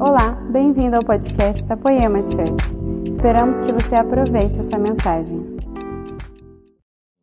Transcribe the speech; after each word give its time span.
Olá, 0.00 0.30
bem-vindo 0.52 0.94
ao 0.94 1.02
podcast 1.02 1.66
da 1.66 1.76
Poema 1.76 2.20
Church. 2.20 3.10
Esperamos 3.10 3.56
que 3.66 3.72
você 3.72 3.96
aproveite 3.96 4.56
essa 4.60 4.78
mensagem. 4.78 5.38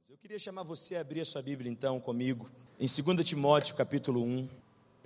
Eu 0.10 0.18
queria 0.18 0.38
chamar 0.38 0.64
você 0.64 0.98
a 0.98 1.00
abrir 1.00 1.22
a 1.22 1.26
sua 1.26 1.42
Bíblia 1.42 1.72
então 1.72 2.02
comigo, 2.02 2.50
em 2.78 2.86
2 2.86 3.24
Timóteo 3.24 3.76
capítulo 3.76 4.22
1. 4.22 4.50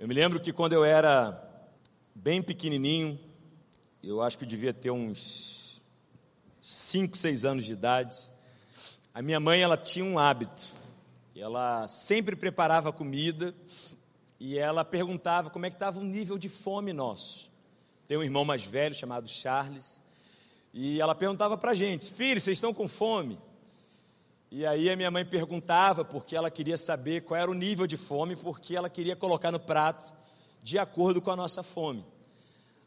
Eu 0.00 0.08
me 0.08 0.14
lembro 0.14 0.40
que 0.40 0.52
quando 0.52 0.72
eu 0.72 0.84
era 0.84 1.40
bem 2.12 2.42
pequenininho, 2.42 3.16
eu 4.02 4.20
acho 4.20 4.36
que 4.36 4.42
eu 4.42 4.48
devia 4.48 4.74
ter 4.74 4.90
uns 4.90 5.80
5, 6.60 7.16
6 7.16 7.44
anos 7.44 7.64
de 7.64 7.72
idade, 7.72 8.18
a 9.14 9.22
minha 9.22 9.38
mãe 9.38 9.62
ela 9.62 9.76
tinha 9.76 10.04
um 10.04 10.18
hábito, 10.18 10.66
ela 11.36 11.86
sempre 11.86 12.34
preparava 12.34 12.92
comida 12.92 13.54
e 14.40 14.58
ela 14.58 14.84
perguntava 14.84 15.50
como 15.50 15.66
é 15.66 15.70
que 15.70 15.76
estava 15.76 16.00
o 16.00 16.04
nível 16.04 16.36
de 16.36 16.48
fome 16.48 16.92
nosso. 16.92 17.49
Tem 18.10 18.18
um 18.18 18.24
irmão 18.24 18.44
mais 18.44 18.64
velho 18.64 18.92
chamado 18.92 19.28
Charles, 19.28 20.02
e 20.74 21.00
ela 21.00 21.14
perguntava 21.14 21.56
para 21.56 21.70
a 21.70 21.74
gente: 21.76 22.10
Filho, 22.10 22.40
vocês 22.40 22.58
estão 22.58 22.74
com 22.74 22.88
fome? 22.88 23.38
E 24.50 24.66
aí 24.66 24.90
a 24.90 24.96
minha 24.96 25.12
mãe 25.12 25.24
perguntava, 25.24 26.04
porque 26.04 26.34
ela 26.34 26.50
queria 26.50 26.76
saber 26.76 27.22
qual 27.22 27.40
era 27.40 27.48
o 27.48 27.54
nível 27.54 27.86
de 27.86 27.96
fome, 27.96 28.34
porque 28.34 28.74
ela 28.74 28.90
queria 28.90 29.14
colocar 29.14 29.52
no 29.52 29.60
prato 29.60 30.12
de 30.60 30.76
acordo 30.76 31.22
com 31.22 31.30
a 31.30 31.36
nossa 31.36 31.62
fome. 31.62 32.04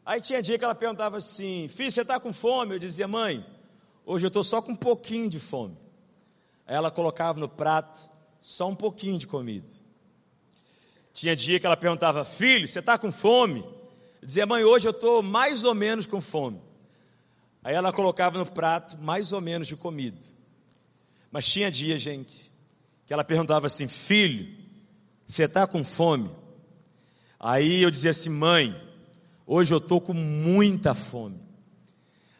Aí 0.04 0.20
tinha 0.20 0.42
dia 0.42 0.58
que 0.58 0.64
ela 0.66 0.74
perguntava 0.74 1.16
assim: 1.16 1.68
Filho, 1.68 1.90
você 1.90 2.02
está 2.02 2.20
com 2.20 2.30
fome? 2.30 2.74
Eu 2.74 2.78
dizia: 2.78 3.08
Mãe, 3.08 3.42
hoje 4.04 4.26
eu 4.26 4.28
estou 4.28 4.44
só 4.44 4.60
com 4.60 4.72
um 4.72 4.76
pouquinho 4.76 5.30
de 5.30 5.40
fome. 5.40 5.74
Aí 6.66 6.76
ela 6.76 6.90
colocava 6.90 7.40
no 7.40 7.48
prato 7.48 8.10
só 8.42 8.68
um 8.68 8.76
pouquinho 8.76 9.18
de 9.18 9.26
comida. 9.26 9.72
Tinha 11.14 11.34
dia 11.34 11.58
que 11.58 11.64
ela 11.64 11.78
perguntava: 11.78 12.26
Filho, 12.26 12.68
você 12.68 12.80
está 12.80 12.98
com 12.98 13.10
fome? 13.10 13.64
Eu 14.24 14.26
dizia: 14.26 14.46
Mãe, 14.46 14.64
hoje 14.64 14.88
eu 14.88 14.90
estou 14.90 15.22
mais 15.22 15.64
ou 15.64 15.74
menos 15.74 16.06
com 16.06 16.18
fome. 16.18 16.58
Aí 17.62 17.74
ela 17.74 17.92
colocava 17.92 18.38
no 18.38 18.46
prato 18.46 18.96
mais 18.96 19.34
ou 19.34 19.40
menos 19.42 19.68
de 19.68 19.76
comida. 19.76 20.18
Mas 21.30 21.44
tinha 21.46 21.70
dia, 21.70 21.98
gente, 21.98 22.50
que 23.04 23.12
ela 23.12 23.22
perguntava 23.22 23.66
assim: 23.66 23.86
Filho, 23.86 24.50
você 25.26 25.44
está 25.44 25.66
com 25.66 25.84
fome? 25.84 26.30
Aí 27.38 27.82
eu 27.82 27.90
dizia 27.90 28.12
assim: 28.12 28.30
Mãe, 28.30 28.74
hoje 29.46 29.74
eu 29.74 29.78
estou 29.78 30.00
com 30.00 30.14
muita 30.14 30.94
fome. 30.94 31.46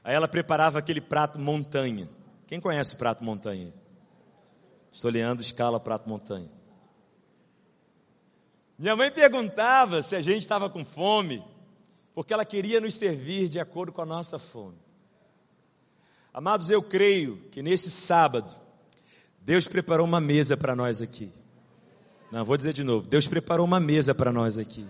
Aí 0.03 0.15
ela 0.15 0.27
preparava 0.27 0.79
aquele 0.79 1.03
prato 1.03 1.39
montanha. 1.39 2.09
Quem 2.47 2.61
conhece 2.61 2.95
o 2.95 2.97
prato 2.97 3.23
montanha? 3.23 3.75
Estou 4.91 5.11
olhando 5.11 5.43
escala 5.43 5.79
prato 5.79 6.09
montanha. 6.09 6.49
Minha 8.79 8.97
mãe 8.97 9.11
perguntava 9.11 10.03
se 10.03 10.17
a 10.17 10.23
gente 10.23 10.41
estava 10.41 10.71
com 10.71 10.83
fome, 10.83 11.45
porque 12.15 12.33
ela 12.33 12.45
queria 12.45 12.81
nos 12.81 12.95
servir 12.95 13.49
de 13.49 13.59
acordo 13.59 13.93
com 13.93 14.01
a 14.01 14.07
nossa 14.07 14.39
fome. 14.39 14.79
Amados, 16.33 16.71
eu 16.71 16.83
creio 16.83 17.37
que 17.51 17.63
nesse 17.63 17.91
sábado, 17.91 18.55
Deus 19.41 19.67
preparou 19.67 20.07
uma 20.07 20.21
mesa 20.21 20.57
para 20.57 20.75
nós 20.77 21.03
aqui. 21.03 21.31
Não, 22.31 22.45
vou 22.45 22.57
dizer 22.57 22.73
de 22.73 22.85
novo: 22.85 23.07
Deus 23.07 23.27
preparou 23.27 23.67
uma 23.67 23.81
mesa 23.81 24.15
para 24.15 24.33
nós 24.33 24.59
aqui. 24.59 24.87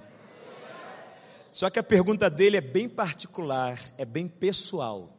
Só 1.52 1.70
que 1.70 1.78
a 1.78 1.82
pergunta 1.82 2.28
dele 2.28 2.56
é 2.56 2.60
bem 2.60 2.88
particular, 2.88 3.78
é 3.96 4.04
bem 4.04 4.26
pessoal. 4.26 5.16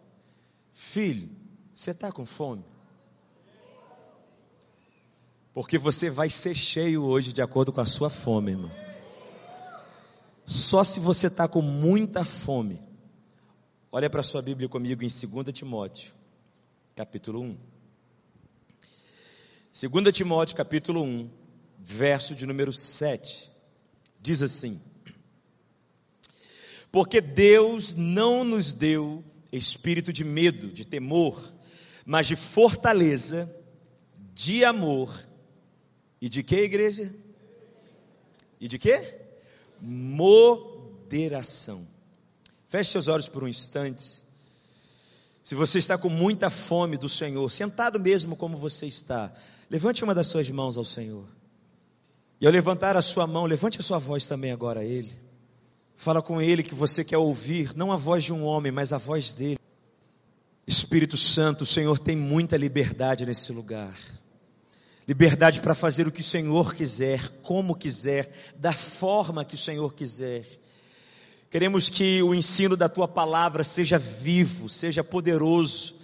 Filho, 0.74 1.30
você 1.74 1.92
está 1.92 2.12
com 2.12 2.26
fome? 2.26 2.66
Porque 5.54 5.78
você 5.78 6.10
vai 6.10 6.30
ser 6.30 6.54
cheio 6.54 7.04
hoje 7.06 7.32
de 7.32 7.42
acordo 7.42 7.72
com 7.72 7.80
a 7.80 7.86
sua 7.86 8.10
fome, 8.10 8.52
irmão. 8.52 8.85
Só 10.46 10.84
se 10.84 11.00
você 11.00 11.26
está 11.26 11.48
com 11.48 11.62
muita 11.62 12.24
fome. 12.24 12.80
Olha 13.92 14.10
para 14.10 14.20
a 14.20 14.24
sua 14.24 14.44
Bíblia 14.44 14.70
comigo 14.70 15.04
em 15.04 15.08
2 15.08 15.52
Timóteo, 15.52 16.14
capítulo 16.96 17.42
1. 17.42 17.58
2 19.90 20.14
Timóteo, 20.14 20.56
capítulo 20.56 21.02
1, 21.02 21.30
verso 21.80 22.36
de 22.36 22.46
número 22.46 22.72
7. 22.72 23.50
Diz 24.22 24.44
assim: 24.44 24.80
Porque 26.92 27.20
Deus 27.20 27.96
não 27.96 28.44
nos 28.44 28.72
deu 28.72 29.24
espírito 29.52 30.14
de 30.14 30.24
medo, 30.24 30.68
de 30.68 30.86
temor, 30.86 31.54
mas 32.06 32.28
de 32.28 32.36
fortaleza, 32.36 33.52
de 34.34 34.64
amor 34.64 35.26
e 36.22 36.30
de 36.30 36.44
que, 36.44 36.58
igreja? 36.58 37.12
E 38.60 38.68
de 38.68 38.78
que? 38.78 39.25
Moderação. 39.86 41.86
Feche 42.68 42.92
seus 42.92 43.08
olhos 43.08 43.28
por 43.28 43.44
um 43.44 43.48
instante. 43.48 44.26
Se 45.44 45.54
você 45.54 45.78
está 45.78 45.98
com 45.98 46.10
muita 46.10 46.50
fome 46.50 46.98
do 46.98 47.08
Senhor, 47.08 47.52
sentado 47.52 48.00
mesmo 48.00 48.36
como 48.36 48.58
você 48.58 48.88
está, 48.88 49.32
levante 49.70 50.04
uma 50.04 50.16
das 50.16 50.28
suas 50.28 50.50
mãos 50.50 50.76
ao 50.76 50.84
Senhor. 50.84 51.26
E 52.42 52.48
ao 52.48 52.52
levantar 52.52 52.98
a 52.98 53.02
sua 53.02 53.28
mão, 53.28 53.46
levante 53.46 53.80
a 53.80 53.84
sua 53.84 54.00
voz 54.00 54.28
também 54.28 54.52
agora 54.52 54.80
a 54.80 54.84
Ele. 54.84 55.14
Fala 55.96 56.22
com 56.22 56.42
Ele 56.42 56.64
que 56.64 56.74
você 56.74 57.04
quer 57.04 57.20
ouvir, 57.20 57.76
não 57.76 57.92
a 57.92 57.98
voz 57.98 58.24
de 58.24 58.34
um 58.34 58.44
homem, 58.44 58.72
mas 58.72 58.92
a 58.92 58.98
voz 58.98 59.34
dele. 59.34 59.60
Espírito 60.66 61.16
Santo, 61.16 61.62
o 61.62 61.68
Senhor 61.68 62.00
tem 62.00 62.16
muita 62.16 62.58
liberdade 62.58 63.24
nesse 63.24 63.54
lugar 63.54 63.96
liberdade 65.08 65.62
para 65.62 65.76
fazer 65.76 66.08
o 66.08 66.12
que 66.12 66.22
o 66.22 66.24
Senhor 66.24 66.74
quiser, 66.74 67.28
como 67.42 67.76
quiser, 67.76 68.32
da 68.56 68.74
forma 68.74 69.46
que 69.46 69.56
o 69.56 69.58
Senhor 69.58 69.94
quiser. 69.94 70.46
Queremos 71.50 71.90
que 71.90 72.22
o 72.24 72.34
ensino 72.34 72.76
da 72.76 72.90
tua 72.90 73.08
palavra 73.08 73.64
seja 73.64 73.98
vivo, 73.98 74.68
seja 74.68 75.04
poderoso, 75.04 75.96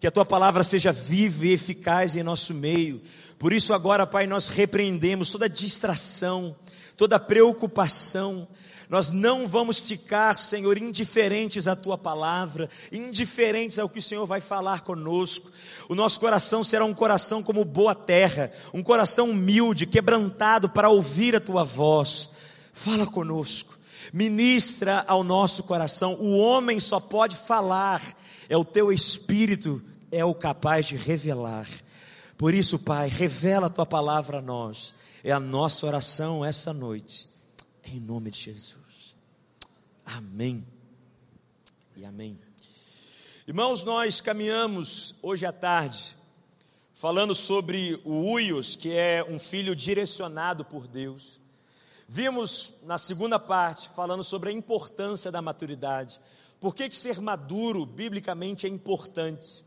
que 0.00 0.06
a 0.06 0.10
tua 0.10 0.24
palavra 0.24 0.64
seja 0.64 0.90
viva 0.90 1.46
e 1.46 1.52
eficaz 1.52 2.16
em 2.16 2.22
nosso 2.22 2.54
meio. 2.54 3.00
Por 3.38 3.52
isso, 3.52 3.74
agora, 3.74 4.06
Pai, 4.06 4.26
nós 4.26 4.48
repreendemos 4.48 5.30
toda 5.30 5.48
distração, 5.48 6.56
toda 6.96 7.20
preocupação, 7.20 8.48
nós 8.92 9.10
não 9.10 9.46
vamos 9.46 9.78
ficar, 9.78 10.38
Senhor, 10.38 10.76
indiferentes 10.76 11.66
à 11.66 11.74
tua 11.74 11.96
palavra, 11.96 12.68
indiferentes 12.92 13.78
ao 13.78 13.88
que 13.88 14.00
o 14.00 14.02
Senhor 14.02 14.26
vai 14.26 14.38
falar 14.38 14.82
conosco. 14.82 15.50
O 15.88 15.94
nosso 15.94 16.20
coração 16.20 16.62
será 16.62 16.84
um 16.84 16.92
coração 16.92 17.42
como 17.42 17.64
boa 17.64 17.94
terra, 17.94 18.52
um 18.74 18.82
coração 18.82 19.30
humilde, 19.30 19.86
quebrantado 19.86 20.68
para 20.68 20.90
ouvir 20.90 21.34
a 21.34 21.40
tua 21.40 21.64
voz. 21.64 22.28
Fala 22.74 23.06
conosco, 23.06 23.78
ministra 24.12 25.02
ao 25.08 25.24
nosso 25.24 25.62
coração. 25.62 26.12
O 26.20 26.36
homem 26.36 26.78
só 26.78 27.00
pode 27.00 27.34
falar, 27.34 28.02
é 28.46 28.58
o 28.58 28.64
teu 28.64 28.92
espírito 28.92 29.82
é 30.10 30.22
o 30.22 30.34
capaz 30.34 30.84
de 30.84 30.96
revelar. 30.98 31.66
Por 32.36 32.52
isso, 32.52 32.78
Pai, 32.78 33.08
revela 33.08 33.68
a 33.68 33.70
tua 33.70 33.86
palavra 33.86 34.40
a 34.40 34.42
nós. 34.42 34.92
É 35.24 35.32
a 35.32 35.40
nossa 35.40 35.86
oração 35.86 36.44
essa 36.44 36.74
noite. 36.74 37.26
Em 37.90 37.98
nome 37.98 38.30
de 38.30 38.38
Jesus. 38.38 38.81
Amém. 40.04 40.66
E 41.96 42.04
amém. 42.04 42.38
Irmãos, 43.46 43.84
nós 43.84 44.20
caminhamos 44.20 45.14
hoje 45.22 45.46
à 45.46 45.52
tarde 45.52 46.16
falando 46.94 47.34
sobre 47.34 48.00
o 48.04 48.32
Uios, 48.32 48.76
que 48.76 48.92
é 48.92 49.24
um 49.28 49.38
filho 49.38 49.74
direcionado 49.74 50.64
por 50.64 50.86
Deus. 50.86 51.40
Vimos 52.08 52.74
na 52.82 52.98
segunda 52.98 53.38
parte 53.38 53.88
falando 53.90 54.22
sobre 54.22 54.50
a 54.50 54.52
importância 54.52 55.30
da 55.30 55.40
maturidade. 55.42 56.20
Por 56.60 56.74
que, 56.74 56.88
que 56.88 56.96
ser 56.96 57.20
maduro 57.20 57.86
biblicamente 57.86 58.66
é 58.66 58.68
importante? 58.68 59.64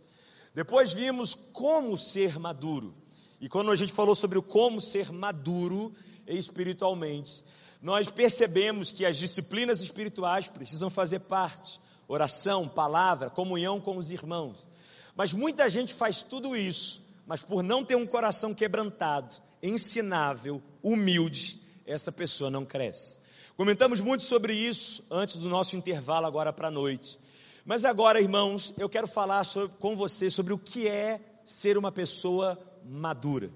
Depois 0.54 0.94
vimos 0.94 1.36
como 1.36 1.98
ser 1.98 2.40
maduro. 2.40 2.96
E 3.42 3.50
quando 3.50 3.72
a 3.72 3.76
gente 3.76 3.92
falou 3.92 4.16
sobre 4.16 4.38
o 4.38 4.44
como 4.44 4.80
ser 4.80 5.12
maduro 5.12 5.94
espiritualmente, 6.26 7.44
nós 7.86 8.10
percebemos 8.10 8.92
que 8.92 9.06
as 9.06 9.16
disciplinas 9.16 9.80
espirituais 9.80 10.48
precisam 10.48 10.90
fazer 10.90 11.20
parte 11.20 11.80
oração, 12.08 12.68
palavra, 12.68 13.30
comunhão 13.30 13.80
com 13.80 13.98
os 13.98 14.10
irmãos. 14.10 14.68
Mas 15.16 15.32
muita 15.32 15.70
gente 15.70 15.94
faz 15.94 16.24
tudo 16.24 16.56
isso, 16.56 17.06
mas 17.28 17.44
por 17.44 17.62
não 17.62 17.86
ter 17.86 17.94
um 17.96 18.08
coração 18.08 18.56
quebrantado, 18.56 19.36
ensinável, 19.62 20.64
humilde, 20.82 21.62
essa 21.86 22.12
pessoa 22.12 22.50
não 22.50 22.66
cresce. 22.66 23.20
Comentamos 23.56 24.02
muito 24.02 24.24
sobre 24.24 24.56
isso 24.56 25.06
antes 25.12 25.36
do 25.36 25.48
nosso 25.48 25.76
intervalo 25.76 26.26
agora 26.26 26.52
para 26.52 26.70
a 26.70 26.72
noite. 26.72 27.20
Mas 27.64 27.86
agora, 27.86 28.20
irmãos, 28.20 28.74
eu 28.80 28.90
quero 28.90 29.08
falar 29.08 29.44
sobre, 29.44 29.78
com 29.78 29.96
você 29.96 30.32
sobre 30.32 30.54
o 30.54 30.58
que 30.58 30.88
é 30.88 31.22
ser 31.44 31.78
uma 31.78 31.92
pessoa 31.92 32.60
madura. 32.84 33.52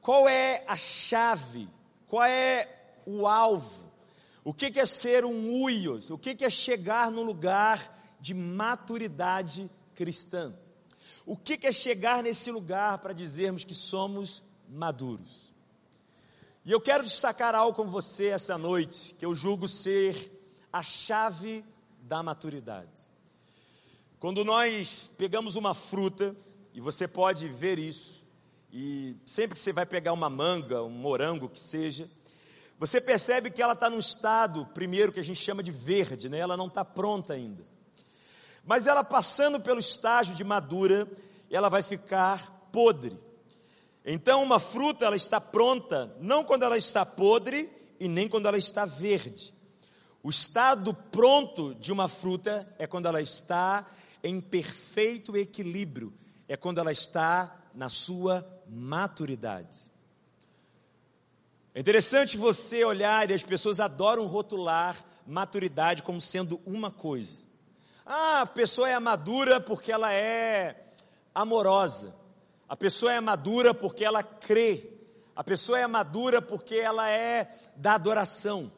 Qual 0.00 0.28
é 0.28 0.64
a 0.68 0.76
chave 0.76 1.68
qual 2.10 2.24
é 2.24 2.68
o 3.06 3.24
alvo? 3.24 3.88
O 4.42 4.52
que 4.52 4.80
é 4.80 4.84
ser 4.84 5.24
um 5.24 5.62
uios? 5.62 6.10
O 6.10 6.18
que 6.18 6.44
é 6.44 6.50
chegar 6.50 7.08
no 7.08 7.22
lugar 7.22 8.16
de 8.20 8.34
maturidade 8.34 9.70
cristã? 9.94 10.52
O 11.24 11.36
que 11.36 11.64
é 11.64 11.70
chegar 11.70 12.20
nesse 12.20 12.50
lugar 12.50 12.98
para 12.98 13.12
dizermos 13.12 13.62
que 13.62 13.76
somos 13.76 14.42
maduros? 14.68 15.54
E 16.64 16.72
eu 16.72 16.80
quero 16.80 17.04
destacar 17.04 17.54
algo 17.54 17.76
com 17.76 17.86
você 17.86 18.26
essa 18.26 18.58
noite, 18.58 19.14
que 19.14 19.24
eu 19.24 19.32
julgo 19.32 19.68
ser 19.68 20.16
a 20.72 20.82
chave 20.82 21.64
da 22.02 22.24
maturidade. 22.24 23.08
Quando 24.18 24.44
nós 24.44 25.08
pegamos 25.16 25.54
uma 25.54 25.74
fruta, 25.74 26.34
e 26.74 26.80
você 26.80 27.06
pode 27.06 27.46
ver 27.46 27.78
isso, 27.78 28.19
e 28.72 29.16
sempre 29.26 29.54
que 29.54 29.60
você 29.60 29.72
vai 29.72 29.84
pegar 29.84 30.12
uma 30.12 30.30
manga, 30.30 30.82
um 30.82 30.90
morango 30.90 31.48
que 31.48 31.58
seja, 31.58 32.08
você 32.78 33.00
percebe 33.00 33.50
que 33.50 33.60
ela 33.60 33.74
está 33.74 33.90
num 33.90 33.98
estado, 33.98 34.64
primeiro, 34.66 35.12
que 35.12 35.20
a 35.20 35.24
gente 35.24 35.38
chama 35.38 35.62
de 35.62 35.70
verde, 35.70 36.28
né? 36.28 36.38
ela 36.38 36.56
não 36.56 36.66
está 36.66 36.84
pronta 36.84 37.34
ainda. 37.34 37.62
Mas 38.64 38.86
ela 38.86 39.02
passando 39.04 39.60
pelo 39.60 39.80
estágio 39.80 40.34
de 40.34 40.44
madura, 40.44 41.06
ela 41.50 41.68
vai 41.68 41.82
ficar 41.82 42.68
podre. 42.72 43.18
Então, 44.04 44.42
uma 44.42 44.58
fruta 44.58 45.04
ela 45.04 45.16
está 45.16 45.40
pronta 45.40 46.14
não 46.20 46.42
quando 46.42 46.62
ela 46.62 46.78
está 46.78 47.04
podre 47.04 47.70
e 47.98 48.08
nem 48.08 48.28
quando 48.28 48.46
ela 48.46 48.56
está 48.56 48.86
verde. 48.86 49.52
O 50.22 50.30
estado 50.30 50.94
pronto 50.94 51.74
de 51.74 51.92
uma 51.92 52.08
fruta 52.08 52.66
é 52.78 52.86
quando 52.86 53.06
ela 53.06 53.20
está 53.20 53.86
em 54.22 54.40
perfeito 54.40 55.36
equilíbrio, 55.36 56.12
é 56.48 56.56
quando 56.56 56.78
ela 56.78 56.92
está 56.92 57.60
na 57.74 57.88
sua 57.88 58.46
maturidade. 58.70 59.90
É 61.74 61.80
interessante 61.80 62.36
você 62.36 62.84
olhar 62.84 63.30
e 63.30 63.34
as 63.34 63.42
pessoas 63.42 63.80
adoram 63.80 64.26
rotular 64.26 64.96
maturidade 65.26 66.02
como 66.02 66.20
sendo 66.20 66.60
uma 66.64 66.90
coisa. 66.90 67.42
Ah, 68.04 68.42
a 68.42 68.46
pessoa 68.46 68.88
é 68.88 68.98
madura 68.98 69.60
porque 69.60 69.92
ela 69.92 70.12
é 70.12 70.84
amorosa. 71.34 72.14
A 72.68 72.76
pessoa 72.76 73.12
é 73.12 73.20
madura 73.20 73.72
porque 73.72 74.04
ela 74.04 74.22
crê. 74.22 74.88
A 75.34 75.44
pessoa 75.44 75.78
é 75.78 75.86
madura 75.86 76.42
porque 76.42 76.76
ela 76.76 77.08
é 77.08 77.52
da 77.76 77.94
adoração. 77.94 78.70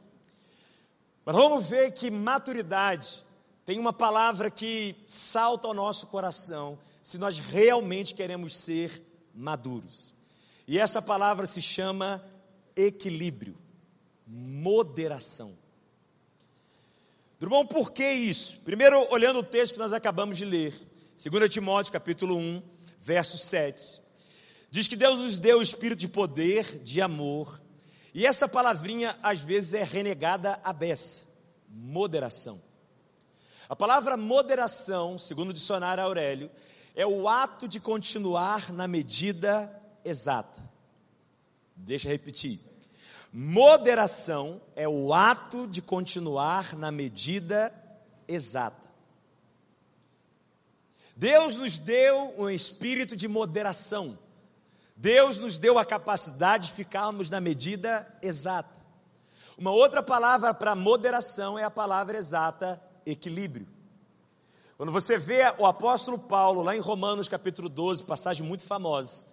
Mas 1.25 1.37
vamos 1.37 1.67
ver 1.67 1.93
que 1.93 2.11
maturidade 2.11 3.23
tem 3.65 3.79
uma 3.79 3.93
palavra 3.93 4.51
que 4.51 4.97
salta 5.07 5.67
ao 5.69 5.75
nosso 5.75 6.09
coração 6.09 6.79
se 7.03 7.17
nós 7.19 7.39
realmente 7.39 8.15
queremos 8.15 8.57
ser 8.57 9.12
maduros. 9.35 10.15
E 10.67 10.79
essa 10.79 11.03
palavra 11.03 11.47
se 11.47 11.61
chama 11.61 12.25
equilíbrio, 12.77 13.57
moderação. 14.27 15.57
Irmão, 17.41 17.67
por 17.67 17.93
que 17.93 18.09
isso? 18.09 18.61
Primeiro, 18.61 19.05
olhando 19.13 19.41
o 19.41 19.45
texto 19.45 19.75
que 19.75 19.81
nós 19.81 19.93
acabamos 19.93 20.39
de 20.39 20.45
ler, 20.45 20.73
2 21.23 21.51
Timóteo 21.51 21.93
capítulo 21.93 22.37
1, 22.37 22.63
verso 23.01 23.37
7. 23.37 24.01
Diz 24.71 24.87
que 24.87 24.95
Deus 24.95 25.19
nos 25.19 25.37
deu 25.39 25.59
o 25.59 25.63
espírito 25.63 25.99
de 25.99 26.09
poder, 26.09 26.79
de 26.79 27.01
amor, 27.01 27.61
e 28.15 28.25
essa 28.27 28.47
palavrinha 28.47 29.19
às 29.23 29.41
vezes 29.41 29.75
é 29.75 29.83
renegada 29.83 30.61
a 30.63 30.73
beça, 30.73 31.27
moderação. 31.69 32.63
A 33.69 33.75
palavra 33.75 34.17
moderação, 34.17 35.19
segundo 35.19 35.51
o 35.51 35.55
dicionário 35.55 36.05
Aurélio, 36.05 36.51
é 36.95 37.07
o 37.07 37.29
ato 37.29 37.67
de 37.67 37.81
continuar 37.81 38.73
na 38.73 38.87
medida 38.87 39.71
exata. 40.05 40.61
Deixa 41.77 42.09
eu 42.09 42.13
repetir. 42.13 42.61
Moderação 43.33 44.61
é 44.77 44.87
o 44.87 45.13
ato 45.15 45.67
de 45.67 45.81
continuar 45.81 46.77
na 46.77 46.91
medida 46.91 47.73
exata. 48.29 48.83
Deus 51.17 51.57
nos 51.57 51.79
deu 51.79 52.35
um 52.39 52.51
espírito 52.51 53.17
de 53.17 53.29
moderação. 53.29 54.19
Deus 54.97 55.39
nos 55.39 55.57
deu 55.57 55.79
a 55.79 55.85
capacidade 55.85 56.69
de 56.69 56.73
ficarmos 56.75 57.31
na 57.31 57.41
medida 57.41 58.07
exata. 58.21 58.83
Uma 59.57 59.71
outra 59.71 60.03
palavra 60.03 60.53
para 60.53 60.75
moderação 60.75 61.59
é 61.59 61.65
a 61.65 61.71
palavra 61.71 62.19
exata, 62.19 62.83
equilíbrio. 63.07 63.67
Quando 64.77 64.91
você 64.91 65.19
vê 65.19 65.43
o 65.59 65.67
apóstolo 65.67 66.19
Paulo 66.19 66.63
lá 66.63 66.75
em 66.75 66.81
Romanos 66.81 67.29
capítulo 67.29 67.69
12, 67.69 68.05
passagem 68.05 68.47
muito 68.47 68.63
famosa, 68.65 69.25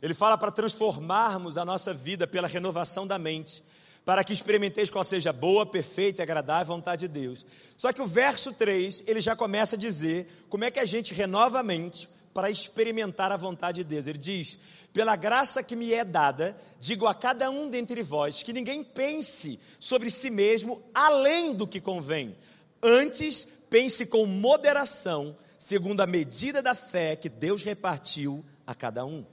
ele 0.00 0.14
fala 0.14 0.38
para 0.38 0.50
transformarmos 0.50 1.58
a 1.58 1.64
nossa 1.64 1.92
vida 1.92 2.26
pela 2.26 2.48
renovação 2.48 3.06
da 3.06 3.18
mente, 3.18 3.62
para 4.04 4.24
que 4.24 4.32
experimenteis 4.32 4.88
qual 4.88 5.04
seja 5.04 5.32
boa, 5.32 5.66
perfeita 5.66 6.22
e 6.22 6.24
agradável 6.24 6.74
vontade 6.74 7.06
de 7.06 7.20
Deus. 7.20 7.44
Só 7.76 7.92
que 7.92 8.00
o 8.00 8.06
verso 8.06 8.52
3, 8.52 9.04
ele 9.06 9.20
já 9.20 9.36
começa 9.36 9.76
a 9.76 9.78
dizer 9.78 10.46
como 10.48 10.64
é 10.64 10.70
que 10.70 10.80
a 10.80 10.84
gente 10.84 11.12
renova 11.12 11.60
a 11.60 11.62
mente 11.62 12.08
para 12.32 12.50
experimentar 12.50 13.30
a 13.30 13.36
vontade 13.36 13.82
de 13.82 13.84
Deus. 13.84 14.06
Ele 14.06 14.18
diz: 14.18 14.60
Pela 14.94 15.16
graça 15.16 15.62
que 15.62 15.76
me 15.76 15.92
é 15.92 16.04
dada, 16.04 16.56
digo 16.80 17.06
a 17.06 17.14
cada 17.14 17.50
um 17.50 17.68
dentre 17.68 18.02
vós 18.02 18.42
que 18.42 18.52
ninguém 18.52 18.82
pense 18.82 19.60
sobre 19.78 20.10
si 20.10 20.30
mesmo 20.30 20.82
além 20.94 21.52
do 21.52 21.66
que 21.66 21.80
convém. 21.80 22.34
Antes, 22.82 23.57
pense 23.70 24.06
com 24.06 24.26
moderação, 24.26 25.36
segundo 25.58 26.00
a 26.00 26.06
medida 26.06 26.62
da 26.62 26.74
fé 26.74 27.16
que 27.16 27.28
Deus 27.28 27.62
repartiu 27.62 28.44
a 28.66 28.74
cada 28.74 29.04
um. 29.04 29.24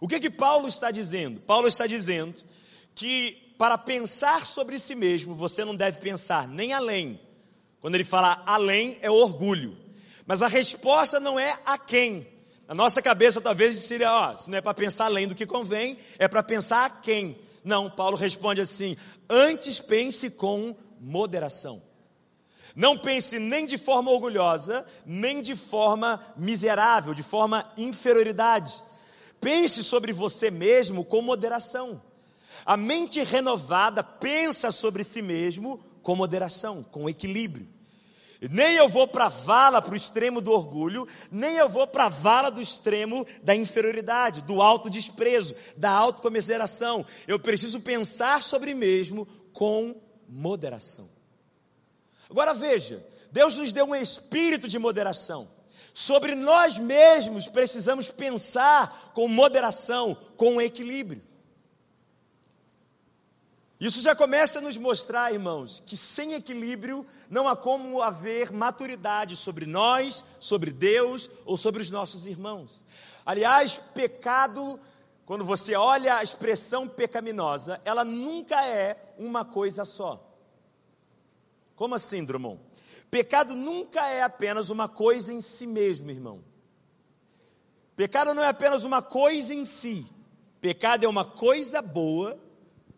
O 0.00 0.06
que 0.06 0.20
que 0.20 0.30
Paulo 0.30 0.68
está 0.68 0.90
dizendo? 0.90 1.40
Paulo 1.40 1.66
está 1.66 1.86
dizendo 1.86 2.40
que 2.94 3.54
para 3.58 3.76
pensar 3.76 4.46
sobre 4.46 4.78
si 4.78 4.94
mesmo, 4.94 5.34
você 5.34 5.64
não 5.64 5.74
deve 5.74 5.98
pensar 5.98 6.46
nem 6.46 6.72
além. 6.72 7.20
Quando 7.80 7.96
ele 7.96 8.04
fala 8.04 8.42
além, 8.46 8.96
é 9.00 9.10
orgulho. 9.10 9.76
Mas 10.26 10.42
a 10.42 10.46
resposta 10.46 11.18
não 11.18 11.38
é 11.38 11.58
a 11.66 11.76
quem. 11.76 12.26
Na 12.68 12.74
nossa 12.74 13.02
cabeça, 13.02 13.40
talvez 13.40 13.76
seria, 13.82 14.12
ó, 14.12 14.36
se 14.36 14.50
não 14.50 14.58
é 14.58 14.60
para 14.60 14.74
pensar 14.74 15.06
além 15.06 15.26
do 15.26 15.34
que 15.34 15.46
convém, 15.46 15.98
é 16.18 16.28
para 16.28 16.42
pensar 16.42 16.84
a 16.84 16.90
quem. 16.90 17.38
Não, 17.64 17.90
Paulo 17.90 18.16
responde 18.16 18.60
assim: 18.60 18.96
antes 19.28 19.80
pense 19.80 20.30
com 20.30 20.76
moderação. 21.00 21.82
Não 22.78 22.96
pense 22.96 23.40
nem 23.40 23.66
de 23.66 23.76
forma 23.76 24.08
orgulhosa, 24.12 24.86
nem 25.04 25.42
de 25.42 25.56
forma 25.56 26.24
miserável, 26.36 27.12
de 27.12 27.24
forma 27.24 27.68
inferioridade. 27.76 28.72
Pense 29.40 29.82
sobre 29.82 30.12
você 30.12 30.48
mesmo 30.48 31.04
com 31.04 31.20
moderação. 31.20 32.00
A 32.64 32.76
mente 32.76 33.20
renovada 33.24 34.04
pensa 34.04 34.70
sobre 34.70 35.02
si 35.02 35.20
mesmo 35.20 35.80
com 36.02 36.14
moderação, 36.14 36.84
com 36.84 37.08
equilíbrio. 37.08 37.66
Nem 38.48 38.76
eu 38.76 38.88
vou 38.88 39.08
para 39.08 39.24
a 39.24 39.28
vala, 39.28 39.82
para 39.82 39.94
o 39.94 39.96
extremo 39.96 40.40
do 40.40 40.52
orgulho, 40.52 41.04
nem 41.32 41.56
eu 41.56 41.68
vou 41.68 41.84
para 41.84 42.04
a 42.04 42.08
vala 42.08 42.48
do 42.48 42.62
extremo 42.62 43.26
da 43.42 43.56
inferioridade, 43.56 44.42
do 44.42 44.62
autodesprezo, 44.62 45.56
da 45.76 45.90
autocomiseração. 45.90 47.04
Eu 47.26 47.40
preciso 47.40 47.80
pensar 47.80 48.40
sobre 48.40 48.72
mim 48.72 48.78
mesmo 48.78 49.26
com 49.52 50.00
moderação. 50.28 51.17
Agora 52.30 52.52
veja, 52.52 53.04
Deus 53.30 53.56
nos 53.56 53.72
deu 53.72 53.86
um 53.86 53.94
espírito 53.94 54.68
de 54.68 54.78
moderação. 54.78 55.48
Sobre 55.94 56.34
nós 56.34 56.78
mesmos 56.78 57.46
precisamos 57.46 58.08
pensar 58.08 59.10
com 59.14 59.26
moderação, 59.26 60.16
com 60.36 60.60
equilíbrio. 60.60 61.22
Isso 63.80 64.02
já 64.02 64.14
começa 64.14 64.58
a 64.58 64.62
nos 64.62 64.76
mostrar, 64.76 65.32
irmãos, 65.32 65.80
que 65.86 65.96
sem 65.96 66.34
equilíbrio 66.34 67.06
não 67.30 67.46
há 67.46 67.56
como 67.56 68.02
haver 68.02 68.50
maturidade 68.52 69.36
sobre 69.36 69.66
nós, 69.66 70.24
sobre 70.40 70.72
Deus 70.72 71.30
ou 71.44 71.56
sobre 71.56 71.80
os 71.80 71.90
nossos 71.90 72.26
irmãos. 72.26 72.82
Aliás, 73.24 73.76
pecado, 73.94 74.80
quando 75.24 75.44
você 75.44 75.76
olha 75.76 76.16
a 76.16 76.22
expressão 76.24 76.88
pecaminosa, 76.88 77.80
ela 77.84 78.04
nunca 78.04 78.64
é 78.66 78.96
uma 79.16 79.44
coisa 79.44 79.84
só. 79.84 80.27
Como 81.78 81.94
assim, 81.94 82.24
Drummond? 82.24 82.60
Pecado 83.08 83.54
nunca 83.54 84.04
é 84.08 84.24
apenas 84.24 84.68
uma 84.68 84.88
coisa 84.88 85.32
em 85.32 85.40
si 85.40 85.64
mesmo, 85.64 86.10
irmão. 86.10 86.42
Pecado 87.94 88.34
não 88.34 88.42
é 88.42 88.48
apenas 88.48 88.82
uma 88.82 89.00
coisa 89.00 89.54
em 89.54 89.64
si. 89.64 90.04
Pecado 90.60 91.04
é 91.04 91.08
uma 91.08 91.24
coisa 91.24 91.80
boa 91.80 92.36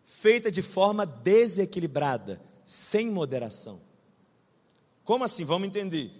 feita 0.03 0.49
de 0.49 0.63
forma 0.63 1.05
desequilibrada, 1.05 2.41
sem 2.65 3.11
moderação. 3.11 3.79
Como 5.03 5.25
assim? 5.25 5.45
Vamos 5.45 5.67
entender. 5.67 6.11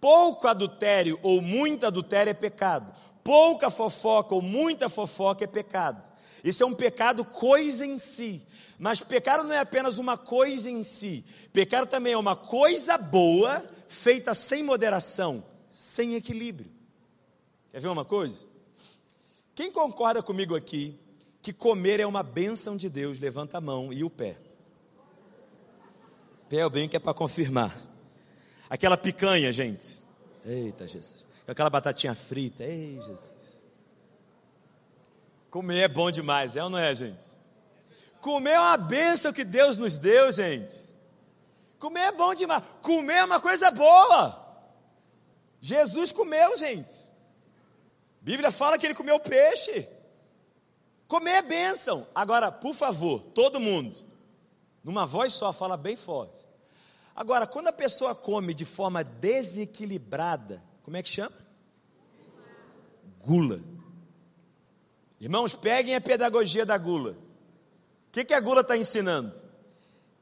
Pouco 0.00 0.48
adultério 0.48 1.20
ou 1.22 1.42
muito 1.42 1.86
adultério 1.86 2.30
é 2.30 2.34
pecado. 2.34 2.90
Pouca 3.22 3.68
fofoca 3.68 4.34
ou 4.34 4.40
muita 4.40 4.88
fofoca 4.88 5.44
é 5.44 5.46
pecado. 5.46 6.10
Isso 6.42 6.62
é 6.62 6.66
um 6.66 6.74
pecado 6.74 7.24
coisa 7.24 7.84
em 7.84 7.98
si. 7.98 8.46
Mas 8.78 9.00
pecado 9.00 9.44
não 9.44 9.54
é 9.54 9.58
apenas 9.58 9.98
uma 9.98 10.16
coisa 10.16 10.70
em 10.70 10.82
si. 10.82 11.24
Pecado 11.52 11.86
também 11.86 12.14
é 12.14 12.16
uma 12.16 12.34
coisa 12.34 12.96
boa, 12.96 13.62
feita 13.88 14.32
sem 14.32 14.62
moderação, 14.62 15.44
sem 15.68 16.14
equilíbrio. 16.14 16.70
Quer 17.70 17.80
ver 17.80 17.88
uma 17.88 18.04
coisa? 18.04 18.46
Quem 19.54 19.70
concorda 19.70 20.22
comigo 20.22 20.56
aqui 20.56 20.98
que 21.42 21.52
comer 21.52 22.00
é 22.00 22.06
uma 22.06 22.22
bênção 22.22 22.76
de 22.76 22.88
Deus? 22.88 23.18
Levanta 23.18 23.58
a 23.58 23.60
mão 23.60 23.92
e 23.92 24.02
o 24.02 24.08
pé. 24.10 24.38
Pé 26.48 26.64
o 26.64 26.70
bem 26.70 26.88
que 26.88 26.96
é 26.96 27.00
para 27.00 27.14
confirmar. 27.14 27.76
Aquela 28.68 28.96
picanha, 28.96 29.52
gente. 29.52 30.02
Eita, 30.44 30.86
Jesus. 30.86 31.26
Aquela 31.46 31.68
batatinha 31.68 32.14
frita. 32.14 32.64
Ei, 32.64 32.98
Jesus. 33.00 33.32
Comer 35.50 35.80
é 35.80 35.88
bom 35.88 36.10
demais, 36.10 36.54
é 36.54 36.62
ou 36.62 36.70
não 36.70 36.78
é, 36.78 36.94
gente? 36.94 37.26
Comer 38.20 38.52
é 38.52 38.60
uma 38.60 38.76
bênção 38.76 39.32
que 39.32 39.44
Deus 39.44 39.76
nos 39.76 39.98
deu, 39.98 40.30
gente. 40.30 40.90
Comer 41.78 42.00
é 42.00 42.12
bom 42.12 42.34
demais. 42.34 42.62
Comer 42.82 43.14
é 43.14 43.24
uma 43.24 43.40
coisa 43.40 43.70
boa. 43.70 44.38
Jesus 45.60 46.12
comeu, 46.12 46.56
gente. 46.56 46.94
Bíblia 48.20 48.52
fala 48.52 48.78
que 48.78 48.86
ele 48.86 48.94
comeu 48.94 49.18
peixe. 49.18 49.88
Comer 51.08 51.30
é 51.30 51.42
bênção. 51.42 52.06
Agora, 52.14 52.52
por 52.52 52.74
favor, 52.74 53.20
todo 53.34 53.58
mundo, 53.58 53.98
numa 54.84 55.04
voz 55.04 55.32
só, 55.32 55.52
fala 55.52 55.76
bem 55.76 55.96
forte. 55.96 56.46
Agora, 57.16 57.46
quando 57.46 57.68
a 57.68 57.72
pessoa 57.72 58.14
come 58.14 58.54
de 58.54 58.64
forma 58.64 59.02
desequilibrada, 59.02 60.62
como 60.84 60.96
é 60.96 61.02
que 61.02 61.08
chama? 61.08 61.36
Gula. 63.18 63.79
Irmãos, 65.20 65.54
peguem 65.54 65.94
a 65.94 66.00
pedagogia 66.00 66.64
da 66.64 66.78
gula. 66.78 67.12
O 67.12 68.12
que, 68.12 68.24
que 68.24 68.34
a 68.34 68.40
gula 68.40 68.62
está 68.62 68.76
ensinando? 68.76 69.32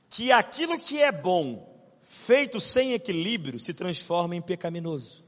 Que 0.08 0.32
aquilo 0.32 0.78
que 0.78 1.00
é 1.00 1.12
bom, 1.12 1.66
feito 2.00 2.58
sem 2.58 2.92
equilíbrio, 2.92 3.60
se 3.60 3.72
transforma 3.72 4.34
em 4.34 4.42
pecaminoso. 4.42 5.24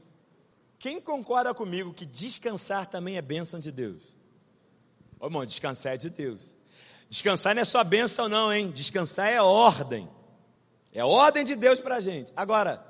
Quem 0.77 0.99
concorda 0.99 1.53
comigo 1.53 1.93
que 1.93 2.05
descansar 2.05 2.87
também 2.87 3.15
é 3.15 3.21
bênção 3.21 3.59
de 3.59 3.71
Deus? 3.71 4.15
Ô 5.19 5.27
irmão, 5.27 5.45
descansar 5.45 5.93
é 5.93 5.97
de 5.97 6.09
Deus. 6.09 6.55
Descansar 7.09 7.55
não 7.55 7.61
é 7.61 7.65
só 7.65 7.83
bênção, 7.83 8.27
não, 8.27 8.51
hein? 8.51 8.71
Descansar 8.71 9.31
é 9.31 9.41
ordem. 9.41 10.09
É 10.91 11.03
ordem 11.05 11.45
de 11.45 11.55
Deus 11.55 11.79
para 11.79 11.95
a 11.95 12.01
gente. 12.01 12.33
Agora, 12.35 12.83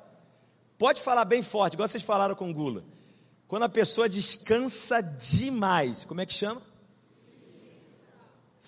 pode 0.77 1.01
falar 1.01 1.25
bem 1.25 1.43
forte, 1.43 1.73
igual 1.73 1.87
vocês 1.87 2.03
falaram 2.03 2.33
com 2.33 2.51
Gula. 2.51 2.83
Quando 3.47 3.63
a 3.63 3.69
pessoa 3.69 4.07
descansa 4.07 5.01
demais, 5.01 6.05
como 6.05 6.21
é 6.21 6.25
que 6.25 6.33
chama? 6.33 6.70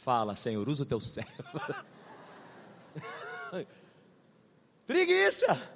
Fala, 0.03 0.35
Senhor, 0.35 0.67
usa 0.67 0.83
o 0.83 0.85
teu 0.85 0.99
servo. 0.99 1.31
Preguiça. 4.85 5.71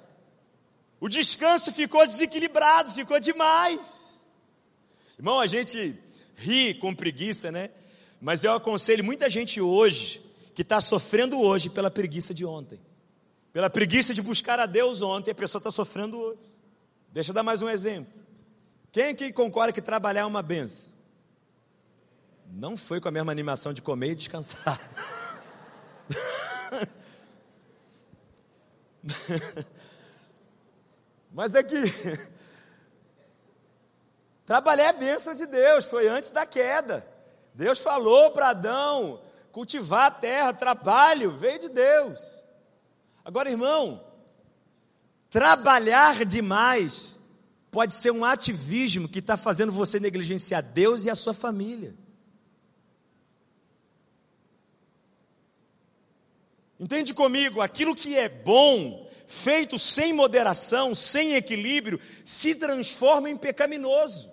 O 1.00 1.08
descanso 1.08 1.72
ficou 1.72 2.06
desequilibrado, 2.06 2.90
ficou 2.90 3.18
demais. 3.18 4.20
Irmão, 5.16 5.40
a 5.40 5.46
gente 5.46 5.98
ri 6.36 6.74
com 6.74 6.94
preguiça, 6.94 7.50
né? 7.50 7.70
Mas 8.20 8.44
eu 8.44 8.52
aconselho 8.52 9.02
muita 9.02 9.30
gente 9.30 9.62
hoje 9.62 10.20
que 10.54 10.60
está 10.60 10.78
sofrendo 10.78 11.40
hoje 11.40 11.70
pela 11.70 11.90
preguiça 11.90 12.34
de 12.34 12.44
ontem. 12.44 12.78
Pela 13.50 13.70
preguiça 13.70 14.12
de 14.12 14.20
buscar 14.20 14.60
a 14.60 14.66
Deus 14.66 15.00
ontem, 15.00 15.30
a 15.30 15.34
pessoa 15.34 15.58
está 15.58 15.70
sofrendo 15.70 16.18
hoje. 16.18 16.40
Deixa 17.10 17.30
eu 17.30 17.34
dar 17.34 17.42
mais 17.42 17.62
um 17.62 17.68
exemplo. 17.68 18.12
Quem 18.92 19.04
aqui 19.04 19.32
concorda 19.32 19.72
que 19.72 19.80
trabalhar 19.80 20.20
é 20.20 20.26
uma 20.26 20.42
benção? 20.42 20.97
Não 22.50 22.76
foi 22.76 23.00
com 23.00 23.08
a 23.08 23.12
mesma 23.12 23.32
animação 23.32 23.72
de 23.72 23.82
comer 23.82 24.12
e 24.12 24.16
descansar. 24.16 24.80
Mas 31.30 31.54
é 31.54 31.62
que 31.62 31.76
trabalhar 34.44 34.88
é 34.88 34.92
bênção 34.92 35.34
de 35.34 35.46
Deus, 35.46 35.86
foi 35.86 36.08
antes 36.08 36.30
da 36.30 36.44
queda. 36.46 37.06
Deus 37.54 37.80
falou 37.80 38.30
para 38.32 38.50
Adão 38.50 39.20
cultivar 39.52 40.06
a 40.06 40.10
terra, 40.10 40.52
trabalho, 40.52 41.36
veio 41.36 41.58
de 41.58 41.68
Deus. 41.68 42.38
Agora, 43.24 43.50
irmão, 43.50 44.04
trabalhar 45.28 46.24
demais 46.24 47.18
pode 47.70 47.94
ser 47.94 48.10
um 48.10 48.24
ativismo 48.24 49.08
que 49.08 49.18
está 49.18 49.36
fazendo 49.36 49.72
você 49.72 50.00
negligenciar 50.00 50.62
Deus 50.62 51.04
e 51.04 51.10
a 51.10 51.14
sua 51.14 51.34
família. 51.34 51.94
Entende 56.78 57.12
comigo? 57.12 57.60
Aquilo 57.60 57.94
que 57.94 58.16
é 58.16 58.28
bom, 58.28 59.08
feito 59.26 59.78
sem 59.78 60.12
moderação, 60.12 60.94
sem 60.94 61.34
equilíbrio, 61.34 62.00
se 62.24 62.54
transforma 62.54 63.28
em 63.28 63.36
pecaminoso. 63.36 64.30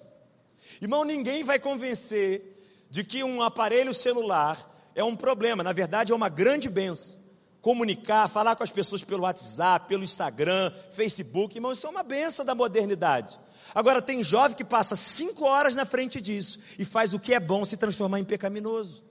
Irmão, 0.82 1.04
ninguém 1.04 1.44
vai 1.44 1.60
convencer 1.60 2.56
de 2.90 3.04
que 3.04 3.24
um 3.24 3.42
aparelho 3.42 3.94
celular 3.94 4.72
é 4.94 5.04
um 5.04 5.16
problema, 5.16 5.64
na 5.64 5.74
verdade 5.74 6.12
é 6.12 6.16
uma 6.16 6.30
grande 6.30 6.70
benção. 6.70 7.18
Comunicar, 7.62 8.30
falar 8.30 8.56
com 8.56 8.64
as 8.64 8.70
pessoas 8.70 9.04
pelo 9.04 9.24
WhatsApp, 9.24 9.88
pelo 9.88 10.04
Instagram, 10.04 10.72
Facebook, 10.92 11.58
irmão, 11.58 11.72
isso 11.72 11.88
é 11.88 11.90
uma 11.90 12.04
benção 12.04 12.46
da 12.46 12.54
modernidade. 12.54 13.40
Agora, 13.74 14.02
tem 14.02 14.24
jovem 14.24 14.56
que 14.56 14.64
passa 14.64 14.96
cinco 14.96 15.46
horas 15.46 15.76
na 15.76 15.84
frente 15.84 16.22
disso 16.22 16.60
e 16.78 16.86
faz 16.86 17.14
o 17.14 17.20
que 17.20 17.34
é 17.34 17.40
bom 17.40 17.66
se 17.66 17.76
transformar 17.76 18.20
em 18.20 18.24
pecaminoso. 18.24 19.04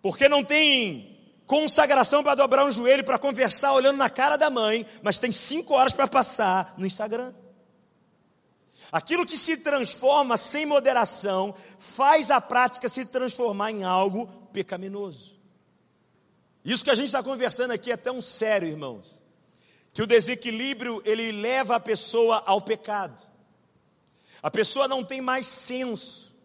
Porque 0.00 0.28
não 0.28 0.44
tem 0.44 1.15
consagração 1.46 2.22
para 2.22 2.34
dobrar 2.34 2.64
um 2.64 2.70
joelho, 2.70 3.04
para 3.04 3.18
conversar 3.18 3.72
olhando 3.72 3.96
na 3.96 4.10
cara 4.10 4.36
da 4.36 4.50
mãe, 4.50 4.84
mas 5.02 5.18
tem 5.18 5.30
cinco 5.30 5.74
horas 5.74 5.92
para 5.92 6.08
passar 6.08 6.74
no 6.76 6.86
Instagram. 6.86 7.32
Aquilo 8.90 9.26
que 9.26 9.38
se 9.38 9.58
transforma 9.58 10.36
sem 10.36 10.66
moderação 10.66 11.54
faz 11.78 12.30
a 12.30 12.40
prática 12.40 12.88
se 12.88 13.04
transformar 13.06 13.70
em 13.70 13.84
algo 13.84 14.26
pecaminoso. 14.52 15.36
Isso 16.64 16.84
que 16.84 16.90
a 16.90 16.94
gente 16.94 17.06
está 17.06 17.22
conversando 17.22 17.72
aqui 17.72 17.92
é 17.92 17.96
tão 17.96 18.20
sério, 18.20 18.68
irmãos, 18.68 19.20
que 19.92 20.02
o 20.02 20.06
desequilíbrio 20.06 21.00
ele 21.04 21.30
leva 21.30 21.76
a 21.76 21.80
pessoa 21.80 22.42
ao 22.44 22.60
pecado. 22.60 23.26
A 24.42 24.50
pessoa 24.50 24.88
não 24.88 25.04
tem 25.04 25.20
mais 25.20 25.46
senso. 25.46 26.36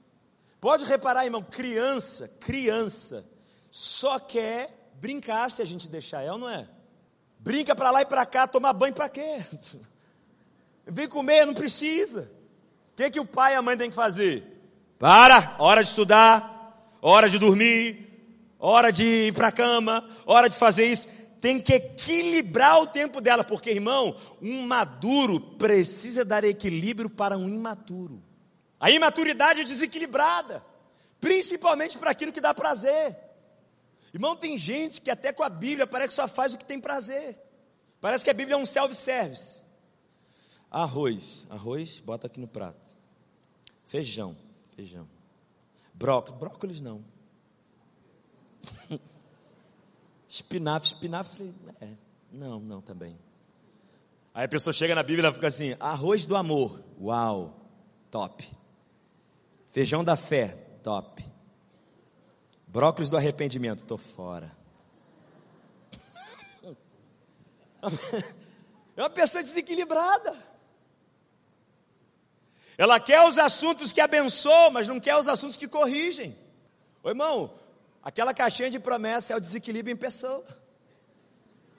Pode 0.59 0.85
reparar, 0.85 1.25
irmão, 1.25 1.41
criança, 1.41 2.27
criança, 2.39 3.25
só 3.71 4.19
quer 4.19 4.80
brincar 5.01 5.49
se 5.49 5.63
a 5.63 5.65
gente 5.65 5.89
deixar 5.89 6.21
ela, 6.21 6.37
não 6.37 6.47
é? 6.47 6.67
Brinca 7.39 7.75
para 7.75 7.89
lá 7.89 8.03
e 8.03 8.05
para 8.05 8.23
cá, 8.23 8.47
tomar 8.47 8.71
banho 8.71 8.93
para 8.93 9.09
quê? 9.09 9.43
Vem 10.85 11.09
comer, 11.09 11.43
não 11.45 11.55
precisa. 11.55 12.31
O 12.93 12.95
que, 12.95 13.09
que 13.09 13.19
o 13.19 13.25
pai 13.25 13.53
e 13.53 13.55
a 13.55 13.61
mãe 13.63 13.75
têm 13.75 13.89
que 13.89 13.95
fazer? 13.95 14.45
Para, 14.99 15.55
hora 15.57 15.81
de 15.81 15.89
estudar, 15.89 16.95
hora 17.01 17.27
de 17.27 17.39
dormir, 17.39 18.07
hora 18.59 18.91
de 18.91 19.03
ir 19.03 19.33
para 19.33 19.47
a 19.47 19.51
cama, 19.51 20.07
hora 20.23 20.47
de 20.47 20.55
fazer 20.55 20.85
isso. 20.85 21.07
Tem 21.39 21.59
que 21.59 21.73
equilibrar 21.73 22.79
o 22.79 22.85
tempo 22.85 23.19
dela, 23.19 23.43
porque, 23.43 23.71
irmão, 23.71 24.15
um 24.39 24.67
maduro 24.67 25.39
precisa 25.57 26.23
dar 26.23 26.43
equilíbrio 26.43 27.09
para 27.09 27.35
um 27.35 27.49
imaturo. 27.49 28.21
A 28.79 28.91
imaturidade 28.91 29.61
é 29.61 29.63
desequilibrada, 29.63 30.63
principalmente 31.19 31.97
para 31.97 32.11
aquilo 32.11 32.31
que 32.31 32.41
dá 32.41 32.53
prazer. 32.53 33.30
Irmão, 34.13 34.35
tem 34.35 34.57
gente 34.57 35.01
que 35.01 35.09
até 35.09 35.31
com 35.31 35.43
a 35.43 35.49
Bíblia 35.49 35.87
parece 35.87 36.09
que 36.09 36.15
só 36.15 36.27
faz 36.27 36.53
o 36.53 36.57
que 36.57 36.65
tem 36.65 36.79
prazer. 36.79 37.39
Parece 37.99 38.23
que 38.23 38.29
a 38.29 38.33
Bíblia 38.33 38.55
é 38.55 38.57
um 38.57 38.65
self-service. 38.65 39.61
Arroz, 40.69 41.45
arroz, 41.49 41.99
bota 41.99 42.27
aqui 42.27 42.39
no 42.39 42.47
prato. 42.47 42.95
Feijão, 43.85 44.35
feijão. 44.75 45.07
Brócolis, 45.93 46.39
brócolis 46.39 46.81
não. 46.81 47.03
espinafre, 50.27 50.87
espinafre, 50.87 51.53
é. 51.79 51.89
Não, 52.31 52.59
não 52.59 52.81
também. 52.81 53.17
Aí 54.33 54.45
a 54.45 54.47
pessoa 54.47 54.73
chega 54.73 54.95
na 54.95 55.03
Bíblia 55.03 55.29
e 55.29 55.33
fica 55.33 55.47
assim: 55.47 55.75
arroz 55.79 56.25
do 56.25 56.35
amor, 56.35 56.81
uau, 56.99 57.59
top. 58.09 58.49
Feijão 59.69 60.03
da 60.03 60.15
fé, 60.15 60.47
top. 60.81 61.30
Brócolis 62.71 63.09
do 63.09 63.17
arrependimento, 63.17 63.83
tô 63.83 63.97
fora. 63.97 64.49
É 68.95 69.01
uma 69.01 69.09
pessoa 69.09 69.43
desequilibrada. 69.43 70.33
Ela 72.77 72.97
quer 72.97 73.27
os 73.27 73.37
assuntos 73.37 73.91
que 73.91 73.99
abençoam, 73.99 74.71
mas 74.71 74.87
não 74.87 75.01
quer 75.01 75.17
os 75.17 75.27
assuntos 75.27 75.57
que 75.57 75.67
corrigem. 75.67 76.33
Ô 77.03 77.09
irmão, 77.09 77.53
aquela 78.01 78.33
caixinha 78.33 78.69
de 78.69 78.79
promessa 78.79 79.33
é 79.33 79.35
o 79.35 79.41
desequilíbrio 79.41 79.93
em 79.93 79.97
pessoa. 79.97 80.45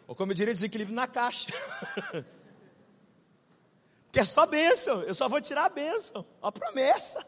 Ou 0.07 0.15
como 0.15 0.33
eu 0.33 0.37
diria, 0.37 0.53
desequilíbrio 0.53 0.95
na 0.95 1.07
caixa. 1.07 1.49
que 4.13 4.21
é 4.21 4.25
só 4.27 4.45
bênção, 4.45 5.03
eu 5.05 5.15
só 5.15 5.27
vou 5.27 5.41
tirar 5.41 5.65
a 5.65 5.71
bênção, 5.71 6.27
a 6.43 6.53
promessa. 6.53 7.27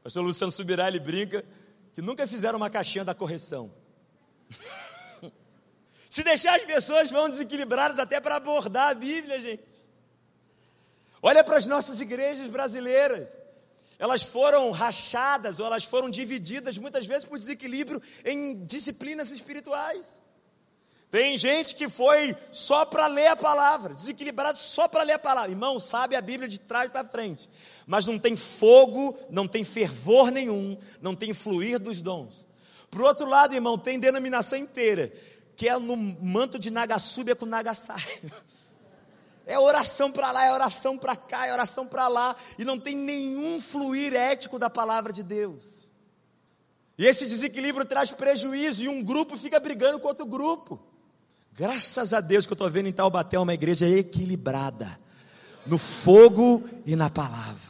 O 0.00 0.02
pastor 0.04 0.24
Luciano 0.24 0.50
Subirá, 0.50 0.88
ele 0.88 0.98
brinca 0.98 1.44
que 1.92 2.00
nunca 2.00 2.26
fizeram 2.26 2.56
uma 2.56 2.70
caixinha 2.70 3.04
da 3.04 3.14
correção. 3.14 3.70
Se 6.08 6.24
deixar 6.24 6.56
as 6.56 6.64
pessoas 6.64 7.10
vão 7.10 7.28
desequilibradas 7.28 7.98
até 7.98 8.18
para 8.18 8.36
abordar 8.36 8.88
a 8.88 8.94
Bíblia, 8.94 9.40
gente. 9.40 9.80
Olha 11.22 11.44
para 11.44 11.58
as 11.58 11.66
nossas 11.66 12.00
igrejas 12.00 12.48
brasileiras. 12.48 13.42
Elas 13.98 14.22
foram 14.22 14.70
rachadas 14.70 15.60
ou 15.60 15.66
elas 15.66 15.84
foram 15.84 16.08
divididas 16.08 16.78
muitas 16.78 17.04
vezes 17.04 17.26
por 17.26 17.38
desequilíbrio 17.38 18.02
em 18.24 18.64
disciplinas 18.64 19.30
espirituais. 19.30 20.22
Tem 21.10 21.36
gente 21.36 21.74
que 21.74 21.88
foi 21.88 22.36
só 22.52 22.86
para 22.86 23.08
ler 23.08 23.26
a 23.26 23.36
palavra, 23.36 23.92
desequilibrado 23.92 24.58
só 24.58 24.88
para 24.88 25.02
ler 25.02 25.14
a 25.14 25.18
palavra. 25.18 25.50
Irmão, 25.50 25.78
sabe 25.78 26.16
a 26.16 26.20
Bíblia 26.20 26.48
de 26.48 26.60
trás 26.60 26.90
para 26.90 27.06
frente, 27.06 27.48
mas 27.86 28.06
não 28.06 28.18
tem 28.18 28.36
fogo, 28.36 29.16
não 29.30 29.46
tem 29.46 29.64
fervor 29.64 30.30
nenhum, 30.30 30.76
não 31.00 31.14
tem 31.14 31.32
fluir 31.32 31.78
dos 31.78 32.00
dons. 32.02 32.46
Por 32.90 33.02
outro 33.02 33.28
lado, 33.28 33.54
irmão, 33.54 33.78
tem 33.78 33.98
denominação 33.98 34.58
inteira 34.58 35.12
que 35.60 35.68
é 35.68 35.78
no 35.78 35.94
manto 35.94 36.58
de 36.58 36.70
Nagasube 36.70 37.32
é 37.32 37.34
com 37.34 37.44
Nagasai. 37.44 38.02
É 39.46 39.58
oração 39.58 40.12
para 40.12 40.30
lá, 40.30 40.46
é 40.46 40.52
oração 40.52 40.96
para 40.96 41.16
cá, 41.16 41.44
é 41.44 41.52
oração 41.52 41.84
para 41.84 42.06
lá, 42.06 42.36
e 42.56 42.64
não 42.64 42.78
tem 42.78 42.94
nenhum 42.94 43.60
fluir 43.60 44.14
ético 44.14 44.60
da 44.60 44.70
palavra 44.70 45.12
de 45.12 45.24
Deus. 45.24 45.90
E 46.96 47.04
esse 47.04 47.26
desequilíbrio 47.26 47.84
traz 47.84 48.12
prejuízo, 48.12 48.84
e 48.84 48.88
um 48.88 49.02
grupo 49.02 49.36
fica 49.36 49.58
brigando 49.58 49.98
com 49.98 50.06
outro 50.06 50.24
grupo. 50.24 50.78
Graças 51.52 52.14
a 52.14 52.20
Deus 52.20 52.46
que 52.46 52.52
eu 52.52 52.54
estou 52.54 52.70
vendo 52.70 52.86
em 52.86 52.92
Taubaté 52.92 53.40
uma 53.40 53.52
igreja 53.52 53.88
equilibrada, 53.88 55.00
no 55.66 55.78
fogo 55.78 56.62
e 56.86 56.94
na 56.94 57.10
palavra. 57.10 57.69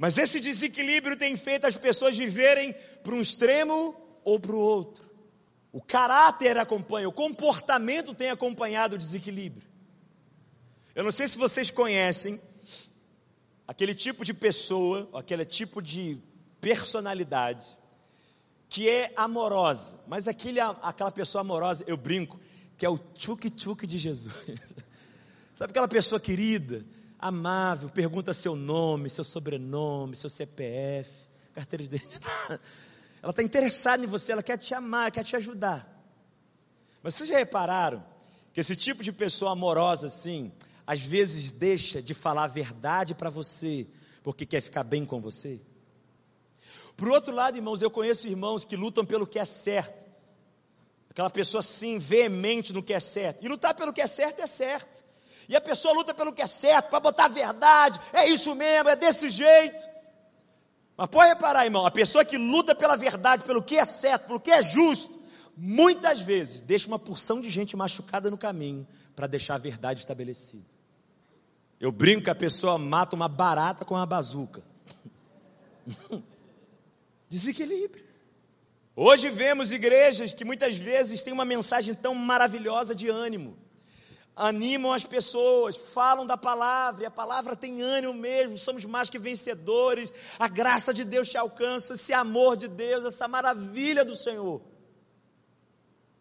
Mas 0.00 0.16
esse 0.16 0.40
desequilíbrio 0.40 1.14
tem 1.14 1.36
feito 1.36 1.66
as 1.66 1.76
pessoas 1.76 2.16
viverem 2.16 2.72
para 3.02 3.14
um 3.14 3.20
extremo 3.20 3.94
ou 4.24 4.40
para 4.40 4.56
o 4.56 4.58
outro. 4.58 5.04
O 5.70 5.78
caráter 5.82 6.56
acompanha, 6.56 7.06
o 7.06 7.12
comportamento 7.12 8.14
tem 8.14 8.30
acompanhado 8.30 8.94
o 8.94 8.98
desequilíbrio. 8.98 9.68
Eu 10.94 11.04
não 11.04 11.12
sei 11.12 11.28
se 11.28 11.36
vocês 11.36 11.70
conhecem 11.70 12.40
aquele 13.68 13.94
tipo 13.94 14.24
de 14.24 14.32
pessoa, 14.32 15.06
aquele 15.12 15.44
tipo 15.44 15.82
de 15.82 16.16
personalidade 16.62 17.66
que 18.70 18.88
é 18.88 19.12
amorosa, 19.14 20.02
mas 20.06 20.26
aquele, 20.26 20.60
aquela 20.60 21.10
pessoa 21.10 21.42
amorosa, 21.42 21.84
eu 21.86 21.98
brinco, 21.98 22.40
que 22.78 22.86
é 22.86 22.88
o 22.88 22.96
tchuk-tchuk 22.96 23.86
de 23.86 23.98
Jesus. 23.98 24.32
Sabe 25.54 25.72
aquela 25.72 25.88
pessoa 25.88 26.18
querida, 26.18 26.82
amável, 27.20 27.88
pergunta 27.90 28.32
seu 28.32 28.56
nome, 28.56 29.10
seu 29.10 29.24
sobrenome, 29.24 30.16
seu 30.16 30.30
CPF, 30.30 31.10
carteira 31.54 31.86
de. 31.86 32.02
Ela 33.22 33.30
está 33.30 33.42
interessada 33.42 34.02
em 34.02 34.06
você, 34.06 34.32
ela 34.32 34.42
quer 34.42 34.56
te 34.56 34.72
amar, 34.72 35.10
quer 35.10 35.22
te 35.22 35.36
ajudar. 35.36 35.86
Mas 37.02 37.14
vocês 37.14 37.28
já 37.28 37.36
repararam 37.36 38.02
que 38.50 38.60
esse 38.60 38.74
tipo 38.74 39.02
de 39.02 39.12
pessoa 39.12 39.52
amorosa 39.52 40.06
assim, 40.06 40.50
às 40.86 41.00
vezes 41.00 41.50
deixa 41.50 42.00
de 42.00 42.14
falar 42.14 42.44
a 42.44 42.48
verdade 42.48 43.14
para 43.14 43.28
você, 43.28 43.86
porque 44.22 44.46
quer 44.46 44.62
ficar 44.62 44.84
bem 44.84 45.04
com 45.04 45.20
você? 45.20 45.60
Por 46.96 47.10
outro 47.10 47.34
lado, 47.34 47.56
irmãos, 47.56 47.82
eu 47.82 47.90
conheço 47.90 48.26
irmãos 48.26 48.64
que 48.64 48.74
lutam 48.74 49.04
pelo 49.04 49.26
que 49.26 49.38
é 49.38 49.44
certo. 49.44 50.08
Aquela 51.10 51.28
pessoa 51.28 51.60
assim, 51.60 51.98
veemente 51.98 52.72
no 52.72 52.82
que 52.82 52.94
é 52.94 53.00
certo. 53.00 53.44
E 53.44 53.48
lutar 53.48 53.74
pelo 53.74 53.92
que 53.92 54.00
é 54.00 54.06
certo 54.06 54.40
é 54.40 54.46
certo. 54.46 55.04
E 55.50 55.56
a 55.56 55.60
pessoa 55.60 55.92
luta 55.92 56.14
pelo 56.14 56.32
que 56.32 56.40
é 56.40 56.46
certo, 56.46 56.90
para 56.90 57.00
botar 57.00 57.24
a 57.24 57.28
verdade, 57.28 57.98
é 58.12 58.28
isso 58.28 58.54
mesmo, 58.54 58.88
é 58.88 58.94
desse 58.94 59.28
jeito. 59.28 59.90
Mas 60.96 61.08
pode 61.08 61.28
reparar, 61.30 61.64
irmão, 61.64 61.84
a 61.84 61.90
pessoa 61.90 62.24
que 62.24 62.38
luta 62.38 62.72
pela 62.72 62.94
verdade, 62.94 63.42
pelo 63.42 63.60
que 63.60 63.76
é 63.76 63.84
certo, 63.84 64.28
pelo 64.28 64.38
que 64.38 64.52
é 64.52 64.62
justo, 64.62 65.20
muitas 65.56 66.20
vezes 66.20 66.62
deixa 66.62 66.86
uma 66.86 67.00
porção 67.00 67.40
de 67.40 67.50
gente 67.50 67.76
machucada 67.76 68.30
no 68.30 68.38
caminho 68.38 68.86
para 69.16 69.26
deixar 69.26 69.56
a 69.56 69.58
verdade 69.58 69.98
estabelecida. 69.98 70.70
Eu 71.80 71.90
brinco 71.90 72.22
que 72.22 72.30
a 72.30 72.34
pessoa 72.34 72.78
mata 72.78 73.16
uma 73.16 73.26
barata 73.26 73.84
com 73.84 73.96
uma 73.96 74.06
bazuca. 74.06 74.62
Desequilíbrio. 77.28 78.04
Hoje 78.94 79.28
vemos 79.28 79.72
igrejas 79.72 80.32
que 80.32 80.44
muitas 80.44 80.76
vezes 80.76 81.24
têm 81.24 81.32
uma 81.32 81.44
mensagem 81.44 81.92
tão 81.92 82.14
maravilhosa 82.14 82.94
de 82.94 83.08
ânimo 83.08 83.58
animam 84.34 84.92
as 84.92 85.04
pessoas, 85.04 85.76
falam 85.76 86.24
da 86.24 86.36
palavra, 86.36 87.02
e 87.02 87.06
a 87.06 87.10
palavra 87.10 87.54
tem 87.54 87.82
ânimo 87.82 88.14
mesmo, 88.14 88.56
somos 88.56 88.84
mais 88.84 89.10
que 89.10 89.18
vencedores, 89.18 90.14
a 90.38 90.48
graça 90.48 90.94
de 90.94 91.04
Deus 91.04 91.28
te 91.28 91.36
alcança, 91.36 91.94
esse 91.94 92.12
amor 92.12 92.56
de 92.56 92.68
Deus, 92.68 93.04
essa 93.04 93.28
maravilha 93.28 94.04
do 94.04 94.14
Senhor. 94.14 94.62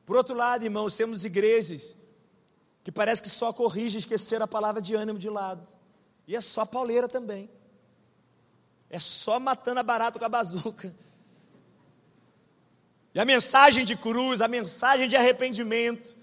Por 0.05 0.17
outro 0.17 0.35
lado, 0.35 0.63
irmãos, 0.63 0.95
temos 0.95 1.23
igrejas 1.23 1.95
que 2.83 2.91
parece 2.91 3.21
que 3.21 3.29
só 3.29 3.53
corrigem 3.53 3.99
esquecer 3.99 4.41
a 4.41 4.47
palavra 4.47 4.81
de 4.81 4.95
ânimo 4.95 5.19
de 5.19 5.29
lado, 5.29 5.67
e 6.27 6.35
é 6.35 6.41
só 6.41 6.65
pauleira 6.65 7.07
também, 7.07 7.49
é 8.89 8.99
só 8.99 9.39
matando 9.39 9.79
a 9.79 9.83
barata 9.83 10.19
com 10.19 10.25
a 10.25 10.29
bazuca. 10.29 10.93
E 13.13 13.19
a 13.19 13.25
mensagem 13.25 13.85
de 13.85 13.95
cruz, 13.95 14.39
a 14.41 14.47
mensagem 14.47 15.07
de 15.07 15.15
arrependimento, 15.15 16.18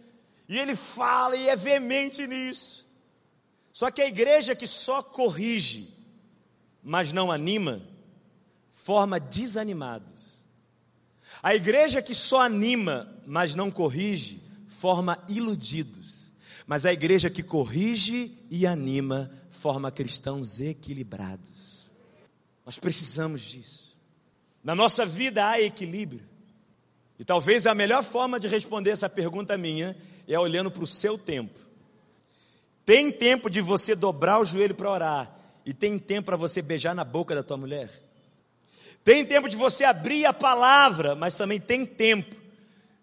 e 0.48 0.58
ele 0.58 0.76
fala 0.76 1.36
e 1.36 1.48
é 1.48 1.56
veemente 1.56 2.26
nisso. 2.26 2.86
Só 3.72 3.90
que 3.90 4.00
a 4.00 4.06
igreja 4.06 4.54
que 4.54 4.66
só 4.66 5.02
corrige, 5.02 5.92
mas 6.82 7.12
não 7.12 7.30
anima, 7.30 7.82
forma 8.70 9.18
desanimados. 9.18 10.14
A 11.42 11.54
igreja 11.54 12.00
que 12.00 12.14
só 12.14 12.42
anima, 12.42 13.12
mas 13.26 13.54
não 13.54 13.70
corrige, 13.70 14.42
forma 14.66 15.22
iludidos. 15.28 16.30
Mas 16.66 16.86
a 16.86 16.92
igreja 16.92 17.28
que 17.28 17.42
corrige 17.42 18.32
e 18.50 18.66
anima, 18.66 19.30
forma 19.50 19.90
cristãos 19.90 20.60
equilibrados. 20.60 21.92
Nós 22.64 22.78
precisamos 22.78 23.42
disso. 23.42 23.96
Na 24.62 24.74
nossa 24.74 25.06
vida 25.06 25.48
há 25.48 25.60
equilíbrio. 25.60 26.22
E 27.18 27.24
talvez 27.24 27.66
a 27.66 27.74
melhor 27.74 28.02
forma 28.02 28.40
de 28.40 28.48
responder 28.48 28.90
essa 28.90 29.08
pergunta 29.08 29.56
minha 29.56 29.96
é 30.28 30.38
olhando 30.38 30.70
para 30.70 30.82
o 30.82 30.86
seu 30.86 31.16
tempo. 31.18 31.58
Tem 32.84 33.10
tempo 33.10 33.50
de 33.50 33.60
você 33.60 33.94
dobrar 33.94 34.40
o 34.40 34.44
joelho 34.44 34.74
para 34.74 34.90
orar, 34.90 35.36
e 35.64 35.74
tem 35.74 35.98
tempo 35.98 36.26
para 36.26 36.36
você 36.36 36.62
beijar 36.62 36.94
na 36.94 37.04
boca 37.04 37.34
da 37.34 37.42
tua 37.42 37.56
mulher. 37.56 37.90
Tem 39.02 39.24
tempo 39.24 39.48
de 39.48 39.56
você 39.56 39.84
abrir 39.84 40.24
a 40.26 40.32
palavra, 40.32 41.14
mas 41.14 41.36
também 41.36 41.60
tem 41.60 41.84
tempo 41.84 42.34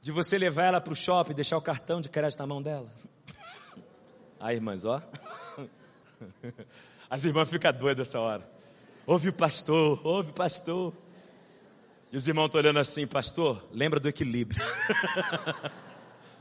de 0.01 0.11
você 0.11 0.37
levar 0.37 0.63
ela 0.63 0.81
para 0.81 0.91
o 0.91 0.95
shopping 0.95 1.31
e 1.31 1.35
deixar 1.35 1.57
o 1.57 1.61
cartão 1.61 2.01
de 2.01 2.09
crédito 2.09 2.39
na 2.39 2.47
mão 2.47 2.61
dela. 2.61 2.91
Aí, 4.39 4.55
irmãs, 4.55 4.83
ó. 4.83 5.01
As 7.09 7.23
irmãs 7.23 7.49
ficam 7.49 7.71
doidas 7.71 8.09
essa 8.09 8.19
hora. 8.19 8.49
Ouve 9.05 9.29
o 9.29 9.33
pastor, 9.33 9.99
ouve 10.05 10.31
o 10.31 10.33
pastor. 10.33 10.93
E 12.11 12.17
os 12.17 12.27
irmãos 12.27 12.45
estão 12.45 12.59
olhando 12.59 12.79
assim, 12.79 13.07
pastor, 13.07 13.65
lembra 13.71 13.99
do 13.99 14.09
equilíbrio. 14.09 14.61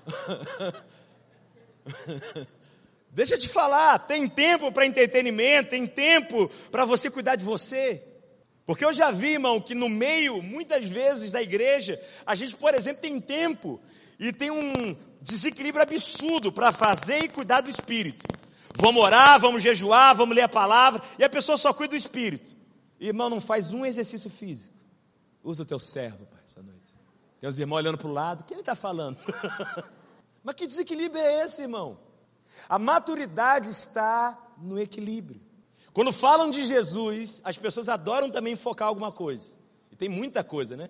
Deixa 3.11 3.35
eu 3.35 3.39
te 3.39 3.49
falar, 3.49 3.99
tem 4.01 4.27
tempo 4.29 4.73
para 4.73 4.87
entretenimento, 4.87 5.71
tem 5.71 5.87
tempo 5.87 6.51
para 6.71 6.85
você 6.85 7.11
cuidar 7.11 7.37
de 7.37 7.45
você. 7.45 8.03
Porque 8.65 8.85
eu 8.85 8.93
já 8.93 9.11
vi, 9.11 9.33
irmão, 9.33 9.61
que 9.61 9.75
no 9.75 9.89
meio, 9.89 10.43
muitas 10.43 10.89
vezes, 10.89 11.33
da 11.33 11.43
igreja, 11.43 12.01
a 12.25 12.35
gente, 12.35 12.57
por 12.57 12.75
exemplo, 12.75 13.03
tem 13.03 13.21
tempo 13.21 13.81
e 14.19 14.33
tem 14.33 14.51
um 14.51 14.97
desequilíbrio 15.21 15.83
absurdo 15.83 16.51
para 16.51 16.73
fazer 16.73 17.19
e 17.25 17.29
cuidar 17.29 17.61
do 17.61 17.69
espírito. 17.69 18.25
Vamos 18.77 19.03
orar, 19.03 19.39
vamos 19.39 19.63
jejuar, 19.63 20.15
vamos 20.15 20.35
ler 20.35 20.43
a 20.43 20.49
palavra, 20.49 21.03
e 21.19 21.25
a 21.25 21.29
pessoa 21.29 21.59
só 21.59 21.73
cuida 21.75 21.91
do 21.91 21.97
espírito. 21.97 22.57
Irmão, 22.99 23.29
não 23.29 23.41
faz 23.41 23.73
um 23.73 23.85
exercício 23.85 24.31
físico. 24.31 24.75
Usa 25.43 25.65
o 25.65 25.67
teu 25.67 25.79
noite. 25.79 26.32
Tem 27.43 27.49
os 27.49 27.59
irmãos 27.59 27.79
olhando 27.79 27.99
para 27.99 28.07
o 28.07 28.13
lado, 28.13 28.43
o 28.43 28.45
que 28.45 28.55
ele 28.55 28.61
está 28.61 28.77
falando? 28.77 29.19
Mas 30.45 30.55
que 30.55 30.65
desequilíbrio 30.65 31.21
é 31.21 31.43
esse, 31.43 31.63
irmão? 31.63 31.99
A 32.69 32.79
maturidade 32.79 33.69
está 33.69 34.39
no 34.59 34.79
equilíbrio. 34.79 35.41
Quando 35.93 36.13
falam 36.13 36.53
de 36.53 36.63
Jesus, 36.63 37.41
as 37.43 37.59
pessoas 37.59 37.89
adoram 37.89 38.31
também 38.31 38.55
focar 38.55 38.87
alguma 38.87 39.11
coisa. 39.11 39.57
E 39.91 39.97
tem 39.97 40.09
muita 40.09 40.45
coisa, 40.45 40.77
né? 40.77 40.89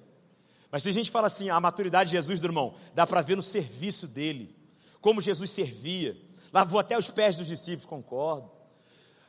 Mas 0.71 0.83
tem 0.83 0.93
gente 0.93 1.07
que 1.07 1.11
fala 1.11 1.27
assim: 1.27 1.49
a 1.49 1.59
maturidade 1.59 2.11
de 2.11 2.17
Jesus, 2.17 2.43
irmão, 2.43 2.75
dá 2.95 3.07
para 3.07 3.23
ver 3.23 3.35
no 3.35 3.43
serviço 3.43 4.07
dele, 4.07 4.55
como 5.01 5.23
Jesus 5.23 5.49
servia, 5.49 6.15
lavou 6.53 6.79
até 6.79 6.99
os 6.99 7.09
pés 7.09 7.38
dos 7.38 7.47
discípulos, 7.47 7.87
concordo. 7.87 8.51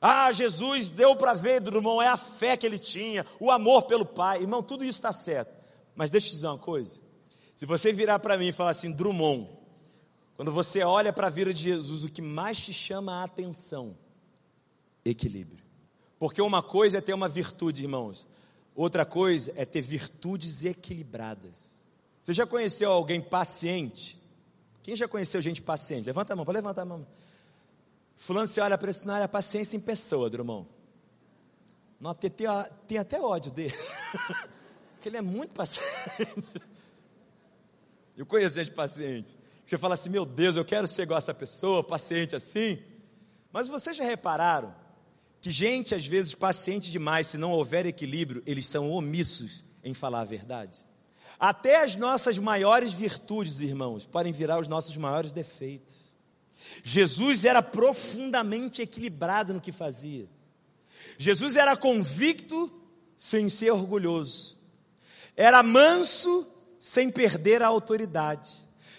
Ah, 0.01 0.29
Jesus 0.33 0.89
deu 0.89 1.15
para 1.15 1.33
ver, 1.33 1.65
irmão, 1.65 2.01
é 2.01 2.07
a 2.09 2.17
fé 2.17 2.57
que 2.57 2.65
ele 2.65 2.77
tinha, 2.77 3.25
o 3.39 3.49
amor 3.49 3.83
pelo 3.83 4.05
Pai. 4.05 4.41
Irmão, 4.41 4.61
tudo 4.61 4.83
isso 4.83 4.99
está 4.99 5.13
certo. 5.13 5.55
Mas 5.95 6.11
deixa 6.11 6.27
eu 6.27 6.31
te 6.31 6.35
dizer 6.35 6.47
uma 6.47 6.57
coisa. 6.57 7.02
Se 7.55 7.65
você 7.65 7.91
virar 7.91 8.19
para 8.19 8.37
mim 8.37 8.47
e 8.47 8.51
falar 8.51 8.71
assim, 8.71 8.91
Drummond, 8.91 9.49
quando 10.35 10.51
você 10.51 10.83
olha 10.83 11.13
para 11.13 11.27
a 11.27 11.29
vida 11.29 11.53
de 11.53 11.61
Jesus, 11.61 12.03
o 12.03 12.09
que 12.09 12.21
mais 12.21 12.57
te 12.57 12.73
chama 12.73 13.21
a 13.21 13.23
atenção? 13.23 13.95
Equilíbrio. 15.05 15.63
Porque 16.17 16.41
uma 16.41 16.63
coisa 16.63 16.97
é 16.97 17.01
ter 17.01 17.13
uma 17.13 17.29
virtude, 17.29 17.83
irmãos. 17.83 18.25
Outra 18.75 19.05
coisa 19.05 19.53
é 19.55 19.65
ter 19.65 19.81
virtudes 19.81 20.63
equilibradas. 20.63 21.73
Você 22.21 22.33
já 22.33 22.47
conheceu 22.47 22.91
alguém 22.91 23.21
paciente? 23.21 24.17
Quem 24.81 24.95
já 24.95 25.07
conheceu 25.07 25.41
gente 25.41 25.61
paciente? 25.61 26.05
Levanta 26.05 26.33
a 26.33 26.35
mão, 26.35 26.45
pode 26.45 26.57
levantar 26.57 26.81
a 26.81 26.85
mão. 26.85 27.05
Fulano, 28.15 28.47
você 28.47 28.61
olha 28.61 28.77
para 28.77 28.89
esse 28.89 28.99
cenário, 28.99 29.23
é 29.23 29.27
paciência 29.27 29.77
em 29.77 29.79
pessoa, 29.79 30.29
Drummond. 30.29 30.67
Não, 31.99 32.13
tem, 32.13 32.29
tem, 32.29 32.47
tem 32.87 32.97
até 32.97 33.21
ódio 33.21 33.51
dele. 33.51 33.73
Porque 34.95 35.09
ele 35.09 35.17
é 35.17 35.21
muito 35.21 35.53
paciente. 35.53 35.87
Eu 38.15 38.25
conheço 38.25 38.55
gente 38.55 38.71
paciente. 38.71 39.37
Você 39.65 39.77
fala 39.77 39.93
assim, 39.93 40.09
meu 40.09 40.25
Deus, 40.25 40.55
eu 40.55 40.65
quero 40.65 40.87
ser 40.87 41.03
igual 41.03 41.17
essa 41.17 41.33
pessoa, 41.33 41.83
paciente 41.83 42.35
assim. 42.35 42.79
Mas 43.51 43.67
vocês 43.67 43.97
já 43.97 44.03
repararam 44.03 44.75
que 45.39 45.51
gente, 45.51 45.93
às 45.93 46.05
vezes, 46.05 46.33
paciente 46.33 46.91
demais, 46.91 47.27
se 47.27 47.37
não 47.37 47.51
houver 47.51 47.85
equilíbrio, 47.85 48.43
eles 48.45 48.67
são 48.67 48.91
omissos 48.91 49.63
em 49.83 49.93
falar 49.93 50.21
a 50.21 50.25
verdade? 50.25 50.77
Até 51.39 51.83
as 51.83 51.95
nossas 51.95 52.37
maiores 52.37 52.93
virtudes, 52.93 53.59
irmãos, 53.59 54.05
podem 54.05 54.31
virar 54.31 54.59
os 54.59 54.67
nossos 54.67 54.95
maiores 54.95 55.31
defeitos. 55.31 56.15
Jesus 56.83 57.45
era 57.45 57.61
profundamente 57.61 58.81
equilibrado 58.81 59.53
no 59.53 59.61
que 59.61 59.71
fazia. 59.71 60.29
Jesus 61.17 61.57
era 61.57 61.75
convicto 61.75 62.71
sem 63.17 63.49
ser 63.49 63.71
orgulhoso. 63.71 64.57
Era 65.35 65.61
manso 65.61 66.47
sem 66.83 67.09
perder 67.09 67.63
a 67.63 67.67
autoridade. 67.67 68.49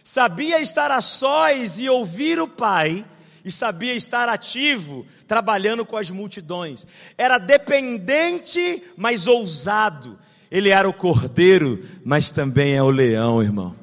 Sabia 0.03 0.59
estar 0.59 0.90
a 0.90 1.03
sós 1.03 1.79
e 1.79 1.87
ouvir 1.87 2.40
o 2.40 2.49
Pai, 2.49 3.05
e 3.44 3.53
sabia 3.53 3.92
estar 3.94 4.27
ativo, 4.27 5.07
trabalhando 5.29 5.85
com 5.85 5.99
as 5.99 6.09
multidões. 6.09 6.87
Era 7.18 7.37
dependente, 7.37 8.83
mas 8.97 9.27
ousado. 9.27 10.18
Ele 10.51 10.70
era 10.70 10.88
o 10.88 10.94
cordeiro, 10.94 11.87
mas 12.03 12.31
também 12.31 12.75
é 12.75 12.83
o 12.83 12.88
leão, 12.88 13.42
irmão. 13.42 13.77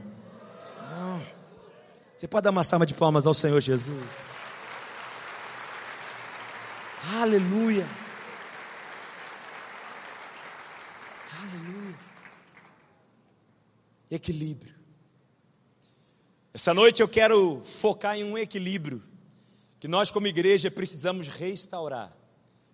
Você 2.17 2.27
pode 2.27 2.43
dar 2.43 2.49
uma 2.49 2.63
salva 2.63 2.87
de 2.87 2.95
palmas 2.95 3.27
ao 3.27 3.35
Senhor 3.35 3.61
Jesus. 3.61 4.03
Aleluia. 7.19 7.85
Equilíbrio. 14.11 14.75
Essa 16.53 16.73
noite 16.73 17.01
eu 17.01 17.07
quero 17.07 17.61
focar 17.63 18.17
em 18.17 18.25
um 18.25 18.37
equilíbrio 18.37 19.01
que 19.79 19.87
nós, 19.87 20.11
como 20.11 20.27
igreja, 20.27 20.69
precisamos 20.69 21.27
restaurar. 21.27 22.15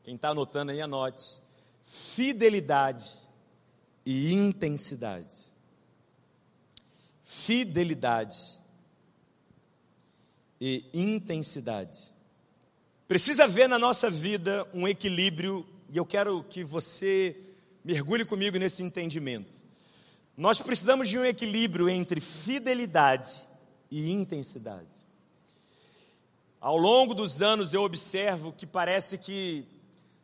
Quem 0.03 0.15
está 0.15 0.29
anotando 0.29 0.71
aí, 0.71 0.81
anote. 0.81 1.39
Fidelidade 1.83 3.13
e 4.05 4.33
intensidade. 4.33 5.35
Fidelidade 7.23 8.59
e 10.59 10.83
intensidade. 10.93 12.11
Precisa 13.07 13.47
ver 13.47 13.69
na 13.69 13.77
nossa 13.77 14.09
vida 14.09 14.67
um 14.73 14.87
equilíbrio, 14.87 15.65
e 15.89 15.97
eu 15.97 16.05
quero 16.05 16.43
que 16.43 16.63
você 16.63 17.39
mergulhe 17.85 18.25
comigo 18.25 18.57
nesse 18.57 18.81
entendimento. 18.81 19.66
Nós 20.37 20.59
precisamos 20.59 21.09
de 21.09 21.17
um 21.17 21.25
equilíbrio 21.25 21.89
entre 21.89 22.21
fidelidade 22.21 23.43
e 23.89 24.11
intensidade. 24.11 25.07
Ao 26.61 26.77
longo 26.77 27.15
dos 27.15 27.41
anos 27.41 27.73
eu 27.73 27.81
observo 27.81 28.53
que 28.53 28.67
parece 28.67 29.17
que, 29.17 29.65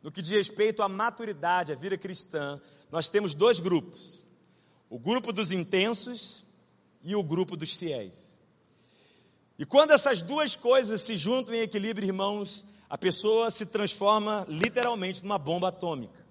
no 0.00 0.12
que 0.12 0.22
diz 0.22 0.30
respeito 0.30 0.84
à 0.84 0.88
maturidade, 0.88 1.72
à 1.72 1.74
vida 1.74 1.98
cristã, 1.98 2.60
nós 2.92 3.08
temos 3.08 3.34
dois 3.34 3.58
grupos: 3.58 4.24
o 4.88 5.00
grupo 5.00 5.32
dos 5.32 5.50
intensos 5.50 6.44
e 7.02 7.16
o 7.16 7.22
grupo 7.22 7.56
dos 7.56 7.72
fiéis. 7.72 8.38
E 9.58 9.66
quando 9.66 9.90
essas 9.90 10.22
duas 10.22 10.54
coisas 10.54 11.00
se 11.00 11.16
juntam 11.16 11.54
em 11.54 11.60
equilíbrio, 11.60 12.06
irmãos, 12.06 12.64
a 12.88 12.96
pessoa 12.96 13.50
se 13.50 13.66
transforma 13.66 14.46
literalmente 14.48 15.24
numa 15.24 15.38
bomba 15.38 15.68
atômica, 15.68 16.23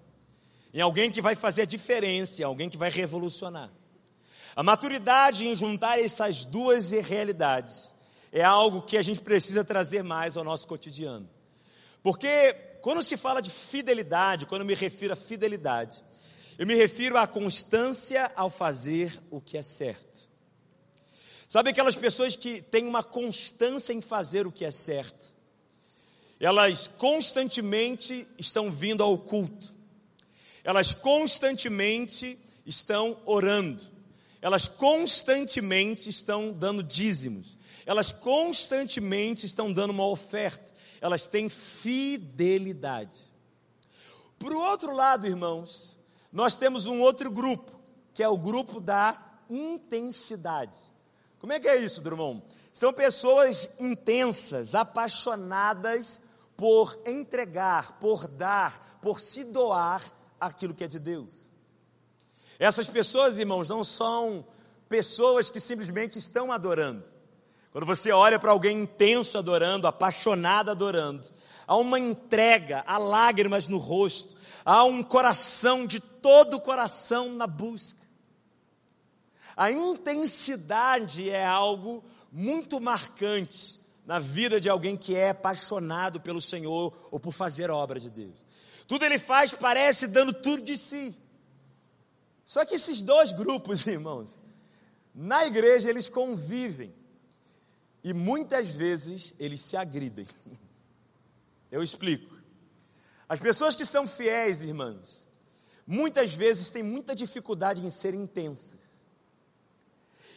em 0.74 0.80
alguém 0.80 1.08
que 1.08 1.22
vai 1.22 1.36
fazer 1.36 1.62
a 1.62 1.66
diferença, 1.66 2.42
em 2.42 2.44
alguém 2.44 2.68
que 2.68 2.76
vai 2.76 2.90
revolucionar. 2.90 3.70
A 4.56 4.62
maturidade 4.62 5.46
em 5.46 5.54
juntar 5.54 6.00
essas 6.00 6.44
duas 6.44 6.90
realidades 6.90 7.94
é 8.32 8.42
algo 8.42 8.82
que 8.82 8.96
a 8.96 9.02
gente 9.02 9.20
precisa 9.20 9.64
trazer 9.64 10.02
mais 10.02 10.36
ao 10.36 10.42
nosso 10.42 10.66
cotidiano. 10.66 11.30
Porque 12.02 12.52
quando 12.82 13.04
se 13.04 13.16
fala 13.16 13.40
de 13.40 13.50
fidelidade, 13.50 14.46
quando 14.46 14.62
eu 14.62 14.66
me 14.66 14.74
refiro 14.74 15.12
a 15.12 15.16
fidelidade, 15.16 16.02
eu 16.58 16.66
me 16.66 16.74
refiro 16.74 17.16
à 17.16 17.26
constância 17.26 18.30
ao 18.34 18.50
fazer 18.50 19.16
o 19.30 19.40
que 19.40 19.56
é 19.56 19.62
certo. 19.62 20.28
Sabe 21.48 21.70
aquelas 21.70 21.94
pessoas 21.94 22.34
que 22.34 22.60
têm 22.60 22.84
uma 22.84 23.02
constância 23.04 23.92
em 23.92 24.00
fazer 24.00 24.44
o 24.44 24.50
que 24.50 24.64
é 24.64 24.72
certo? 24.72 25.32
Elas 26.40 26.88
constantemente 26.88 28.26
estão 28.36 28.72
vindo 28.72 29.04
ao 29.04 29.16
culto. 29.16 29.83
Elas 30.64 30.94
constantemente 30.94 32.36
estão 32.66 33.20
orando. 33.24 33.84
Elas 34.42 34.66
constantemente 34.66 36.08
estão 36.08 36.52
dando 36.52 36.82
dízimos 36.82 37.56
elas 37.86 38.12
constantemente 38.12 39.46
estão 39.46 39.72
dando 39.72 39.90
uma 39.90 40.06
oferta, 40.06 40.72
elas 41.00 41.26
têm 41.26 41.48
fidelidade. 41.48 43.18
Por 44.38 44.52
outro 44.52 44.94
lado, 44.94 45.26
irmãos, 45.26 45.98
nós 46.32 46.56
temos 46.56 46.86
um 46.86 47.00
outro 47.00 47.30
grupo, 47.30 47.78
que 48.12 48.22
é 48.22 48.28
o 48.28 48.38
grupo 48.38 48.80
da 48.80 49.20
intensidade. 49.48 50.78
Como 51.38 51.52
é 51.52 51.60
que 51.60 51.68
é 51.68 51.76
isso, 51.76 52.00
Drummond? 52.00 52.42
São 52.72 52.92
pessoas 52.92 53.78
intensas, 53.78 54.74
apaixonadas 54.74 56.22
por 56.56 56.98
entregar, 57.06 57.98
por 57.98 58.26
dar, 58.26 58.98
por 59.02 59.20
se 59.20 59.44
doar 59.44 60.02
aquilo 60.46 60.74
que 60.74 60.84
é 60.84 60.88
de 60.88 60.98
Deus. 60.98 61.32
Essas 62.58 62.86
pessoas, 62.86 63.38
irmãos, 63.38 63.68
não 63.68 63.82
são 63.82 64.44
pessoas 64.88 65.50
que 65.50 65.58
simplesmente 65.58 66.18
estão 66.18 66.52
adorando. 66.52 67.12
Quando 67.72 67.86
você 67.86 68.12
olha 68.12 68.38
para 68.38 68.52
alguém 68.52 68.82
intenso 68.82 69.36
adorando, 69.36 69.88
apaixonado 69.88 70.70
adorando, 70.70 71.26
há 71.66 71.76
uma 71.76 71.98
entrega, 71.98 72.84
há 72.86 72.98
lágrimas 72.98 73.66
no 73.66 73.78
rosto, 73.78 74.36
há 74.64 74.84
um 74.84 75.02
coração 75.02 75.84
de 75.84 75.98
todo 75.98 76.54
o 76.54 76.60
coração 76.60 77.30
na 77.30 77.48
busca. 77.48 78.04
A 79.56 79.70
intensidade 79.72 81.28
é 81.28 81.44
algo 81.44 82.04
muito 82.30 82.80
marcante 82.80 83.80
na 84.06 84.18
vida 84.18 84.60
de 84.60 84.68
alguém 84.68 84.96
que 84.96 85.16
é 85.16 85.30
apaixonado 85.30 86.20
pelo 86.20 86.40
Senhor 86.40 86.92
ou 87.10 87.18
por 87.18 87.32
fazer 87.32 87.70
a 87.70 87.76
obra 87.76 87.98
de 87.98 88.10
Deus. 88.10 88.44
Tudo 88.86 89.04
ele 89.04 89.18
faz 89.18 89.52
parece 89.52 90.06
dando 90.06 90.32
tudo 90.32 90.62
de 90.62 90.76
si. 90.76 91.16
Só 92.44 92.64
que 92.64 92.74
esses 92.74 93.00
dois 93.00 93.32
grupos, 93.32 93.86
irmãos, 93.86 94.38
na 95.14 95.46
igreja 95.46 95.88
eles 95.88 96.08
convivem. 96.08 96.94
E 98.02 98.12
muitas 98.12 98.68
vezes 98.74 99.34
eles 99.38 99.62
se 99.62 99.76
agridem. 99.76 100.26
Eu 101.70 101.82
explico. 101.82 102.34
As 103.28 103.40
pessoas 103.40 103.74
que 103.74 103.84
são 103.84 104.06
fiéis, 104.06 104.62
irmãos, 104.62 105.26
muitas 105.86 106.34
vezes 106.34 106.70
têm 106.70 106.82
muita 106.82 107.14
dificuldade 107.14 107.84
em 107.84 107.90
ser 107.90 108.14
intensas. 108.14 109.04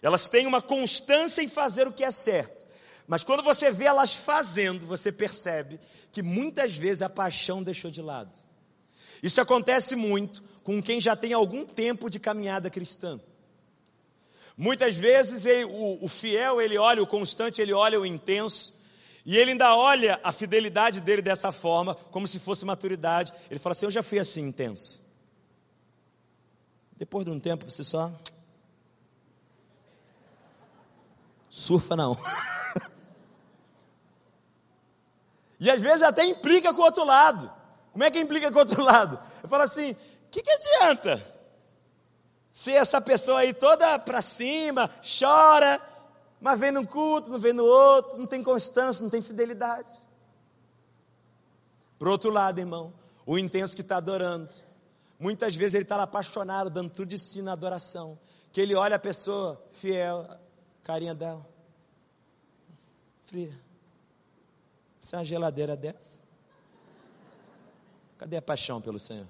Elas 0.01 0.29
têm 0.29 0.47
uma 0.47 0.61
constância 0.61 1.41
em 1.41 1.47
fazer 1.47 1.87
o 1.87 1.93
que 1.93 2.03
é 2.03 2.11
certo. 2.11 2.65
Mas 3.07 3.23
quando 3.23 3.41
você 3.41 3.71
vê 3.71 3.85
elas 3.85 4.15
fazendo, 4.15 4.85
você 4.85 5.11
percebe 5.11 5.79
que 6.11 6.21
muitas 6.21 6.73
vezes 6.75 7.01
a 7.01 7.09
paixão 7.09 7.63
deixou 7.63 7.89
de 7.89 8.01
lado. 8.01 8.31
Isso 9.23 9.39
acontece 9.39 9.95
muito 9.95 10.43
com 10.63 10.83
quem 10.83 10.99
já 10.99 11.15
tem 11.15 11.31
algum 11.31 11.65
tempo 11.65 12.09
de 12.09 12.19
caminhada 12.19 12.69
cristã. 12.69 13.19
Muitas 14.57 14.97
vezes 14.97 15.45
ele, 15.45 15.63
o, 15.65 16.03
o 16.03 16.09
fiel, 16.09 16.59
ele 16.59 16.77
olha 16.77 17.01
o 17.01 17.07
constante, 17.07 17.61
ele 17.61 17.71
olha 17.71 17.99
o 17.99 18.05
intenso, 18.05 18.73
e 19.25 19.37
ele 19.37 19.51
ainda 19.51 19.75
olha 19.75 20.19
a 20.23 20.31
fidelidade 20.31 20.99
dele 20.99 21.21
dessa 21.21 21.51
forma, 21.51 21.95
como 21.95 22.27
se 22.27 22.39
fosse 22.39 22.65
maturidade. 22.65 23.33
Ele 23.51 23.59
fala 23.59 23.73
assim: 23.73 23.85
Eu 23.85 23.91
já 23.91 24.01
fui 24.01 24.19
assim 24.19 24.41
intenso. 24.41 25.05
Depois 26.95 27.25
de 27.25 27.31
um 27.31 27.39
tempo, 27.39 27.69
você 27.69 27.83
só. 27.83 28.11
Surfa 31.49 31.95
não. 31.95 32.17
e 35.59 35.69
às 35.69 35.81
vezes 35.81 36.03
até 36.03 36.23
implica 36.25 36.73
com 36.73 36.81
o 36.81 36.85
outro 36.85 37.03
lado. 37.03 37.51
Como 37.91 38.03
é 38.03 38.11
que 38.11 38.19
implica 38.19 38.51
com 38.51 38.57
o 38.57 38.59
outro 38.59 38.81
lado? 38.83 39.19
Eu 39.41 39.49
falo 39.49 39.63
assim: 39.63 39.91
O 39.91 39.97
que, 40.29 40.41
que 40.41 40.51
adianta? 40.51 41.37
ser 42.57 42.71
essa 42.71 42.99
pessoa 42.99 43.41
aí 43.41 43.53
toda 43.53 43.99
para 43.99 44.19
cima, 44.19 44.89
chora, 45.19 45.79
mas 46.41 46.59
vem 46.59 46.71
num 46.71 46.83
culto, 46.83 47.29
não 47.29 47.37
vem 47.37 47.53
no 47.53 47.63
outro, 47.63 48.17
não 48.17 48.25
tem 48.25 48.41
constância, 48.41 49.03
não 49.03 49.11
tem 49.11 49.21
fidelidade. 49.21 49.93
Por 51.99 52.07
outro 52.07 52.31
lado, 52.31 52.57
irmão, 52.57 52.91
o 53.27 53.37
intenso 53.37 53.75
que 53.75 53.83
está 53.83 53.97
adorando, 53.97 54.49
muitas 55.19 55.55
vezes 55.55 55.75
ele 55.75 55.83
está 55.83 56.01
apaixonado, 56.01 56.71
dando 56.71 56.89
tudo 56.89 57.09
de 57.09 57.19
si 57.19 57.43
na 57.43 57.53
adoração, 57.53 58.17
que 58.51 58.59
ele 58.59 58.73
olha 58.73 58.95
a 58.95 58.99
pessoa 58.99 59.63
fiel, 59.69 60.27
carinha 60.81 61.13
dela, 61.13 61.45
fria. 63.27 63.53
Isso 65.07 65.15
é 65.15 65.19
uma 65.19 65.23
geladeira 65.23 65.77
dessa? 65.77 66.19
Cadê 68.17 68.35
a 68.35 68.41
paixão 68.41 68.81
pelo 68.81 68.99
Senhor? 68.99 69.25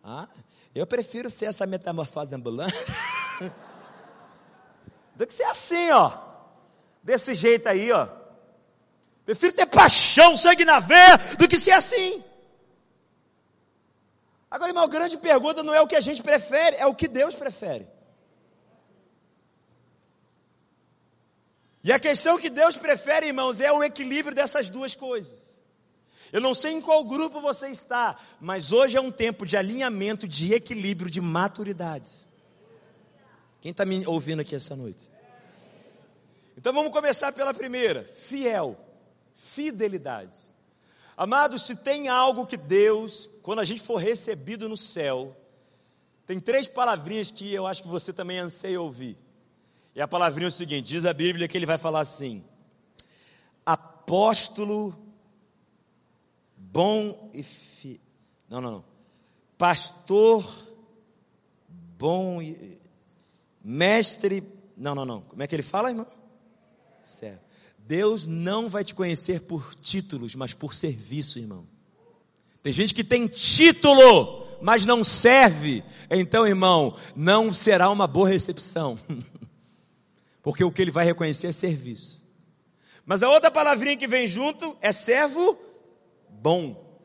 Ah, 0.00 0.28
eu 0.72 0.86
prefiro 0.86 1.28
ser 1.28 1.46
essa 1.46 1.66
metamorfose 1.66 2.32
ambulante 2.36 2.72
do 5.16 5.26
que 5.26 5.34
ser 5.34 5.42
assim, 5.42 5.90
ó. 5.90 6.16
Desse 7.02 7.34
jeito 7.34 7.68
aí, 7.68 7.90
ó. 7.90 8.06
Prefiro 9.24 9.52
ter 9.52 9.66
paixão, 9.66 10.36
sangue 10.36 10.64
na 10.64 10.78
veia, 10.78 11.16
do 11.36 11.48
que 11.48 11.58
ser 11.58 11.72
assim. 11.72 12.22
Agora, 14.48 14.70
irmão, 14.70 14.88
grande 14.88 15.16
pergunta 15.18 15.64
não 15.64 15.74
é 15.74 15.80
o 15.80 15.86
que 15.88 15.96
a 15.96 16.00
gente 16.00 16.22
prefere, 16.22 16.76
é 16.76 16.86
o 16.86 16.94
que 16.94 17.08
Deus 17.08 17.34
prefere. 17.34 17.88
E 21.84 21.92
a 21.92 21.98
questão 21.98 22.38
que 22.38 22.48
Deus 22.48 22.76
prefere, 22.76 23.26
irmãos, 23.26 23.60
é 23.60 23.72
o 23.72 23.82
equilíbrio 23.82 24.34
dessas 24.34 24.68
duas 24.68 24.94
coisas. 24.94 25.52
Eu 26.32 26.40
não 26.40 26.54
sei 26.54 26.72
em 26.72 26.80
qual 26.80 27.04
grupo 27.04 27.40
você 27.40 27.68
está, 27.68 28.18
mas 28.40 28.72
hoje 28.72 28.96
é 28.96 29.00
um 29.00 29.10
tempo 29.10 29.44
de 29.44 29.56
alinhamento, 29.56 30.26
de 30.26 30.54
equilíbrio, 30.54 31.10
de 31.10 31.20
maturidade. 31.20 32.10
Quem 33.60 33.70
está 33.70 33.84
me 33.84 34.06
ouvindo 34.06 34.40
aqui 34.40 34.54
essa 34.54 34.74
noite? 34.74 35.10
Então 36.56 36.72
vamos 36.72 36.92
começar 36.92 37.32
pela 37.32 37.52
primeira: 37.52 38.04
fiel, 38.04 38.78
fidelidade. 39.34 40.38
Amados, 41.16 41.64
se 41.64 41.76
tem 41.76 42.08
algo 42.08 42.46
que 42.46 42.56
Deus, 42.56 43.28
quando 43.42 43.58
a 43.58 43.64
gente 43.64 43.82
for 43.82 43.96
recebido 43.96 44.68
no 44.68 44.76
céu, 44.76 45.36
tem 46.26 46.40
três 46.40 46.66
palavrinhas 46.66 47.30
que 47.30 47.52
eu 47.52 47.66
acho 47.66 47.82
que 47.82 47.88
você 47.88 48.12
também 48.12 48.38
anseia 48.38 48.80
ouvir. 48.80 49.18
E 49.94 50.00
a 50.00 50.08
palavrinha 50.08 50.46
é 50.46 50.48
o 50.48 50.52
seguinte: 50.52 50.86
diz 50.86 51.04
a 51.04 51.12
Bíblia 51.12 51.48
que 51.48 51.56
ele 51.56 51.66
vai 51.66 51.78
falar 51.78 52.00
assim: 52.00 52.44
apóstolo 53.64 54.96
bom 56.56 57.30
e 57.34 57.44
não, 58.48 58.60
não, 58.60 58.70
não. 58.70 58.84
Pastor 59.56 60.44
bom 61.98 62.42
e 62.42 62.78
mestre, 63.64 64.42
não, 64.76 64.94
não, 64.94 65.06
não. 65.06 65.20
Como 65.22 65.42
é 65.42 65.46
que 65.46 65.54
ele 65.54 65.62
fala, 65.62 65.88
irmão? 65.88 66.06
Certo. 67.02 67.40
Deus 67.78 68.26
não 68.26 68.68
vai 68.68 68.84
te 68.84 68.94
conhecer 68.94 69.40
por 69.42 69.74
títulos, 69.74 70.34
mas 70.34 70.52
por 70.52 70.74
serviço, 70.74 71.38
irmão. 71.38 71.66
Tem 72.62 72.72
gente 72.72 72.92
que 72.92 73.02
tem 73.02 73.26
título, 73.26 74.46
mas 74.60 74.84
não 74.84 75.02
serve. 75.02 75.82
Então, 76.10 76.46
irmão, 76.46 76.94
não 77.16 77.52
será 77.52 77.88
uma 77.88 78.06
boa 78.06 78.28
recepção. 78.28 78.98
Porque 80.42 80.64
o 80.64 80.72
que 80.72 80.82
ele 80.82 80.90
vai 80.90 81.04
reconhecer 81.04 81.48
é 81.48 81.52
serviço. 81.52 82.22
Mas 83.04 83.22
a 83.22 83.30
outra 83.30 83.50
palavrinha 83.50 83.96
que 83.96 84.08
vem 84.08 84.26
junto 84.26 84.76
é 84.80 84.92
servo 84.92 85.56
bom. 86.28 87.00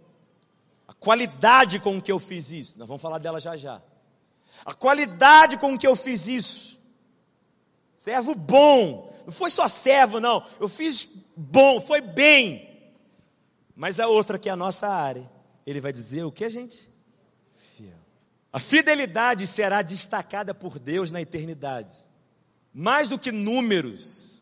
A 0.87 0.93
qualidade 0.93 1.79
com 1.79 2.01
que 2.01 2.11
eu 2.11 2.19
fiz 2.19 2.51
isso. 2.51 2.79
Nós 2.79 2.87
vamos 2.87 3.01
falar 3.01 3.19
dela 3.19 3.39
já 3.39 3.55
já. 3.55 3.81
A 4.65 4.73
qualidade 4.73 5.57
com 5.57 5.77
que 5.77 5.87
eu 5.87 5.95
fiz 5.95 6.27
isso. 6.27 6.81
Servo 7.97 8.33
bom. 8.33 9.13
Não 9.25 9.33
foi 9.33 9.51
só 9.51 9.67
servo, 9.67 10.19
não. 10.19 10.43
Eu 10.59 10.69
fiz 10.69 11.31
bom, 11.35 11.81
foi 11.81 12.01
bem. 12.01 12.67
Mas 13.75 13.99
a 13.99 14.07
outra 14.07 14.39
que 14.39 14.49
é 14.49 14.51
a 14.51 14.55
nossa 14.55 14.87
área, 14.87 15.29
ele 15.65 15.81
vai 15.81 15.93
dizer 15.93 16.23
o 16.23 16.31
que 16.31 16.45
a 16.45 16.49
gente? 16.49 16.89
Fiel. 17.51 17.93
A 18.51 18.59
fidelidade 18.59 19.45
será 19.45 19.81
destacada 19.81 20.53
por 20.53 20.79
Deus 20.79 21.11
na 21.11 21.21
eternidade. 21.21 22.06
Mais 22.79 23.09
do 23.09 23.17
que 23.17 23.31
números, 23.31 24.39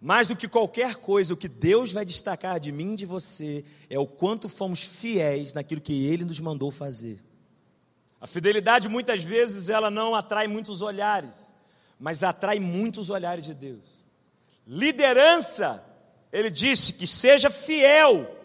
mais 0.00 0.26
do 0.26 0.34
que 0.34 0.48
qualquer 0.48 0.96
coisa, 0.96 1.32
o 1.32 1.36
que 1.36 1.46
Deus 1.46 1.92
vai 1.92 2.04
destacar 2.04 2.58
de 2.58 2.72
mim 2.72 2.94
e 2.94 2.96
de 2.96 3.06
você 3.06 3.64
é 3.88 3.96
o 3.96 4.08
quanto 4.08 4.48
fomos 4.48 4.82
fiéis 4.82 5.54
naquilo 5.54 5.80
que 5.80 6.04
Ele 6.08 6.24
nos 6.24 6.40
mandou 6.40 6.68
fazer. 6.72 7.20
A 8.20 8.26
fidelidade 8.26 8.88
muitas 8.88 9.22
vezes 9.22 9.68
ela 9.68 9.88
não 9.88 10.16
atrai 10.16 10.48
muitos 10.48 10.82
olhares, 10.82 11.54
mas 11.96 12.24
atrai 12.24 12.58
muitos 12.58 13.08
olhares 13.08 13.44
de 13.44 13.54
Deus. 13.54 14.04
Liderança, 14.66 15.84
ele 16.32 16.50
disse 16.50 16.94
que 16.94 17.06
seja 17.06 17.50
fiel. 17.50 18.36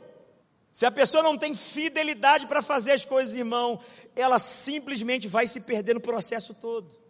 Se 0.71 0.85
a 0.85 0.91
pessoa 0.91 1.23
não 1.23 1.35
tem 1.35 1.55
fidelidade 1.55 2.45
para 2.45 2.61
fazer 2.61 2.91
as 2.91 3.05
coisas, 3.05 3.33
irmão, 3.33 3.79
ela 4.15 4.37
simplesmente 4.37 5.27
vai 5.27 5.47
se 5.47 5.61
perder 5.61 5.95
no 5.95 5.99
processo 5.99 6.53
todo. 6.53 7.02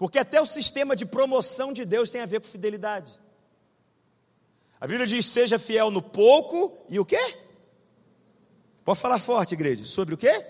Porque 0.00 0.18
até 0.18 0.40
o 0.40 0.46
sistema 0.46 0.96
de 0.96 1.04
promoção 1.04 1.74
de 1.74 1.84
Deus 1.84 2.08
tem 2.08 2.22
a 2.22 2.26
ver 2.26 2.40
com 2.40 2.46
fidelidade. 2.46 3.12
A 4.80 4.86
Bíblia 4.86 5.06
diz: 5.06 5.26
seja 5.26 5.58
fiel 5.58 5.90
no 5.90 6.00
pouco 6.00 6.74
e 6.88 6.98
o 6.98 7.04
quê? 7.04 7.20
Pode 8.82 8.98
falar 8.98 9.18
forte, 9.18 9.52
igreja. 9.52 9.84
Sobre 9.84 10.14
o 10.14 10.16
quê? 10.16 10.42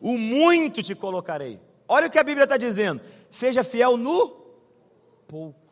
O 0.00 0.16
muito 0.16 0.80
te 0.80 0.94
colocarei. 0.94 1.58
Olha 1.88 2.06
o 2.06 2.10
que 2.10 2.20
a 2.20 2.22
Bíblia 2.22 2.44
está 2.44 2.56
dizendo. 2.56 3.00
Seja 3.28 3.64
fiel 3.64 3.96
no 3.96 4.28
pouco. 5.26 5.66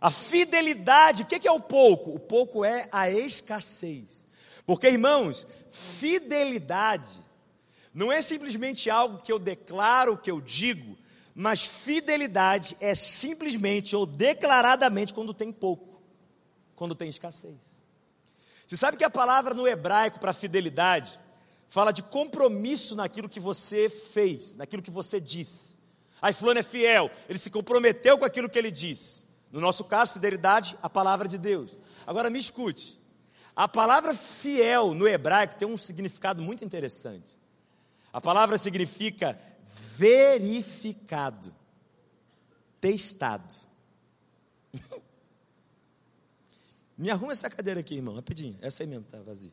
A 0.00 0.10
fidelidade, 0.10 1.24
o 1.24 1.26
que 1.26 1.48
é 1.48 1.50
o 1.50 1.58
pouco? 1.58 2.14
O 2.14 2.20
pouco 2.20 2.64
é 2.64 2.88
a 2.92 3.10
escassez. 3.10 4.24
Porque, 4.64 4.86
irmãos, 4.86 5.44
fidelidade 5.70 7.20
não 7.94 8.10
é 8.10 8.22
simplesmente 8.22 8.88
algo 8.88 9.18
que 9.18 9.30
eu 9.30 9.38
declaro, 9.38 10.16
que 10.16 10.30
eu 10.30 10.40
digo, 10.40 10.96
mas 11.34 11.64
fidelidade 11.64 12.76
é 12.80 12.94
simplesmente 12.94 13.94
ou 13.94 14.06
declaradamente 14.06 15.12
quando 15.12 15.34
tem 15.34 15.52
pouco, 15.52 16.00
quando 16.74 16.94
tem 16.94 17.08
escassez. 17.08 17.72
Você 18.66 18.76
sabe 18.76 18.96
que 18.96 19.04
a 19.04 19.10
palavra 19.10 19.52
no 19.52 19.68
hebraico 19.68 20.18
para 20.18 20.32
fidelidade 20.32 21.20
fala 21.68 21.92
de 21.92 22.02
compromisso 22.02 22.96
naquilo 22.96 23.28
que 23.28 23.40
você 23.40 23.88
fez, 23.90 24.54
naquilo 24.54 24.82
que 24.82 24.90
você 24.90 25.20
disse. 25.20 25.76
Aí 26.20 26.32
fulano 26.32 26.60
é 26.60 26.62
fiel, 26.62 27.10
ele 27.28 27.38
se 27.38 27.50
comprometeu 27.50 28.16
com 28.16 28.24
aquilo 28.24 28.48
que 28.48 28.58
ele 28.58 28.70
disse. 28.70 29.22
No 29.50 29.60
nosso 29.60 29.84
caso, 29.84 30.14
fidelidade, 30.14 30.78
a 30.82 30.88
palavra 30.88 31.28
de 31.28 31.36
Deus. 31.36 31.76
Agora 32.06 32.30
me 32.30 32.38
escute. 32.38 32.96
A 33.54 33.68
palavra 33.68 34.14
fiel 34.14 34.94
no 34.94 35.06
hebraico 35.06 35.56
tem 35.56 35.68
um 35.68 35.76
significado 35.76 36.40
muito 36.40 36.64
interessante. 36.64 37.41
A 38.12 38.20
palavra 38.20 38.58
significa 38.58 39.38
verificado, 39.96 41.54
testado. 42.80 43.54
Me 46.98 47.10
arruma 47.10 47.32
essa 47.32 47.48
cadeira 47.48 47.80
aqui, 47.80 47.94
irmão, 47.94 48.14
rapidinho. 48.14 48.58
Essa 48.60 48.82
aí 48.82 48.86
mesmo, 48.86 49.04
tá 49.10 49.18
vazia. 49.22 49.52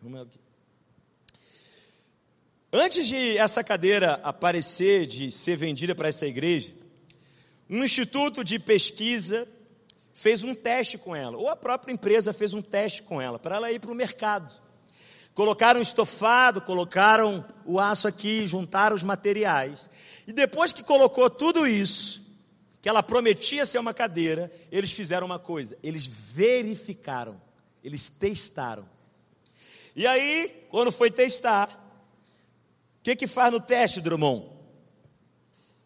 Arruma 0.00 0.22
aqui. 0.22 0.40
Antes 2.72 3.06
de 3.06 3.36
essa 3.36 3.64
cadeira 3.64 4.14
aparecer, 4.22 5.04
de 5.04 5.30
ser 5.30 5.56
vendida 5.56 5.94
para 5.94 6.08
essa 6.08 6.26
igreja, 6.26 6.72
um 7.68 7.84
instituto 7.84 8.42
de 8.44 8.58
pesquisa 8.58 9.46
fez 10.14 10.44
um 10.44 10.54
teste 10.54 10.96
com 10.96 11.14
ela, 11.14 11.36
ou 11.36 11.48
a 11.48 11.56
própria 11.56 11.92
empresa 11.92 12.32
fez 12.32 12.54
um 12.54 12.62
teste 12.62 13.02
com 13.02 13.20
ela, 13.20 13.38
para 13.38 13.56
ela 13.56 13.72
ir 13.72 13.80
para 13.80 13.90
o 13.90 13.94
mercado. 13.94 14.52
Colocaram 15.34 15.80
estofado, 15.80 16.60
colocaram 16.60 17.44
o 17.64 17.78
aço 17.78 18.08
aqui, 18.08 18.46
juntaram 18.46 18.96
os 18.96 19.02
materiais. 19.02 19.88
E 20.26 20.32
depois 20.32 20.72
que 20.72 20.82
colocou 20.82 21.30
tudo 21.30 21.66
isso, 21.66 22.26
que 22.82 22.88
ela 22.88 23.02
prometia 23.02 23.64
ser 23.64 23.78
uma 23.78 23.94
cadeira, 23.94 24.50
eles 24.70 24.90
fizeram 24.90 25.26
uma 25.26 25.38
coisa: 25.38 25.76
eles 25.82 26.06
verificaram, 26.06 27.40
eles 27.82 28.08
testaram. 28.08 28.88
E 29.94 30.06
aí, 30.06 30.66
quando 30.70 30.92
foi 30.92 31.10
testar, 31.10 31.68
o 31.68 33.02
que, 33.02 33.16
que 33.16 33.26
faz 33.26 33.52
no 33.52 33.60
teste, 33.60 34.00
Drummond? 34.00 34.46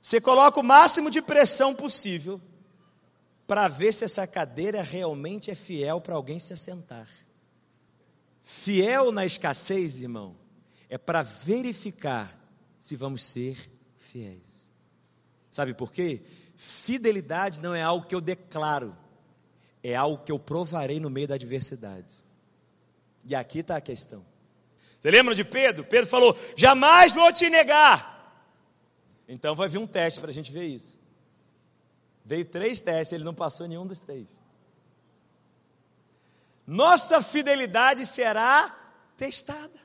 Você 0.00 0.20
coloca 0.20 0.61
o 0.61 0.64
máximo 0.64 1.11
de 1.11 1.22
pressão 1.22 1.74
possível 1.74 2.40
para 3.46 3.68
ver 3.68 3.92
se 3.92 4.04
essa 4.04 4.26
cadeira 4.26 4.83
realmente 4.83 5.50
é 5.50 5.54
fiel 5.54 6.00
para 6.00 6.14
alguém 6.14 6.38
se 6.38 6.52
assentar. 6.52 7.09
Fiel 8.46 9.11
na 9.11 9.24
escassez, 9.24 10.02
irmão, 10.02 10.37
é 10.90 10.98
para 10.98 11.22
verificar 11.22 12.38
se 12.78 12.94
vamos 12.94 13.24
ser 13.24 13.57
fiéis. 13.96 14.68
Sabe 15.50 15.72
por 15.72 15.90
quê? 15.90 16.20
Fidelidade 16.54 17.62
não 17.62 17.74
é 17.74 17.80
algo 17.80 18.07
que 18.07 18.14
eu 18.14 18.20
declaro, 18.20 18.94
é 19.83 19.96
algo 19.96 20.22
que 20.22 20.30
eu 20.30 20.38
provarei 20.38 21.00
no 21.00 21.09
meio 21.09 21.26
da 21.26 21.37
adversidade. 21.37 22.22
E 23.24 23.35
aqui 23.35 23.61
está 23.61 23.78
a 23.78 23.80
questão. 23.80 24.22
Você 25.00 25.11
lembra 25.11 25.35
de 25.35 25.42
Pedro? 25.42 25.83
Pedro 25.83 26.11
falou: 26.11 26.37
jamais 26.54 27.14
vou 27.14 27.33
te 27.33 27.48
negar. 27.48 28.12
Então 29.26 29.54
vai 29.54 29.70
vir 29.70 29.78
um 29.78 29.87
teste 29.87 30.20
para 30.20 30.28
a 30.28 30.35
gente 30.35 30.52
ver 30.52 30.64
isso. 30.64 31.00
Veio 32.22 32.44
três 32.44 32.83
testes, 32.83 33.14
ele 33.14 33.24
não 33.24 33.35
passou 33.35 33.66
nenhum 33.66 33.87
dos 33.87 34.00
três 34.00 34.43
nossa 36.66 37.22
fidelidade 37.22 38.07
será 38.07 38.74
testada. 39.16 39.85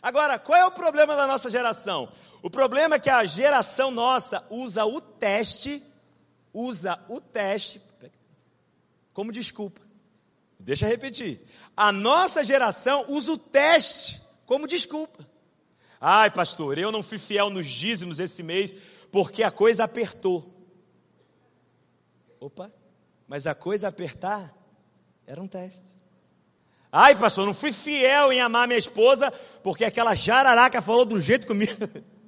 Agora, 0.00 0.38
qual 0.38 0.58
é 0.58 0.64
o 0.64 0.70
problema 0.70 1.16
da 1.16 1.26
nossa 1.26 1.50
geração? 1.50 2.12
O 2.42 2.48
problema 2.48 2.96
é 2.96 3.00
que 3.00 3.10
a 3.10 3.24
geração 3.24 3.90
nossa 3.90 4.46
usa 4.48 4.84
o 4.84 5.00
teste, 5.00 5.82
usa 6.52 6.98
o 7.08 7.20
teste 7.20 7.82
como 9.18 9.32
desculpa. 9.32 9.80
Deixa 10.60 10.86
eu 10.86 10.90
repetir. 10.90 11.40
A 11.76 11.90
nossa 11.90 12.44
geração 12.44 13.04
usa 13.08 13.32
o 13.32 13.36
teste 13.36 14.22
como 14.46 14.68
desculpa. 14.68 15.26
Ai, 16.00 16.30
pastor, 16.30 16.78
eu 16.78 16.92
não 16.92 17.02
fui 17.02 17.18
fiel 17.18 17.50
nos 17.50 17.66
dízimos 17.66 18.20
esse 18.20 18.44
mês 18.44 18.72
porque 19.10 19.42
a 19.42 19.50
coisa 19.50 19.82
apertou. 19.82 20.54
Opa, 22.38 22.70
mas 23.26 23.44
a 23.48 23.56
coisa 23.56 23.88
apertar 23.88 24.54
era 25.28 25.42
um 25.42 25.46
teste. 25.46 25.90
Ai, 26.90 27.14
pastor, 27.14 27.44
não 27.44 27.52
fui 27.52 27.70
fiel 27.70 28.32
em 28.32 28.40
amar 28.40 28.66
minha 28.66 28.78
esposa 28.78 29.30
porque 29.62 29.84
aquela 29.84 30.14
jararaca 30.14 30.80
falou 30.80 31.04
do 31.04 31.20
jeito 31.20 31.46
comigo. 31.46 31.74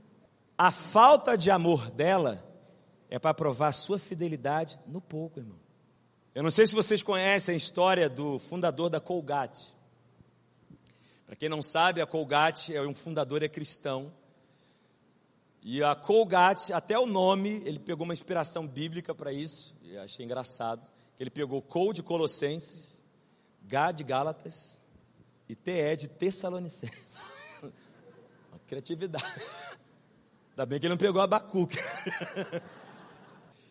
A 0.56 0.70
falta 0.70 1.38
de 1.38 1.50
amor 1.50 1.90
dela 1.90 2.46
é 3.08 3.18
para 3.18 3.32
provar 3.32 3.68
a 3.68 3.72
sua 3.72 3.98
fidelidade 3.98 4.78
no 4.86 5.00
pouco, 5.00 5.40
irmão. 5.40 5.58
Eu 6.34 6.42
não 6.42 6.50
sei 6.50 6.66
se 6.66 6.74
vocês 6.74 7.02
conhecem 7.02 7.54
a 7.54 7.56
história 7.56 8.10
do 8.10 8.38
fundador 8.38 8.90
da 8.90 9.00
Colgate. 9.00 9.74
Para 11.24 11.34
quem 11.34 11.48
não 11.48 11.62
sabe, 11.62 12.02
a 12.02 12.06
Colgate 12.06 12.76
é 12.76 12.82
um 12.82 12.94
fundador 12.94 13.42
é 13.42 13.48
cristão. 13.48 14.12
E 15.62 15.82
a 15.82 15.94
Colgate, 15.94 16.74
até 16.74 16.98
o 16.98 17.06
nome, 17.06 17.62
ele 17.64 17.78
pegou 17.78 18.04
uma 18.04 18.12
inspiração 18.12 18.66
bíblica 18.66 19.14
para 19.14 19.32
isso. 19.32 19.74
E 19.82 19.96
achei 19.96 20.26
engraçado. 20.26 20.86
Ele 21.20 21.28
pegou 21.28 21.60
Col 21.60 21.92
de 21.92 22.02
Colossenses, 22.02 23.04
Gá 23.62 23.92
de 23.92 24.02
Gálatas 24.02 24.82
e 25.46 25.54
TE 25.54 25.94
de 25.96 26.08
Tessalonicenses. 26.08 27.20
Uma 28.50 28.58
criatividade. 28.66 29.42
Ainda 30.50 30.64
bem 30.64 30.80
que 30.80 30.86
ele 30.86 30.94
não 30.94 30.98
pegou 30.98 31.20
Abacuque. 31.20 31.76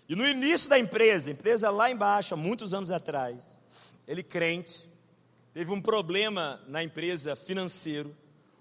E 0.10 0.16
no 0.16 0.28
início 0.28 0.68
da 0.68 0.80
empresa, 0.80 1.30
empresa 1.30 1.70
lá 1.70 1.92
embaixo, 1.92 2.34
há 2.34 2.38
muitos 2.38 2.74
anos 2.74 2.90
atrás, 2.90 3.62
ele 4.08 4.24
crente, 4.24 4.92
teve 5.54 5.72
um 5.72 5.80
problema 5.80 6.60
na 6.68 6.84
empresa 6.84 7.36
financeiro, 7.36 8.18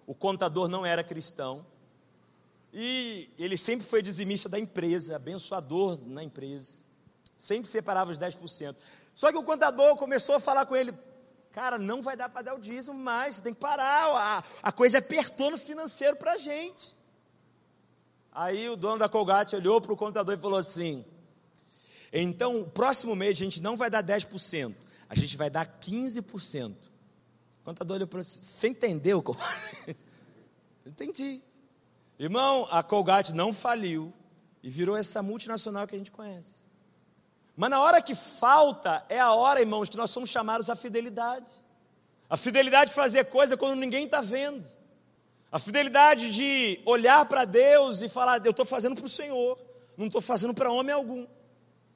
o 0.06 0.14
contador 0.14 0.68
não 0.68 0.84
era 0.84 1.02
cristão, 1.02 1.64
e 2.70 3.30
ele 3.38 3.56
sempre 3.56 3.86
foi 3.86 4.02
dizimista 4.02 4.46
da 4.46 4.58
empresa, 4.58 5.16
abençoador 5.16 5.98
na 6.06 6.22
empresa, 6.22 6.84
sempre 7.38 7.70
separava 7.70 8.10
os 8.10 8.18
10%. 8.18 8.76
Só 9.14 9.30
que 9.30 9.38
o 9.38 9.42
contador 9.42 9.96
começou 9.96 10.34
a 10.34 10.40
falar 10.40 10.66
com 10.66 10.76
ele, 10.76 10.92
cara, 11.52 11.78
não 11.78 12.02
vai 12.02 12.16
dar 12.16 12.28
para 12.28 12.42
dar 12.42 12.54
o 12.54 12.60
dízimo 12.60 12.98
mais, 12.98 13.36
você 13.36 13.42
tem 13.42 13.54
que 13.54 13.60
parar, 13.60 14.08
a, 14.10 14.44
a 14.62 14.72
coisa 14.72 14.98
apertou 14.98 15.50
no 15.50 15.58
financeiro 15.58 16.16
para 16.16 16.32
a 16.32 16.38
gente. 16.38 16.96
Aí 18.32 18.68
o 18.68 18.76
dono 18.76 18.98
da 18.98 19.08
Colgate 19.08 19.56
olhou 19.56 19.80
para 19.80 19.92
o 19.92 19.96
contador 19.96 20.34
e 20.34 20.38
falou 20.38 20.58
assim, 20.58 21.04
então, 22.12 22.60
o 22.62 22.70
próximo 22.70 23.14
mês 23.14 23.36
a 23.36 23.40
gente 23.44 23.60
não 23.60 23.76
vai 23.76 23.90
dar 23.90 24.02
10%, 24.02 24.74
a 25.08 25.14
gente 25.14 25.36
vai 25.36 25.50
dar 25.50 25.66
15%. 25.80 26.74
O 27.60 27.64
contador 27.64 27.96
olhou 27.96 28.08
para 28.08 28.22
você, 28.22 28.38
você 28.42 28.68
entendeu? 28.68 29.22
Entendi. 30.86 31.42
Irmão, 32.18 32.66
a 32.70 32.82
Colgate 32.82 33.34
não 33.34 33.52
faliu 33.52 34.12
e 34.62 34.70
virou 34.70 34.96
essa 34.96 35.22
multinacional 35.22 35.86
que 35.86 35.94
a 35.94 35.98
gente 35.98 36.10
conhece. 36.10 36.67
Mas 37.58 37.70
na 37.70 37.82
hora 37.82 38.00
que 38.00 38.14
falta, 38.14 39.04
é 39.08 39.18
a 39.18 39.32
hora, 39.32 39.58
irmãos, 39.60 39.88
que 39.88 39.96
nós 39.96 40.12
somos 40.12 40.30
chamados 40.30 40.70
à 40.70 40.76
fidelidade. 40.76 41.52
A 42.30 42.36
fidelidade 42.36 42.90
de 42.90 42.94
fazer 42.94 43.24
coisa 43.24 43.56
quando 43.56 43.74
ninguém 43.76 44.04
está 44.04 44.20
vendo. 44.20 44.64
A 45.50 45.58
fidelidade 45.58 46.32
de 46.32 46.80
olhar 46.86 47.26
para 47.26 47.44
Deus 47.44 48.00
e 48.00 48.08
falar: 48.08 48.40
Eu 48.46 48.52
estou 48.52 48.64
fazendo 48.64 48.94
para 48.94 49.06
o 49.06 49.08
Senhor, 49.08 49.58
não 49.96 50.06
estou 50.06 50.20
fazendo 50.20 50.54
para 50.54 50.70
homem 50.70 50.94
algum. 50.94 51.26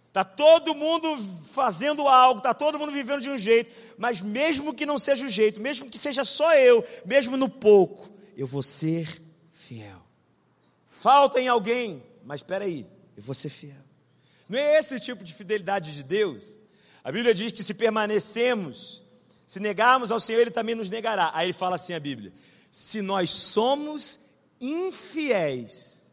Está 0.09 0.25
todo 0.25 0.75
mundo 0.75 1.17
fazendo 1.53 2.09
algo, 2.09 2.39
está 2.39 2.53
todo 2.53 2.77
mundo 2.77 2.91
vivendo 2.91 3.21
de 3.21 3.31
um 3.31 3.39
jeito, 3.39 3.73
mas 3.97 4.21
mesmo 4.21 4.75
que 4.75 4.85
não 4.85 4.99
seja 4.99 5.25
o 5.25 5.29
jeito, 5.29 5.61
mesmo 5.61 5.89
que 5.89 5.97
seja 5.97 6.25
só 6.25 6.53
eu, 6.57 6.85
mesmo 7.07 7.37
no 7.37 7.49
pouco, 7.49 8.11
eu 8.37 8.49
vou 8.49 8.65
ser 8.65 9.23
fiel. 9.53 10.03
Falta 10.89 11.41
em 11.41 11.47
alguém, 11.47 12.03
mas 12.25 12.41
espera 12.41 12.65
aí, 12.65 12.85
eu 13.17 13.23
vou 13.23 13.35
ser 13.35 13.49
fiel. 13.49 13.82
Não 14.53 14.59
é 14.59 14.79
esse 14.79 14.95
o 14.95 15.01
tipo 15.01 15.25
de 15.25 15.33
fidelidade 15.33 15.95
de 15.95 16.03
Deus? 16.03 16.59
A 17.03 17.11
Bíblia 17.11 17.33
diz 17.33 17.55
que 17.55 17.63
se 17.63 17.73
permanecemos, 17.73 19.03
se 19.47 19.59
negarmos 19.59 20.13
ao 20.13 20.21
Senhor, 20.21 20.41
Ele 20.43 20.51
também 20.51 20.75
nos 20.75 20.91
negará. 20.91 21.31
Aí 21.33 21.47
ele 21.47 21.55
fala 21.55 21.77
assim 21.77 21.95
a 21.95 21.99
Bíblia: 21.99 22.31
se 22.71 23.01
nós 23.01 23.31
somos 23.31 24.21
infiéis, 24.61 26.05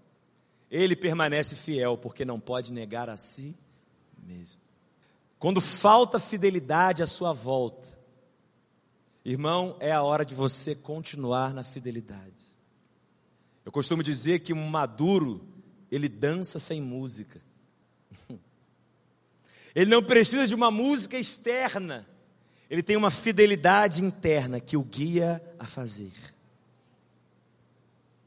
Ele 0.71 0.95
permanece 0.95 1.54
fiel, 1.54 1.97
porque 1.97 2.23
não 2.23 2.39
pode 2.39 2.71
negar 2.71 3.10
a 3.10 3.17
si 3.17 3.58
mesmo. 4.23 4.62
Quando 5.38 5.60
falta 5.60 6.17
fidelidade 6.17 7.04
à 7.04 7.08
sua 7.08 7.34
volta, 7.34 7.89
irmão, 9.25 9.75
é 9.82 9.91
a 9.91 10.02
hora 10.02 10.23
de 10.23 10.34
você 10.34 10.75
continuar 10.75 11.54
na 11.54 11.62
fidelidade. 11.62 12.58
Eu 13.65 13.71
costumo 13.73 14.02
dizer 14.02 14.39
que 14.39 14.54
um 14.54 14.65
maduro, 14.65 15.45
ele 15.91 16.08
dança 16.08 16.58
sem 16.58 16.82
música. 16.82 17.49
Ele 19.76 19.89
não 19.89 20.04
precisa 20.04 20.48
de 20.48 20.56
uma 20.56 20.72
música 20.72 21.17
externa. 21.17 22.08
Ele 22.69 22.84
tem 22.84 22.95
uma 22.95 23.10
fidelidade 23.10 24.04
interna 24.04 24.60
que 24.60 24.78
o 24.78 24.84
guia 24.84 25.41
a 25.58 25.65
fazer. 25.65 26.12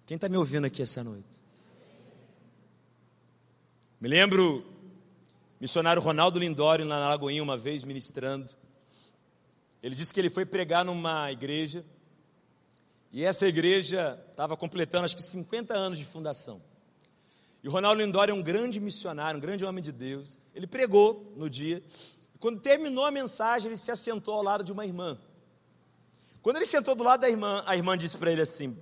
Quem 0.06 0.16
está 0.16 0.28
me 0.28 0.36
ouvindo 0.36 0.66
aqui 0.66 0.82
essa 0.82 1.02
noite? 1.02 1.40
Me 4.00 4.08
lembro 4.08 4.66
Missionário 5.60 6.02
Ronaldo 6.02 6.40
Lindório, 6.40 6.84
na 6.84 7.08
Lagoinha, 7.08 7.42
uma 7.42 7.56
vez 7.56 7.84
ministrando. 7.84 8.52
Ele 9.80 9.94
disse 9.94 10.12
que 10.12 10.18
ele 10.18 10.28
foi 10.28 10.44
pregar 10.44 10.84
numa 10.84 11.30
igreja. 11.30 11.84
E 13.12 13.24
essa 13.24 13.46
igreja 13.46 14.18
estava 14.30 14.56
completando 14.56 15.04
acho 15.04 15.14
que 15.14 15.22
50 15.22 15.72
anos 15.74 15.98
de 15.98 16.04
fundação. 16.04 16.60
E 17.62 17.68
o 17.68 17.70
Ronaldo 17.70 18.02
Lindório 18.02 18.32
é 18.32 18.34
um 18.34 18.42
grande 18.42 18.80
missionário, 18.80 19.38
um 19.38 19.40
grande 19.40 19.64
homem 19.64 19.82
de 19.82 19.92
Deus. 19.92 20.38
Ele 20.54 20.66
pregou 20.66 21.32
no 21.36 21.48
dia. 21.48 21.82
Quando 22.40 22.60
terminou 22.60 23.04
a 23.04 23.10
mensagem, 23.10 23.68
ele 23.68 23.76
se 23.76 23.90
assentou 23.90 24.34
ao 24.34 24.42
lado 24.42 24.64
de 24.64 24.72
uma 24.72 24.84
irmã. 24.84 25.16
Quando 26.42 26.56
ele 26.56 26.66
sentou 26.66 26.96
do 26.96 27.04
lado 27.04 27.20
da 27.20 27.30
irmã, 27.30 27.62
a 27.66 27.76
irmã 27.76 27.96
disse 27.96 28.18
para 28.18 28.32
ele 28.32 28.42
assim: 28.42 28.76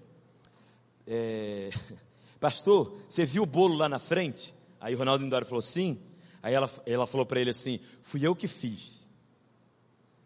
é, 1.06 1.68
Pastor, 2.40 2.96
você 3.06 3.26
viu 3.26 3.42
o 3.42 3.46
bolo 3.46 3.76
lá 3.76 3.86
na 3.88 3.98
frente? 3.98 4.54
Aí 4.80 4.94
o 4.94 4.98
Ronaldo 4.98 5.22
Lindório 5.22 5.46
falou: 5.46 5.60
Sim. 5.60 6.00
Aí 6.42 6.54
ela, 6.54 6.70
ela 6.86 7.06
falou 7.06 7.26
para 7.26 7.38
ele 7.38 7.50
assim: 7.50 7.78
Fui 8.00 8.26
eu 8.26 8.34
que 8.34 8.48
fiz. 8.48 9.10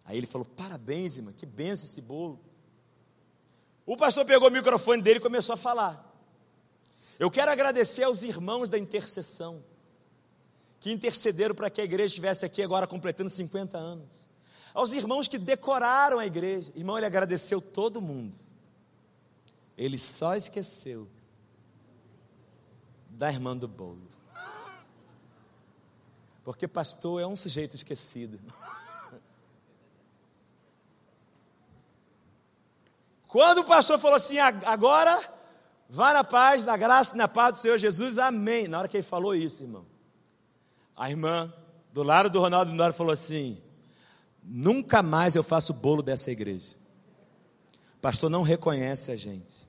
Aí 0.04 0.16
ele 0.16 0.28
falou: 0.28 0.44
Parabéns, 0.44 1.16
irmã, 1.16 1.32
que 1.32 1.44
benção 1.44 1.86
esse 1.86 2.00
bolo. 2.00 2.38
O 3.84 3.96
pastor 3.96 4.24
pegou 4.24 4.48
o 4.48 4.52
microfone 4.52 5.02
dele 5.02 5.18
e 5.18 5.22
começou 5.22 5.54
a 5.54 5.56
falar. 5.58 6.13
Eu 7.18 7.30
quero 7.30 7.50
agradecer 7.50 8.02
aos 8.02 8.22
irmãos 8.22 8.68
da 8.68 8.78
intercessão, 8.78 9.62
que 10.80 10.92
intercederam 10.92 11.54
para 11.54 11.70
que 11.70 11.80
a 11.80 11.84
igreja 11.84 12.06
estivesse 12.06 12.44
aqui 12.44 12.62
agora 12.62 12.86
completando 12.86 13.30
50 13.30 13.78
anos. 13.78 14.28
Aos 14.74 14.92
irmãos 14.92 15.28
que 15.28 15.38
decoraram 15.38 16.18
a 16.18 16.26
igreja. 16.26 16.72
Irmão, 16.74 16.96
ele 16.96 17.06
agradeceu 17.06 17.60
todo 17.60 18.02
mundo. 18.02 18.36
Ele 19.78 19.96
só 19.96 20.34
esqueceu 20.36 21.08
da 23.08 23.30
irmã 23.30 23.56
do 23.56 23.68
bolo. 23.68 24.08
Porque 26.42 26.66
pastor 26.68 27.22
é 27.22 27.26
um 27.26 27.36
sujeito 27.36 27.74
esquecido. 27.74 28.38
Quando 33.28 33.58
o 33.58 33.64
pastor 33.64 33.98
falou 33.98 34.16
assim, 34.16 34.38
agora 34.38 35.33
vá 35.88 36.12
na 36.12 36.24
paz, 36.24 36.64
na 36.64 36.76
graça 36.76 37.14
e 37.14 37.18
na 37.18 37.28
paz 37.28 37.52
do 37.52 37.58
Senhor 37.58 37.78
Jesus, 37.78 38.18
amém. 38.18 38.68
Na 38.68 38.78
hora 38.78 38.88
que 38.88 38.96
ele 38.96 39.04
falou 39.04 39.34
isso, 39.34 39.62
irmão, 39.62 39.86
a 40.96 41.10
irmã 41.10 41.52
do 41.92 42.02
lado 42.02 42.28
do 42.28 42.40
Ronaldo 42.40 42.72
Nora 42.72 42.92
falou 42.92 43.12
assim: 43.12 43.62
nunca 44.42 45.02
mais 45.02 45.34
eu 45.34 45.42
faço 45.42 45.72
bolo 45.72 46.02
dessa 46.02 46.30
igreja. 46.30 46.76
O 47.96 48.00
pastor 48.00 48.28
não 48.28 48.42
reconhece 48.42 49.10
a 49.10 49.16
gente. 49.16 49.68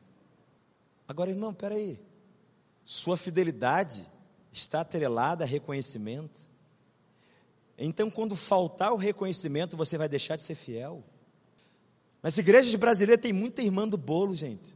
Agora, 1.07 1.29
irmão, 1.29 1.53
peraí. 1.53 1.99
Sua 2.83 3.17
fidelidade 3.17 4.05
está 4.51 4.81
atrelada 4.81 5.43
a 5.43 5.47
reconhecimento? 5.47 6.49
Então, 7.77 8.09
quando 8.09 8.35
faltar 8.35 8.93
o 8.93 8.97
reconhecimento, 8.97 9.75
você 9.75 9.97
vai 9.97 10.07
deixar 10.07 10.35
de 10.35 10.43
ser 10.43 10.55
fiel. 10.55 11.03
Nas 12.23 12.37
igrejas 12.37 12.73
brasileiras 12.75 13.21
tem 13.21 13.33
muita 13.33 13.61
irmã 13.61 13.87
do 13.87 13.97
bolo, 13.97 14.35
gente. 14.35 14.74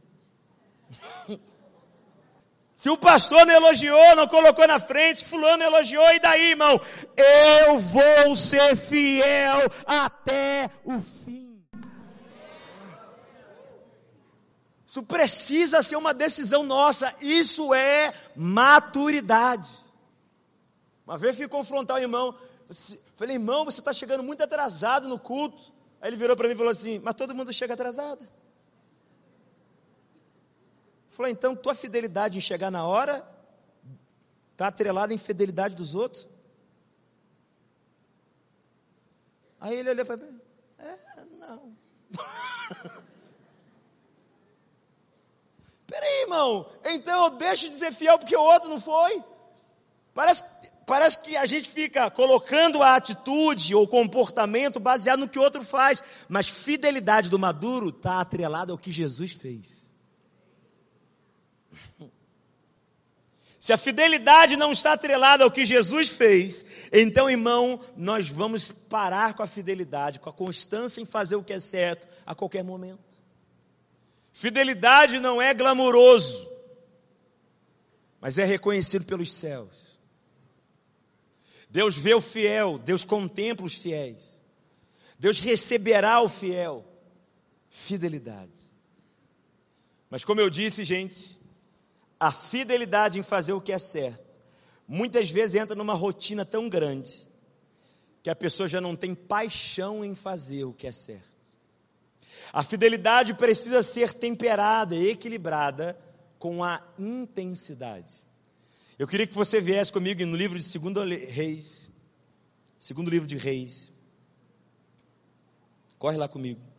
Se 2.74 2.88
o 2.88 2.96
pastor 2.96 3.44
não 3.44 3.54
elogiou, 3.54 4.16
não 4.16 4.26
colocou 4.26 4.66
na 4.66 4.80
frente, 4.80 5.24
fulano 5.24 5.62
elogiou, 5.62 6.08
e 6.12 6.18
daí, 6.18 6.52
irmão? 6.52 6.80
Eu 7.16 7.78
vou 7.78 8.34
ser 8.34 8.74
fiel 8.74 9.70
até 9.84 10.70
o 10.84 10.98
fim. 11.00 11.62
Isso 14.86 15.02
precisa 15.02 15.82
ser 15.82 15.96
uma 15.96 16.14
decisão 16.14 16.62
nossa, 16.62 17.14
isso 17.20 17.74
é 17.74 18.12
maturidade. 18.34 19.68
Uma 21.06 21.18
vez 21.18 21.36
fui 21.36 21.46
confrontar 21.46 21.98
o 21.98 22.00
irmão, 22.00 22.34
Falei, 23.16 23.36
irmão, 23.36 23.64
você 23.64 23.80
está 23.80 23.92
chegando 23.92 24.22
muito 24.22 24.42
atrasado 24.42 25.08
no 25.08 25.18
culto. 25.18 25.72
Aí 26.00 26.08
ele 26.08 26.16
virou 26.16 26.36
para 26.36 26.46
mim 26.48 26.54
e 26.54 26.56
falou 26.56 26.70
assim: 26.70 26.98
Mas 27.00 27.14
todo 27.14 27.34
mundo 27.34 27.52
chega 27.52 27.74
atrasado. 27.74 28.24
Falou, 31.10 31.30
então 31.30 31.56
tua 31.56 31.74
fidelidade 31.74 32.38
em 32.38 32.40
chegar 32.40 32.70
na 32.70 32.86
hora 32.86 33.28
está 34.52 34.68
atrelada 34.68 35.12
em 35.12 35.18
fidelidade 35.18 35.74
dos 35.74 35.94
outros? 35.94 36.28
Aí 39.60 39.76
ele 39.76 39.90
olhou 39.90 40.06
para 40.06 40.16
mim: 40.16 40.40
É, 40.78 40.96
não. 41.38 41.76
Peraí, 45.86 46.22
irmão, 46.22 46.70
então 46.84 47.24
eu 47.24 47.30
deixo 47.32 47.68
de 47.68 47.74
ser 47.74 47.92
fiel 47.92 48.18
porque 48.18 48.36
o 48.36 48.40
outro 48.40 48.70
não 48.70 48.80
foi? 48.80 49.22
Parece 50.14 50.44
parece 50.86 51.18
que 51.22 51.36
a 51.36 51.46
gente 51.46 51.68
fica 51.68 52.10
colocando 52.10 52.82
a 52.82 52.96
atitude 52.96 53.76
ou 53.76 53.86
comportamento 53.86 54.80
baseado 54.80 55.20
no 55.20 55.28
que 55.28 55.38
o 55.38 55.42
outro 55.42 55.62
faz, 55.62 56.02
mas 56.28 56.48
fidelidade 56.48 57.30
do 57.30 57.38
maduro 57.38 57.90
está 57.90 58.20
atrelada 58.20 58.72
ao 58.72 58.78
que 58.78 58.90
Jesus 58.90 59.32
fez. 59.32 59.89
Se 63.60 63.74
a 63.74 63.76
fidelidade 63.76 64.56
não 64.56 64.72
está 64.72 64.94
atrelada 64.94 65.44
ao 65.44 65.50
que 65.50 65.66
Jesus 65.66 66.08
fez, 66.08 66.64
então, 66.90 67.28
irmão, 67.28 67.78
nós 67.94 68.30
vamos 68.30 68.72
parar 68.72 69.34
com 69.34 69.42
a 69.42 69.46
fidelidade, 69.46 70.18
com 70.18 70.30
a 70.30 70.32
constância 70.32 71.00
em 71.00 71.04
fazer 71.04 71.36
o 71.36 71.44
que 71.44 71.52
é 71.52 71.60
certo 71.60 72.08
a 72.24 72.34
qualquer 72.34 72.64
momento. 72.64 73.22
Fidelidade 74.32 75.20
não 75.20 75.42
é 75.42 75.52
glamuroso, 75.52 76.50
mas 78.18 78.38
é 78.38 78.44
reconhecido 78.44 79.04
pelos 79.04 79.30
céus. 79.30 79.98
Deus 81.68 81.98
vê 81.98 82.14
o 82.14 82.20
fiel, 82.20 82.78
Deus 82.78 83.04
contempla 83.04 83.66
os 83.66 83.74
fiéis. 83.74 84.42
Deus 85.18 85.38
receberá 85.38 86.22
o 86.22 86.28
fiel. 86.30 86.84
Fidelidade. 87.68 88.74
Mas 90.08 90.24
como 90.24 90.40
eu 90.40 90.50
disse, 90.50 90.82
gente, 90.82 91.39
a 92.20 92.30
fidelidade 92.30 93.18
em 93.18 93.22
fazer 93.22 93.54
o 93.54 93.60
que 93.60 93.72
é 93.72 93.78
certo, 93.78 94.38
muitas 94.86 95.30
vezes 95.30 95.56
entra 95.56 95.74
numa 95.74 95.94
rotina 95.94 96.44
tão 96.44 96.68
grande 96.68 97.26
que 98.22 98.28
a 98.28 98.36
pessoa 98.36 98.68
já 98.68 98.80
não 98.80 98.94
tem 98.94 99.14
paixão 99.14 100.04
em 100.04 100.14
fazer 100.14 100.64
o 100.64 100.74
que 100.74 100.86
é 100.86 100.92
certo. 100.92 101.24
A 102.52 102.62
fidelidade 102.62 103.32
precisa 103.32 103.82
ser 103.82 104.12
temperada 104.12 104.94
e 104.94 105.08
equilibrada 105.08 105.98
com 106.38 106.62
a 106.62 106.82
intensidade. 106.98 108.12
Eu 108.98 109.06
queria 109.06 109.26
que 109.26 109.34
você 109.34 109.60
viesse 109.60 109.90
comigo 109.90 110.24
no 110.26 110.36
livro 110.36 110.58
de 110.58 110.78
2 110.78 111.32
Reis, 111.32 111.90
segundo 112.78 113.08
livro 113.08 113.26
de 113.26 113.36
Reis. 113.36 113.90
Corre 115.98 116.18
lá 116.18 116.28
comigo. 116.28 116.69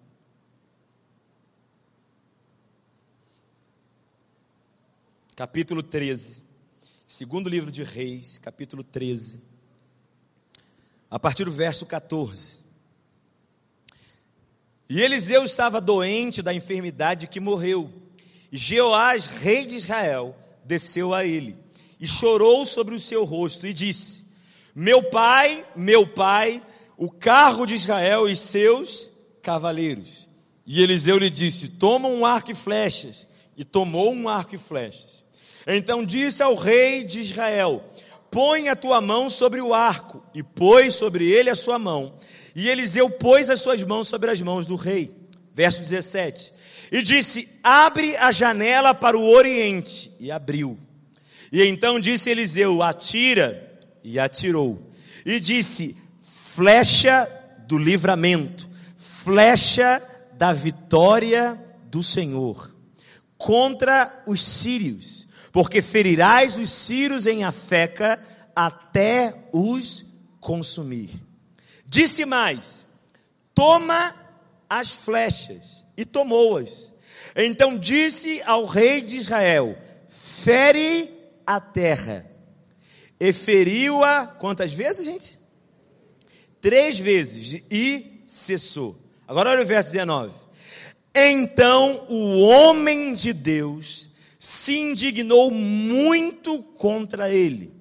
Capítulo 5.41 5.81
13. 5.81 6.39
Segundo 7.03 7.49
livro 7.49 7.71
de 7.71 7.81
Reis, 7.81 8.37
capítulo 8.37 8.83
13. 8.83 9.41
A 11.09 11.17
partir 11.17 11.45
do 11.45 11.51
verso 11.51 11.83
14. 11.83 12.59
E 14.87 15.01
Eliseu 15.01 15.43
estava 15.43 15.81
doente 15.81 16.43
da 16.43 16.53
enfermidade 16.53 17.25
que 17.25 17.39
morreu. 17.39 17.91
E 18.51 18.57
Jeoás, 18.59 19.25
rei 19.25 19.65
de 19.65 19.77
Israel, 19.77 20.35
desceu 20.63 21.11
a 21.11 21.25
ele 21.25 21.57
e 21.99 22.05
chorou 22.05 22.63
sobre 22.63 22.93
o 22.93 22.99
seu 22.99 23.25
rosto 23.25 23.65
e 23.65 23.73
disse: 23.73 24.27
Meu 24.75 25.01
pai, 25.09 25.65
meu 25.75 26.05
pai, 26.05 26.61
o 26.95 27.09
carro 27.09 27.65
de 27.65 27.73
Israel 27.73 28.29
e 28.29 28.35
seus 28.35 29.09
cavaleiros. 29.41 30.27
E 30.67 30.83
Eliseu 30.83 31.17
lhe 31.17 31.31
disse: 31.31 31.67
Toma 31.67 32.07
um 32.07 32.27
arco 32.27 32.51
e 32.51 32.55
flechas. 32.55 33.27
E 33.57 33.65
tomou 33.65 34.13
um 34.13 34.29
arco 34.29 34.53
e 34.53 34.59
flechas. 34.59 35.20
Então 35.67 36.03
disse 36.03 36.41
ao 36.41 36.55
rei 36.55 37.03
de 37.03 37.19
Israel: 37.19 37.83
Põe 38.29 38.69
a 38.69 38.75
tua 38.75 39.01
mão 39.01 39.29
sobre 39.29 39.61
o 39.61 39.73
arco, 39.73 40.23
e 40.33 40.41
pôs 40.41 40.95
sobre 40.95 41.29
ele 41.29 41.49
a 41.49 41.55
sua 41.55 41.77
mão. 41.77 42.13
E 42.55 42.69
Eliseu 42.69 43.09
pôs 43.09 43.49
as 43.49 43.61
suas 43.61 43.81
mãos 43.83 44.07
sobre 44.07 44.31
as 44.31 44.41
mãos 44.41 44.65
do 44.65 44.75
rei. 44.75 45.11
Verso 45.53 45.81
17. 45.81 46.53
E 46.91 47.01
disse: 47.01 47.47
Abre 47.63 48.15
a 48.17 48.31
janela 48.31 48.93
para 48.93 49.17
o 49.17 49.29
oriente. 49.29 50.11
E 50.19 50.31
abriu. 50.31 50.77
E 51.51 51.63
então 51.63 51.99
disse 51.99 52.29
Eliseu: 52.29 52.81
Atira. 52.81 53.69
E 54.03 54.19
atirou. 54.19 54.91
E 55.25 55.39
disse: 55.39 55.97
Flecha 56.21 57.29
do 57.67 57.77
livramento, 57.77 58.69
flecha 58.97 60.01
da 60.33 60.51
vitória 60.51 61.57
do 61.85 62.01
Senhor 62.01 62.71
contra 63.37 64.23
os 64.27 64.41
sírios 64.41 65.20
porque 65.51 65.81
ferirás 65.81 66.57
os 66.57 66.69
círios 66.69 67.25
em 67.27 67.43
Afeca 67.43 68.19
até 68.55 69.33
os 69.51 70.05
consumir. 70.39 71.09
Disse 71.85 72.25
mais: 72.25 72.85
Toma 73.53 74.15
as 74.69 74.91
flechas, 74.91 75.85
e 75.97 76.05
tomou-as. 76.05 76.91
Então 77.35 77.77
disse 77.77 78.41
ao 78.45 78.65
rei 78.65 79.01
de 79.01 79.17
Israel: 79.17 79.77
Fere 80.09 81.09
a 81.45 81.59
terra. 81.59 82.25
E 83.19 83.31
feriu-a 83.31 84.25
quantas 84.25 84.73
vezes, 84.73 85.05
gente? 85.05 85.39
Três 86.59 86.97
vezes 86.97 87.63
e 87.69 88.23
cessou. 88.25 88.99
Agora 89.27 89.51
olha 89.51 89.63
o 89.63 89.65
verso 89.65 89.91
19. 89.91 90.33
Então 91.13 92.05
o 92.09 92.39
homem 92.39 93.13
de 93.13 93.33
Deus 93.33 94.10
se 94.43 94.75
indignou 94.75 95.51
muito 95.51 96.63
contra 96.63 97.29
ele 97.29 97.71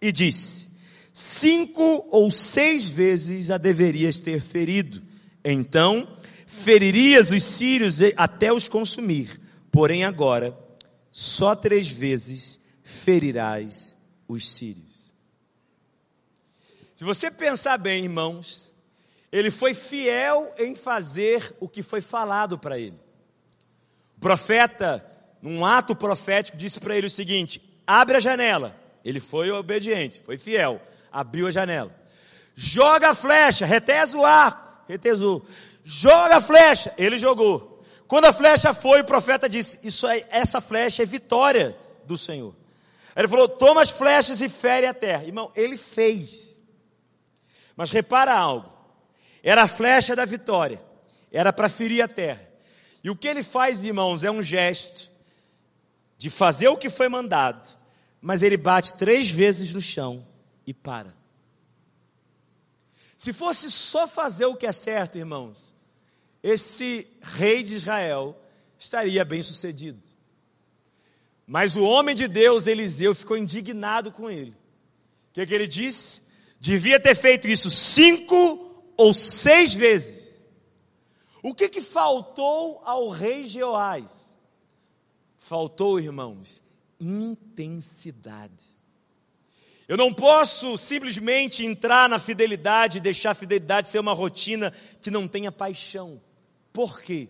e 0.00 0.10
disse: 0.10 0.70
Cinco 1.12 2.08
ou 2.10 2.30
seis 2.30 2.88
vezes 2.88 3.50
a 3.50 3.58
deverias 3.58 4.22
ter 4.22 4.40
ferido, 4.40 5.02
então 5.44 6.08
feririas 6.46 7.32
os 7.32 7.42
sírios 7.44 7.98
até 8.16 8.50
os 8.50 8.66
consumir. 8.66 9.38
Porém, 9.70 10.04
agora, 10.04 10.58
só 11.12 11.54
três 11.54 11.86
vezes 11.86 12.60
ferirás 12.82 13.94
os 14.26 14.48
sírios. 14.48 15.12
Se 16.94 17.04
você 17.04 17.30
pensar 17.30 17.76
bem, 17.76 18.04
irmãos, 18.04 18.72
ele 19.30 19.50
foi 19.50 19.74
fiel 19.74 20.50
em 20.58 20.74
fazer 20.74 21.54
o 21.60 21.68
que 21.68 21.82
foi 21.82 22.00
falado 22.00 22.58
para 22.58 22.78
ele. 22.78 22.98
O 24.16 24.20
profeta 24.20 25.14
num 25.46 25.64
ato 25.64 25.94
profético, 25.94 26.58
disse 26.58 26.80
para 26.80 26.96
ele 26.96 27.06
o 27.06 27.10
seguinte: 27.10 27.62
abre 27.86 28.16
a 28.16 28.20
janela. 28.20 28.76
Ele 29.04 29.20
foi 29.20 29.50
obediente, 29.52 30.20
foi 30.26 30.36
fiel, 30.36 30.82
abriu 31.12 31.46
a 31.46 31.50
janela. 31.52 31.94
Joga 32.56 33.10
a 33.10 33.14
flecha, 33.14 33.64
retesa 33.64 34.18
o 34.18 34.24
arco, 34.24 34.82
retesou. 34.88 35.46
Joga 35.84 36.38
a 36.38 36.40
flecha, 36.40 36.92
ele 36.98 37.16
jogou. 37.16 37.84
Quando 38.08 38.24
a 38.24 38.32
flecha 38.32 38.74
foi, 38.74 39.02
o 39.02 39.04
profeta 39.04 39.48
disse: 39.48 39.78
Isso 39.86 40.08
é, 40.08 40.24
essa 40.30 40.60
flecha 40.60 41.04
é 41.04 41.06
vitória 41.06 41.76
do 42.04 42.18
Senhor. 42.18 42.52
Ele 43.14 43.28
falou: 43.28 43.48
Toma 43.48 43.82
as 43.82 43.90
flechas 43.90 44.40
e 44.40 44.48
fere 44.48 44.86
a 44.86 44.94
terra. 44.94 45.24
Irmão, 45.24 45.52
ele 45.54 45.76
fez. 45.76 46.60
Mas 47.76 47.92
repara 47.92 48.34
algo: 48.34 48.68
era 49.44 49.62
a 49.62 49.68
flecha 49.68 50.16
da 50.16 50.24
vitória, 50.24 50.82
era 51.30 51.52
para 51.52 51.68
ferir 51.68 52.02
a 52.02 52.08
terra. 52.08 52.44
E 53.04 53.10
o 53.10 53.14
que 53.14 53.28
ele 53.28 53.44
faz, 53.44 53.84
irmãos, 53.84 54.24
é 54.24 54.30
um 54.30 54.42
gesto 54.42 55.14
de 56.18 56.30
fazer 56.30 56.68
o 56.68 56.76
que 56.76 56.90
foi 56.90 57.08
mandado, 57.08 57.76
mas 58.20 58.42
ele 58.42 58.56
bate 58.56 58.94
três 58.94 59.30
vezes 59.30 59.72
no 59.72 59.80
chão 59.80 60.26
e 60.66 60.72
para. 60.72 61.14
Se 63.16 63.32
fosse 63.32 63.70
só 63.70 64.06
fazer 64.06 64.46
o 64.46 64.56
que 64.56 64.66
é 64.66 64.72
certo, 64.72 65.16
irmãos, 65.18 65.74
esse 66.42 67.06
rei 67.22 67.62
de 67.62 67.74
Israel 67.74 68.40
estaria 68.78 69.24
bem 69.24 69.42
sucedido. 69.42 70.00
Mas 71.46 71.76
o 71.76 71.84
homem 71.84 72.14
de 72.14 72.26
Deus, 72.26 72.66
Eliseu, 72.66 73.14
ficou 73.14 73.36
indignado 73.36 74.10
com 74.10 74.28
ele. 74.28 74.50
O 74.50 75.34
que, 75.34 75.46
que 75.46 75.54
ele 75.54 75.66
disse? 75.66 76.22
Devia 76.58 76.98
ter 76.98 77.14
feito 77.14 77.46
isso 77.46 77.70
cinco 77.70 78.84
ou 78.96 79.12
seis 79.12 79.72
vezes. 79.72 80.42
O 81.42 81.54
que, 81.54 81.68
que 81.68 81.80
faltou 81.80 82.80
ao 82.84 83.08
rei 83.08 83.46
Jeoás? 83.46 84.25
Faltou, 85.46 86.00
irmãos, 86.00 86.60
intensidade. 86.98 88.64
Eu 89.86 89.96
não 89.96 90.12
posso 90.12 90.76
simplesmente 90.76 91.64
entrar 91.64 92.08
na 92.08 92.18
fidelidade 92.18 92.98
e 92.98 93.00
deixar 93.00 93.30
a 93.30 93.34
fidelidade 93.34 93.88
ser 93.88 94.00
uma 94.00 94.12
rotina 94.12 94.72
que 95.00 95.08
não 95.08 95.28
tenha 95.28 95.52
paixão. 95.52 96.20
Por 96.72 97.00
quê? 97.00 97.28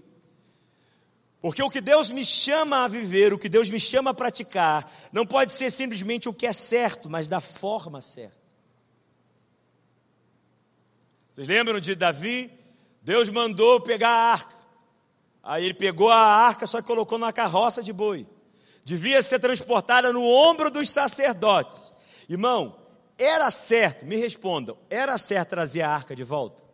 Porque 1.43 1.63
o 1.63 1.69
que 1.69 1.83
Deus 1.83 2.11
me 2.11 2.25
chama 2.25 2.87
a 2.87 2.89
viver, 2.89 3.35
o 3.35 3.39
que 3.39 3.51
Deus 3.51 3.69
me 3.69 3.79
chama 3.79 4.13
a 4.13 4.15
praticar, 4.15 4.91
não 5.13 5.27
pode 5.27 5.53
ser 5.53 5.71
simplesmente 5.71 6.27
o 6.27 6.33
que 6.33 6.47
é 6.47 6.55
certo, 6.55 7.11
mas 7.11 7.29
da 7.29 7.43
forma 7.43 8.01
certa. 8.01 8.41
Vocês 11.35 11.47
lembram 11.47 11.79
de 11.81 11.95
Davi? 11.95 12.51
Deus 13.03 13.29
mandou 13.29 13.79
pegar 13.79 14.09
a 14.09 14.33
arca. 14.33 14.66
Aí 15.47 15.65
ele 15.65 15.75
pegou 15.75 16.11
a 16.11 16.17
arca, 16.17 16.67
só 16.67 16.83
que 16.83 16.89
colocou 16.89 17.19
na 17.19 17.33
carroça 17.33 17.81
de 17.81 17.93
boi. 17.93 18.27
Devia 18.85 19.23
ser 19.23 19.39
transportada 19.39 20.13
no 20.13 20.21
ombro 20.25 20.73
dos 20.73 20.91
sacerdotes. 20.91 21.93
Irmão, 22.29 22.77
era 23.17 23.49
certo, 23.49 24.05
me 24.05 24.17
respondam, 24.17 24.77
era 24.91 25.17
certo 25.17 25.51
trazer 25.51 25.83
a 25.83 25.91
arca 25.91 26.17
de 26.17 26.25
volta? 26.25 26.65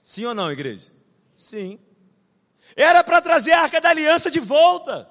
Sim 0.00 0.24
ou 0.24 0.34
não, 0.34 0.50
igreja? 0.50 0.90
Sim. 1.34 1.78
Era 2.74 3.04
para 3.04 3.20
trazer 3.20 3.52
a 3.52 3.60
arca 3.60 3.78
da 3.78 3.90
aliança 3.90 4.30
de 4.30 4.40
volta. 4.40 5.06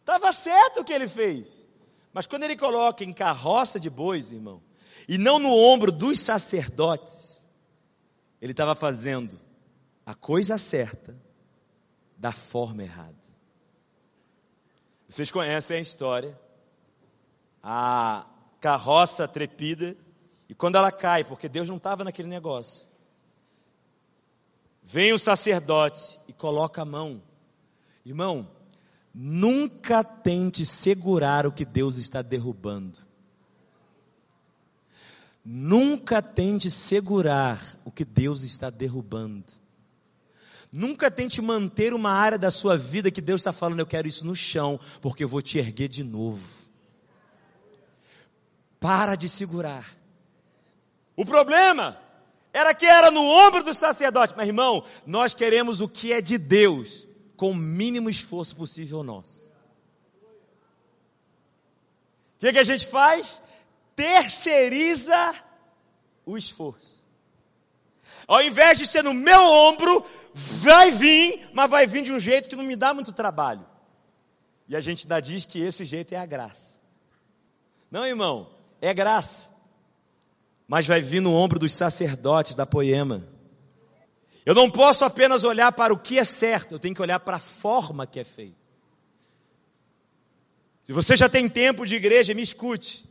Estava 0.00 0.32
certo 0.32 0.80
o 0.80 0.84
que 0.84 0.92
ele 0.92 1.08
fez. 1.08 1.64
Mas 2.12 2.26
quando 2.26 2.42
ele 2.42 2.56
coloca 2.56 3.04
em 3.04 3.12
carroça 3.12 3.78
de 3.78 3.88
bois, 3.88 4.32
irmão, 4.32 4.60
e 5.08 5.16
não 5.16 5.38
no 5.38 5.56
ombro 5.56 5.92
dos 5.92 6.18
sacerdotes, 6.18 7.46
ele 8.40 8.50
estava 8.50 8.74
fazendo 8.74 9.38
a 10.04 10.12
coisa 10.12 10.58
certa 10.58 11.16
da 12.22 12.30
forma 12.30 12.84
errada. 12.84 13.16
Vocês 15.08 15.28
conhecem 15.28 15.78
a 15.78 15.80
história. 15.80 16.40
A 17.60 18.24
carroça 18.60 19.26
trepida, 19.26 19.96
e 20.48 20.54
quando 20.54 20.76
ela 20.76 20.92
cai, 20.92 21.24
porque 21.24 21.48
Deus 21.48 21.68
não 21.68 21.78
estava 21.78 22.04
naquele 22.04 22.28
negócio, 22.28 22.88
vem 24.84 25.12
o 25.12 25.18
sacerdote 25.18 26.16
e 26.28 26.32
coloca 26.32 26.82
a 26.82 26.84
mão. 26.84 27.20
Irmão, 28.06 28.48
nunca 29.12 30.04
tente 30.04 30.64
segurar 30.64 31.44
o 31.44 31.52
que 31.52 31.64
Deus 31.64 31.96
está 31.96 32.22
derrubando. 32.22 33.00
Nunca 35.44 36.22
tente 36.22 36.70
segurar 36.70 37.60
o 37.84 37.90
que 37.90 38.04
Deus 38.04 38.42
está 38.42 38.70
derrubando. 38.70 39.61
Nunca 40.72 41.10
tente 41.10 41.42
manter 41.42 41.92
uma 41.92 42.10
área 42.10 42.38
da 42.38 42.50
sua 42.50 42.78
vida 42.78 43.10
que 43.10 43.20
Deus 43.20 43.42
está 43.42 43.52
falando, 43.52 43.80
eu 43.80 43.86
quero 43.86 44.08
isso 44.08 44.24
no 44.24 44.34
chão, 44.34 44.80
porque 45.02 45.22
eu 45.22 45.28
vou 45.28 45.42
te 45.42 45.58
erguer 45.58 45.86
de 45.86 46.02
novo. 46.02 46.42
Para 48.80 49.14
de 49.14 49.28
segurar. 49.28 49.86
O 51.14 51.26
problema 51.26 52.00
era 52.54 52.74
que 52.74 52.86
era 52.86 53.10
no 53.10 53.22
ombro 53.22 53.62
do 53.62 53.74
sacerdote. 53.74 54.32
Mas, 54.34 54.48
irmão, 54.48 54.82
nós 55.06 55.34
queremos 55.34 55.82
o 55.82 55.88
que 55.88 56.10
é 56.10 56.22
de 56.22 56.38
Deus, 56.38 57.06
com 57.36 57.50
o 57.50 57.56
mínimo 57.56 58.08
esforço 58.08 58.56
possível 58.56 59.02
nosso. 59.02 59.50
O 62.36 62.40
que, 62.40 62.52
que 62.52 62.58
a 62.58 62.64
gente 62.64 62.86
faz? 62.86 63.42
Terceiriza 63.94 65.34
o 66.24 66.36
esforço. 66.36 67.01
Ao 68.26 68.42
invés 68.42 68.78
de 68.78 68.86
ser 68.86 69.02
no 69.02 69.14
meu 69.14 69.42
ombro, 69.42 70.04
vai 70.34 70.90
vir, 70.90 71.48
mas 71.52 71.70
vai 71.70 71.86
vir 71.86 72.02
de 72.02 72.12
um 72.12 72.20
jeito 72.20 72.48
que 72.48 72.56
não 72.56 72.64
me 72.64 72.76
dá 72.76 72.94
muito 72.94 73.12
trabalho. 73.12 73.66
E 74.68 74.76
a 74.76 74.80
gente 74.80 75.04
ainda 75.04 75.20
diz 75.20 75.44
que 75.44 75.60
esse 75.60 75.84
jeito 75.84 76.12
é 76.12 76.16
a 76.16 76.26
graça. 76.26 76.74
Não, 77.90 78.06
irmão, 78.06 78.48
é 78.80 78.94
graça 78.94 79.52
mas 80.72 80.86
vai 80.86 81.02
vir 81.02 81.20
no 81.20 81.34
ombro 81.34 81.58
dos 81.58 81.74
sacerdotes 81.74 82.54
da 82.54 82.64
poema. 82.64 83.22
Eu 84.42 84.54
não 84.54 84.70
posso 84.70 85.04
apenas 85.04 85.44
olhar 85.44 85.70
para 85.72 85.92
o 85.92 85.98
que 85.98 86.18
é 86.18 86.24
certo, 86.24 86.72
eu 86.72 86.78
tenho 86.78 86.94
que 86.94 87.02
olhar 87.02 87.20
para 87.20 87.36
a 87.36 87.38
forma 87.38 88.06
que 88.06 88.18
é 88.18 88.24
feito. 88.24 88.56
Se 90.82 90.94
você 90.94 91.14
já 91.14 91.28
tem 91.28 91.46
tempo 91.46 91.84
de 91.84 91.96
igreja, 91.96 92.32
me 92.32 92.40
escute. 92.40 93.04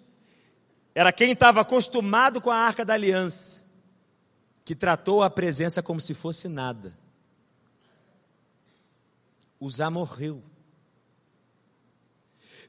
Era 0.96 1.14
quem 1.14 1.34
estava 1.34 1.62
acostumado 1.62 2.42
com 2.42 2.50
a 2.50 2.56
arca 2.56 2.84
da 2.84 2.96
aliança, 2.96 3.64
que 4.72 4.76
tratou 4.76 5.22
a 5.22 5.30
presença 5.30 5.84
como 5.84 6.00
se 6.00 6.14
fosse 6.14 6.48
nada. 6.48 6.98
Uzá 9.60 9.90
morreu. 9.92 10.42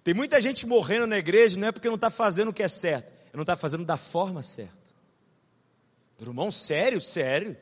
Tem 0.03 0.13
muita 0.13 0.41
gente 0.41 0.67
morrendo 0.67 1.07
na 1.07 1.17
igreja, 1.17 1.57
não 1.57 1.69
é 1.69 1.71
porque 1.71 1.87
não 1.87 1.95
está 1.95 2.11
fazendo 2.11 2.49
o 2.49 2.53
que 2.53 2.65
é 2.65 2.67
certo, 2.67 3.09
não 3.33 3.43
está 3.43 3.55
fazendo 3.55 3.85
da 3.85 3.97
forma 3.97 4.43
certa. 4.43 4.93
Irmão, 6.21 6.51
sério, 6.51 7.01
sério. 7.01 7.57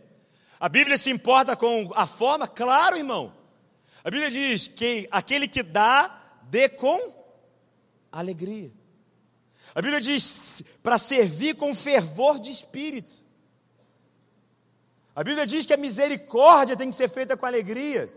A 0.58 0.70
Bíblia 0.70 0.96
se 0.96 1.10
importa 1.10 1.54
com 1.54 1.92
a 1.94 2.06
forma? 2.06 2.48
Claro, 2.48 2.96
irmão. 2.96 3.34
A 4.02 4.10
Bíblia 4.10 4.30
diz 4.30 4.68
que 4.68 5.06
aquele 5.10 5.48
que 5.48 5.62
dá, 5.62 6.18
dê 6.44 6.66
com 6.66 6.98
alegria. 8.10 8.72
A 9.74 9.82
Bíblia 9.82 10.00
diz 10.00 10.62
para 10.82 10.96
servir 10.96 11.56
com 11.56 11.74
fervor 11.74 12.38
de 12.38 12.48
espírito. 12.48 13.28
A 15.14 15.24
Bíblia 15.24 15.46
diz 15.46 15.66
que 15.66 15.72
a 15.72 15.76
misericórdia 15.76 16.76
tem 16.76 16.90
que 16.90 16.96
ser 16.96 17.08
feita 17.08 17.36
com 17.36 17.46
alegria. 17.46 18.12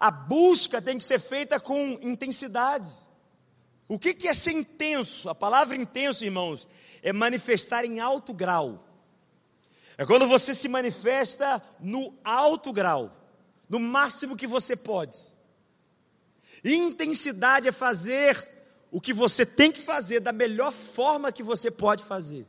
A 0.00 0.10
busca 0.10 0.80
tem 0.80 0.96
que 0.96 1.04
ser 1.04 1.20
feita 1.20 1.58
com 1.58 1.98
intensidade. 2.00 2.90
O 3.88 3.98
que, 3.98 4.28
é 4.28 4.34
ser 4.34 4.52
intenso? 4.52 5.28
A 5.28 5.34
palavra 5.34 5.74
intenso, 5.74 6.24
irmãos, 6.24 6.68
é 7.02 7.12
manifestar 7.12 7.84
em 7.84 8.00
alto 8.00 8.32
grau. 8.32 8.84
É 9.96 10.06
quando 10.06 10.28
você 10.28 10.54
se 10.54 10.68
manifesta 10.68 11.62
no 11.80 12.14
alto 12.22 12.72
grau, 12.72 13.10
no 13.68 13.80
máximo 13.80 14.36
que 14.36 14.46
você 14.46 14.76
pode. 14.76 15.18
Intensidade 16.64 17.66
é 17.66 17.72
fazer 17.72 18.36
o 18.90 19.00
que 19.00 19.12
você 19.12 19.44
tem 19.44 19.72
que 19.72 19.80
fazer 19.80 20.20
da 20.20 20.32
melhor 20.32 20.72
forma 20.72 21.32
que 21.32 21.42
você 21.42 21.70
pode 21.70 22.04
fazer. 22.04 22.46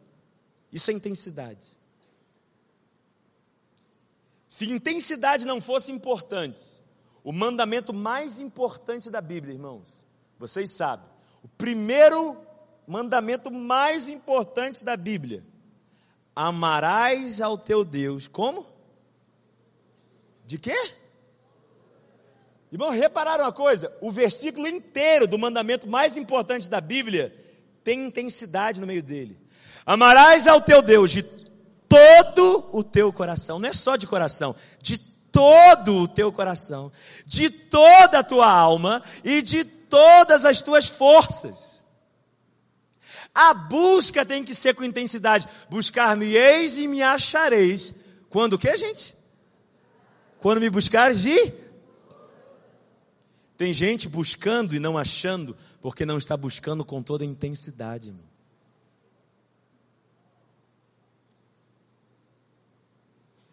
Isso 0.71 0.91
é 0.91 0.93
intensidade. 0.93 1.78
Se 4.49 4.67
intensidade 4.67 5.45
não 5.45 5.61
fosse 5.61 5.91
importante, 5.91 6.63
o 7.23 7.31
mandamento 7.31 7.93
mais 7.93 8.39
importante 8.39 9.11
da 9.11 9.21
Bíblia, 9.21 9.53
irmãos, 9.53 10.03
vocês 10.39 10.71
sabem, 10.71 11.07
o 11.43 11.47
primeiro 11.47 12.35
mandamento 12.87 13.51
mais 13.51 14.09
importante 14.09 14.83
da 14.83 14.97
Bíblia: 14.97 15.45
amarás 16.35 17.39
ao 17.39 17.59
teu 17.59 17.85
Deus. 17.85 18.27
Como? 18.27 18.65
De 20.47 20.57
quê? 20.57 20.75
Irmão, 22.71 22.89
repararam 22.89 23.45
uma 23.45 23.53
coisa? 23.53 23.95
O 24.01 24.11
versículo 24.11 24.67
inteiro 24.67 25.27
do 25.27 25.37
mandamento 25.37 25.87
mais 25.87 26.17
importante 26.17 26.67
da 26.67 26.81
Bíblia 26.81 27.35
tem 27.83 28.07
intensidade 28.07 28.81
no 28.81 28.87
meio 28.87 29.03
dele. 29.03 29.39
Amarás 29.85 30.47
ao 30.47 30.59
teu 30.59 30.81
Deus 30.81 31.11
de 31.11 31.21
todo 31.89 32.69
o 32.71 32.83
teu 32.83 33.11
coração, 33.11 33.59
não 33.59 33.67
é 33.67 33.73
só 33.73 33.95
de 33.95 34.05
coração, 34.05 34.55
de 34.81 34.97
todo 34.97 35.95
o 35.95 36.07
teu 36.07 36.31
coração, 36.31 36.91
de 37.25 37.49
toda 37.49 38.19
a 38.19 38.23
tua 38.23 38.49
alma 38.49 39.03
e 39.23 39.41
de 39.41 39.65
todas 39.65 40.45
as 40.45 40.61
tuas 40.61 40.87
forças. 40.87 41.83
A 43.33 43.53
busca 43.53 44.25
tem 44.25 44.43
que 44.43 44.53
ser 44.53 44.75
com 44.75 44.83
intensidade. 44.83 45.47
Buscar-me-eis 45.69 46.77
e 46.77 46.87
me 46.87 47.01
achareis. 47.01 47.95
Quando 48.29 48.53
o 48.53 48.57
que, 48.57 48.75
gente? 48.77 49.15
Quando 50.39 50.59
me 50.59 50.69
buscares 50.69 51.21
de. 51.21 51.53
Tem 53.57 53.73
gente 53.73 54.07
buscando 54.07 54.75
e 54.75 54.79
não 54.79 54.97
achando, 54.97 55.55
porque 55.81 56.05
não 56.05 56.17
está 56.17 56.35
buscando 56.37 56.85
com 56.85 57.03
toda 57.03 57.23
a 57.23 57.27
intensidade, 57.27 58.07
irmão. 58.07 58.28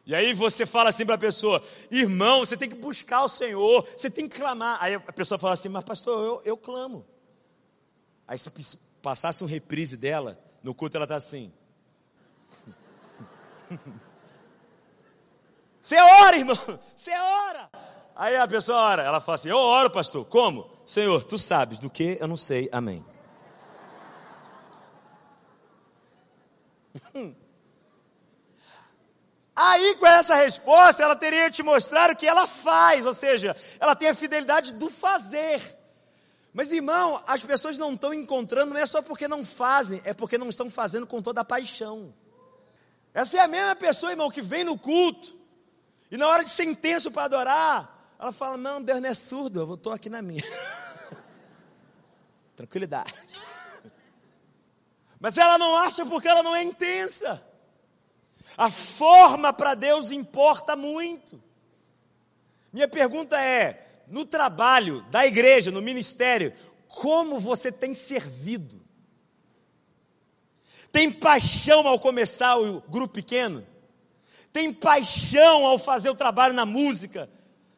E 0.06 0.14
aí 0.14 0.32
você 0.32 0.64
fala 0.64 0.90
assim 0.90 1.04
para 1.04 1.16
a 1.16 1.18
pessoa, 1.18 1.60
irmão, 1.90 2.38
você 2.38 2.56
tem 2.56 2.68
que 2.68 2.76
buscar 2.76 3.24
o 3.24 3.28
Senhor, 3.28 3.84
você 3.96 4.08
tem 4.08 4.28
que 4.28 4.36
clamar. 4.36 4.78
Aí 4.80 4.94
a 4.94 5.00
pessoa 5.00 5.36
fala 5.36 5.54
assim, 5.54 5.68
mas 5.68 5.82
pastor, 5.82 6.24
eu, 6.24 6.40
eu 6.44 6.56
clamo. 6.56 7.04
Aí 8.26 8.38
você 8.38 8.50
passasse 9.02 9.42
um 9.42 9.48
reprise 9.48 9.96
dela, 9.96 10.38
no 10.62 10.72
culto 10.72 10.96
ela 10.96 11.04
está 11.04 11.16
assim. 11.16 11.52
Você 15.86 15.96
ora, 16.00 16.36
irmão, 16.36 16.56
você 16.96 17.12
ora. 17.12 17.70
Aí 18.16 18.36
a 18.36 18.48
pessoa 18.48 18.76
ora, 18.76 19.04
ela 19.04 19.20
fala 19.20 19.36
assim: 19.36 19.50
Eu 19.50 19.56
oro, 19.58 19.88
pastor. 19.88 20.24
Como? 20.24 20.68
Senhor, 20.84 21.22
tu 21.22 21.38
sabes 21.38 21.78
do 21.78 21.88
que? 21.88 22.18
Eu 22.20 22.26
não 22.26 22.36
sei. 22.36 22.68
Amém. 22.72 23.06
Aí, 29.58 29.94
com 29.94 30.06
essa 30.06 30.34
resposta, 30.34 31.02
ela 31.02 31.16
teria 31.16 31.50
te 31.50 31.62
mostrar 31.62 32.10
o 32.10 32.16
que 32.16 32.26
ela 32.26 32.46
faz, 32.46 33.06
ou 33.06 33.14
seja, 33.14 33.56
ela 33.80 33.96
tem 33.96 34.10
a 34.10 34.14
fidelidade 34.14 34.74
do 34.74 34.90
fazer. 34.90 35.62
Mas, 36.52 36.72
irmão, 36.72 37.22
as 37.26 37.42
pessoas 37.42 37.78
não 37.78 37.94
estão 37.94 38.12
encontrando, 38.12 38.74
não 38.74 38.80
é 38.80 38.84
só 38.84 39.00
porque 39.00 39.26
não 39.26 39.42
fazem, 39.42 40.02
é 40.04 40.12
porque 40.12 40.36
não 40.36 40.50
estão 40.50 40.68
fazendo 40.68 41.06
com 41.06 41.22
toda 41.22 41.40
a 41.40 41.44
paixão. 41.44 42.14
Essa 43.14 43.38
é 43.38 43.40
a 43.40 43.48
mesma 43.48 43.74
pessoa, 43.74 44.12
irmão, 44.12 44.30
que 44.30 44.42
vem 44.42 44.62
no 44.62 44.78
culto, 44.78 45.34
e 46.10 46.18
na 46.18 46.28
hora 46.28 46.44
de 46.44 46.50
ser 46.50 46.64
intenso 46.64 47.10
para 47.10 47.24
adorar, 47.24 48.14
ela 48.18 48.32
fala: 48.32 48.58
Não, 48.58 48.82
Deus 48.82 49.00
não 49.00 49.08
é 49.08 49.14
surdo, 49.14 49.60
eu 49.60 49.74
estou 49.74 49.92
aqui 49.92 50.10
na 50.10 50.20
minha. 50.20 50.44
Tranquilidade. 52.54 53.14
Mas 55.18 55.38
ela 55.38 55.56
não 55.56 55.74
acha 55.76 56.04
porque 56.04 56.28
ela 56.28 56.42
não 56.42 56.54
é 56.54 56.62
intensa. 56.62 57.42
A 58.56 58.70
forma 58.70 59.52
para 59.52 59.74
Deus 59.74 60.10
importa 60.10 60.74
muito. 60.74 61.42
Minha 62.72 62.88
pergunta 62.88 63.40
é: 63.40 64.04
no 64.08 64.24
trabalho 64.24 65.02
da 65.10 65.26
igreja, 65.26 65.70
no 65.70 65.82
ministério, 65.82 66.52
como 66.88 67.38
você 67.38 67.70
tem 67.70 67.94
servido? 67.94 68.80
Tem 70.90 71.12
paixão 71.12 71.86
ao 71.86 72.00
começar 72.00 72.56
o 72.56 72.80
grupo 72.82 73.14
pequeno? 73.14 73.66
Tem 74.52 74.72
paixão 74.72 75.66
ao 75.66 75.78
fazer 75.78 76.08
o 76.08 76.14
trabalho 76.14 76.54
na 76.54 76.64
música, 76.64 77.28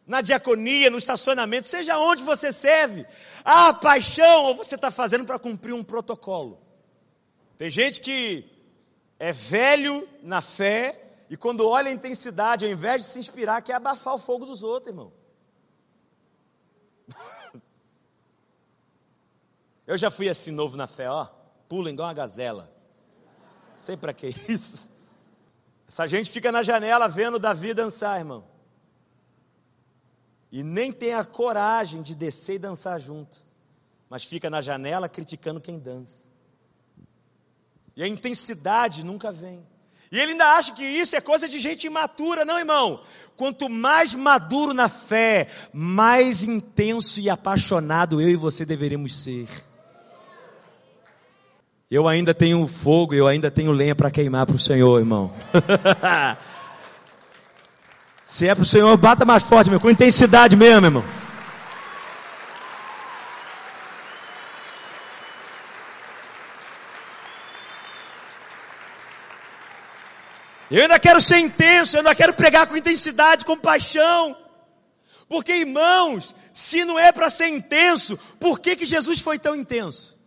na 0.06 0.20
diaconia, 0.20 0.88
no 0.90 0.98
estacionamento, 0.98 1.66
seja 1.66 1.98
onde 1.98 2.22
você 2.22 2.52
serve. 2.52 3.04
Ah, 3.44 3.74
paixão, 3.74 4.44
ou 4.44 4.54
você 4.54 4.76
está 4.76 4.90
fazendo 4.90 5.24
para 5.24 5.38
cumprir 5.38 5.72
um 5.72 5.82
protocolo. 5.82 6.60
Tem 7.56 7.68
gente 7.68 8.00
que 8.00 8.57
é 9.18 9.32
velho 9.32 10.08
na 10.22 10.40
fé 10.40 11.08
e 11.30 11.36
quando 11.36 11.68
olha 11.68 11.90
a 11.90 11.92
intensidade, 11.92 12.64
ao 12.64 12.70
invés 12.70 13.02
de 13.02 13.08
se 13.08 13.18
inspirar, 13.18 13.60
quer 13.62 13.74
abafar 13.74 14.14
o 14.14 14.18
fogo 14.18 14.46
dos 14.46 14.62
outros, 14.62 14.90
irmão. 14.90 15.12
Eu 19.86 19.96
já 19.98 20.10
fui 20.10 20.28
assim 20.28 20.50
novo 20.50 20.76
na 20.76 20.86
fé, 20.86 21.10
ó, 21.10 21.26
pula 21.68 21.90
igual 21.90 22.08
uma 22.08 22.14
gazela. 22.14 22.72
Sei 23.76 23.96
para 23.96 24.12
que 24.12 24.28
isso. 24.48 24.90
Essa 25.86 26.06
gente 26.06 26.30
fica 26.30 26.52
na 26.52 26.62
janela 26.62 27.08
vendo 27.08 27.38
Davi 27.38 27.72
dançar, 27.72 28.18
irmão. 28.18 28.44
E 30.50 30.62
nem 30.62 30.92
tem 30.92 31.14
a 31.14 31.24
coragem 31.24 32.02
de 32.02 32.14
descer 32.14 32.54
e 32.56 32.58
dançar 32.58 33.00
junto. 33.00 33.46
Mas 34.08 34.24
fica 34.24 34.48
na 34.50 34.60
janela 34.60 35.08
criticando 35.08 35.60
quem 35.60 35.78
dança. 35.78 36.27
E 37.98 38.02
a 38.04 38.06
intensidade 38.06 39.04
nunca 39.04 39.32
vem. 39.32 39.60
E 40.12 40.20
ele 40.20 40.30
ainda 40.30 40.46
acha 40.46 40.72
que 40.72 40.84
isso 40.84 41.16
é 41.16 41.20
coisa 41.20 41.48
de 41.48 41.58
gente 41.58 41.84
imatura, 41.84 42.44
não, 42.44 42.56
irmão. 42.56 43.00
Quanto 43.36 43.68
mais 43.68 44.14
maduro 44.14 44.72
na 44.72 44.88
fé, 44.88 45.48
mais 45.72 46.44
intenso 46.44 47.18
e 47.18 47.28
apaixonado 47.28 48.20
eu 48.20 48.28
e 48.28 48.36
você 48.36 48.64
deveremos 48.64 49.16
ser. 49.16 49.48
Eu 51.90 52.06
ainda 52.06 52.32
tenho 52.32 52.64
fogo, 52.68 53.14
eu 53.14 53.26
ainda 53.26 53.50
tenho 53.50 53.72
lenha 53.72 53.96
para 53.96 54.12
queimar 54.12 54.46
para 54.46 54.54
o 54.54 54.60
Senhor, 54.60 55.00
irmão. 55.00 55.34
Se 58.22 58.46
é 58.46 58.54
para 58.54 58.62
o 58.62 58.66
Senhor, 58.66 58.96
bata 58.96 59.24
mais 59.24 59.42
forte, 59.42 59.70
meu, 59.70 59.80
com 59.80 59.90
intensidade 59.90 60.54
mesmo, 60.54 60.86
irmão. 60.86 61.17
Eu 70.70 70.82
ainda 70.82 70.98
quero 70.98 71.20
ser 71.20 71.38
intenso, 71.38 71.96
eu 71.96 72.00
ainda 72.00 72.14
quero 72.14 72.34
pregar 72.34 72.66
com 72.66 72.76
intensidade, 72.76 73.44
com 73.44 73.56
paixão. 73.56 74.36
Porque, 75.28 75.52
irmãos, 75.52 76.34
se 76.52 76.84
não 76.84 76.98
é 76.98 77.12
para 77.12 77.30
ser 77.30 77.48
intenso, 77.48 78.18
por 78.38 78.58
que, 78.60 78.76
que 78.76 78.86
Jesus 78.86 79.20
foi 79.20 79.38
tão 79.38 79.54
intenso? 79.54 80.18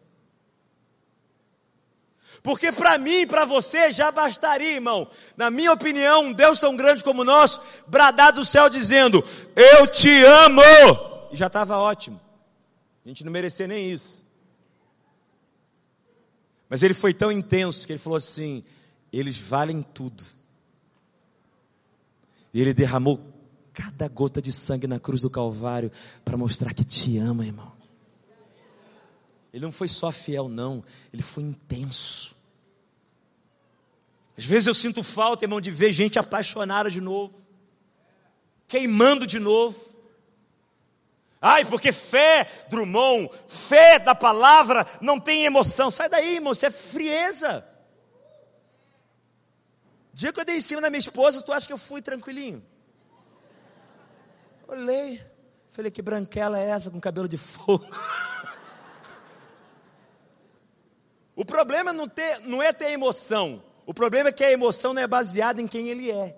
Porque 2.44 2.72
para 2.72 2.98
mim 2.98 3.22
e 3.22 3.26
para 3.26 3.46
você 3.46 3.92
já 3.92 4.12
bastaria, 4.12 4.74
irmão. 4.74 5.08
Na 5.38 5.52
minha 5.52 5.72
opinião, 5.72 6.26
um 6.26 6.34
Deus 6.34 6.60
tão 6.60 6.76
grande 6.76 7.04
como 7.04 7.22
o 7.22 7.26
nosso, 7.26 7.62
bradar 7.86 8.34
do 8.34 8.44
céu 8.44 8.68
dizendo: 8.70 9.24
Eu 9.56 9.88
te 9.88 10.24
amo. 10.24 10.62
E 11.32 11.36
já 11.36 11.48
estava 11.48 11.78
ótimo. 11.78 12.20
A 13.06 13.08
gente 13.08 13.24
não 13.24 13.32
merecia 13.32 13.68
nem 13.68 13.92
isso. 13.92 14.26
Mas 16.68 16.82
ele 16.82 16.94
foi 16.94 17.14
tão 17.14 17.32
intenso 17.32 17.86
que 17.86 17.94
ele 17.94 18.00
falou 18.00 18.18
assim: 18.18 18.64
Eles 19.12 19.38
valem 19.38 19.82
tudo. 19.82 20.24
E 22.53 22.62
ele 22.62 22.74
derramou 22.74 23.20
cada 23.74 24.07
gota 24.07 24.41
de 24.41 24.51
sangue 24.51 24.88
na 24.88 24.99
cruz 24.99 25.22
do 25.22 25.30
Calvário 25.30 25.91
para 26.24 26.38
mostrar 26.38 26.74
que 26.74 26.84
te 26.84 27.18
ama, 27.18 27.45
irmão. 27.45 27.72
Ele 29.53 29.66
não 29.66 29.72
foi 29.72 29.88
só 29.88 30.12
fiel, 30.12 30.47
não, 30.47 30.84
ele 31.14 31.22
foi 31.22 31.43
intenso. 31.43 32.36
Às 34.38 34.45
vezes 34.45 34.68
eu 34.68 34.74
sinto 34.74 35.03
falta, 35.03 35.43
irmão, 35.43 35.59
de 35.59 35.70
ver 35.70 35.91
gente 35.91 36.18
apaixonada 36.18 36.89
de 36.89 37.01
novo, 37.01 37.41
queimando 38.68 39.28
de 39.28 39.39
novo. 39.39 39.91
Ai, 41.41 41.66
porque 41.66 41.91
fé, 41.91 42.47
Drummond, 42.70 43.30
fé 43.47 43.99
da 43.99 44.16
palavra 44.16 44.86
não 45.01 45.20
tem 45.20 45.43
emoção. 45.43 45.91
Sai 45.91 46.07
daí, 46.07 46.36
irmão, 46.36 46.53
isso 46.53 46.66
é 46.66 46.72
frieza. 46.72 47.68
Dia 50.22 50.32
que 50.32 50.40
eu 50.40 50.46
dei 50.46 50.58
em 50.58 50.62
cima 50.62 50.80
da 50.80 50.90
minha 50.92 51.00
esposa, 51.00 51.42
tu 51.42 51.52
acha 51.52 51.66
que 51.66 51.74
eu 51.74 51.80
fui 51.80 52.00
tranquilinho? 52.00 52.64
Olhei, 54.68 55.20
falei, 55.72 55.90
que 55.90 56.00
branquela 56.00 56.60
é 56.60 56.70
essa 56.70 56.92
com 56.92 57.02
cabelo 57.02 57.28
de 57.28 57.38
fogo? 57.38 57.88
O 61.34 61.46
problema 61.46 61.92
não, 61.92 62.08
ter, 62.08 62.40
não 62.42 62.62
é 62.62 62.72
ter 62.72 62.92
emoção. 62.92 63.64
O 63.84 63.96
problema 63.96 64.30
é 64.30 64.32
que 64.32 64.44
a 64.44 64.52
emoção 64.52 64.94
não 64.94 65.02
é 65.02 65.08
baseada 65.08 65.60
em 65.60 65.68
quem 65.68 65.88
ele 65.88 66.12
é. 66.12 66.38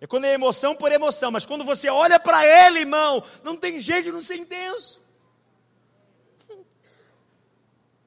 É 0.00 0.06
quando 0.06 0.24
é 0.24 0.32
emoção 0.32 0.74
por 0.74 0.90
emoção, 0.90 1.30
mas 1.30 1.44
quando 1.44 1.62
você 1.62 1.90
olha 1.90 2.18
para 2.18 2.46
ele, 2.46 2.78
irmão, 2.78 3.22
não 3.42 3.54
tem 3.54 3.80
jeito 3.80 4.04
de 4.04 4.12
não 4.12 4.20
ser 4.22 4.36
intenso. 4.36 5.02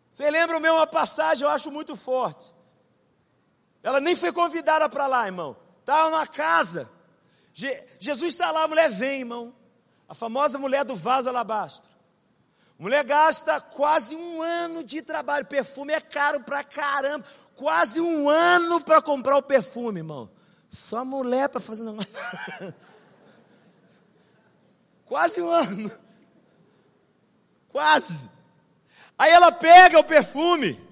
Você 0.10 0.32
lembra 0.32 0.58
o 0.58 0.60
uma 0.60 0.88
passagem, 0.88 1.44
eu 1.44 1.52
acho 1.52 1.70
muito 1.70 1.96
forte. 1.96 2.55
Ela 3.86 4.00
nem 4.00 4.16
foi 4.16 4.32
convidada 4.32 4.90
para 4.90 5.06
lá, 5.06 5.28
irmão. 5.28 5.56
Estava 5.82 6.10
na 6.10 6.26
casa. 6.26 6.90
Je 7.54 7.72
Jesus 8.00 8.34
está 8.34 8.50
lá, 8.50 8.64
a 8.64 8.68
mulher 8.68 8.90
vem, 8.90 9.20
irmão. 9.20 9.54
A 10.10 10.16
famosa 10.16 10.58
mulher 10.58 10.84
do 10.84 10.96
vaso 10.96 11.30
alabastro. 11.30 11.92
Mulher 12.80 13.04
gasta 13.04 13.62
quase 13.62 14.16
um 14.16 14.42
ano 14.42 14.84
de 14.84 15.04
trabalho. 15.04 15.46
Perfume 15.46 15.94
é 15.94 16.02
caro 16.02 16.40
pra 16.40 16.64
caramba. 16.64 17.24
Quase 17.56 18.02
um 18.02 18.28
ano 18.28 18.82
para 18.82 19.04
comprar 19.04 19.38
o 19.38 19.44
perfume, 19.44 20.00
irmão. 20.00 20.32
Só 20.68 21.06
mulher 21.06 21.48
para 21.48 21.62
fazer 21.62 21.84
negócio. 21.84 22.10
Quase 25.06 25.40
um 25.44 25.52
ano. 25.52 25.92
Quase. 27.70 28.32
Aí 29.16 29.32
ela 29.32 29.52
pega 29.52 30.00
o 30.00 30.04
perfume. 30.04 30.85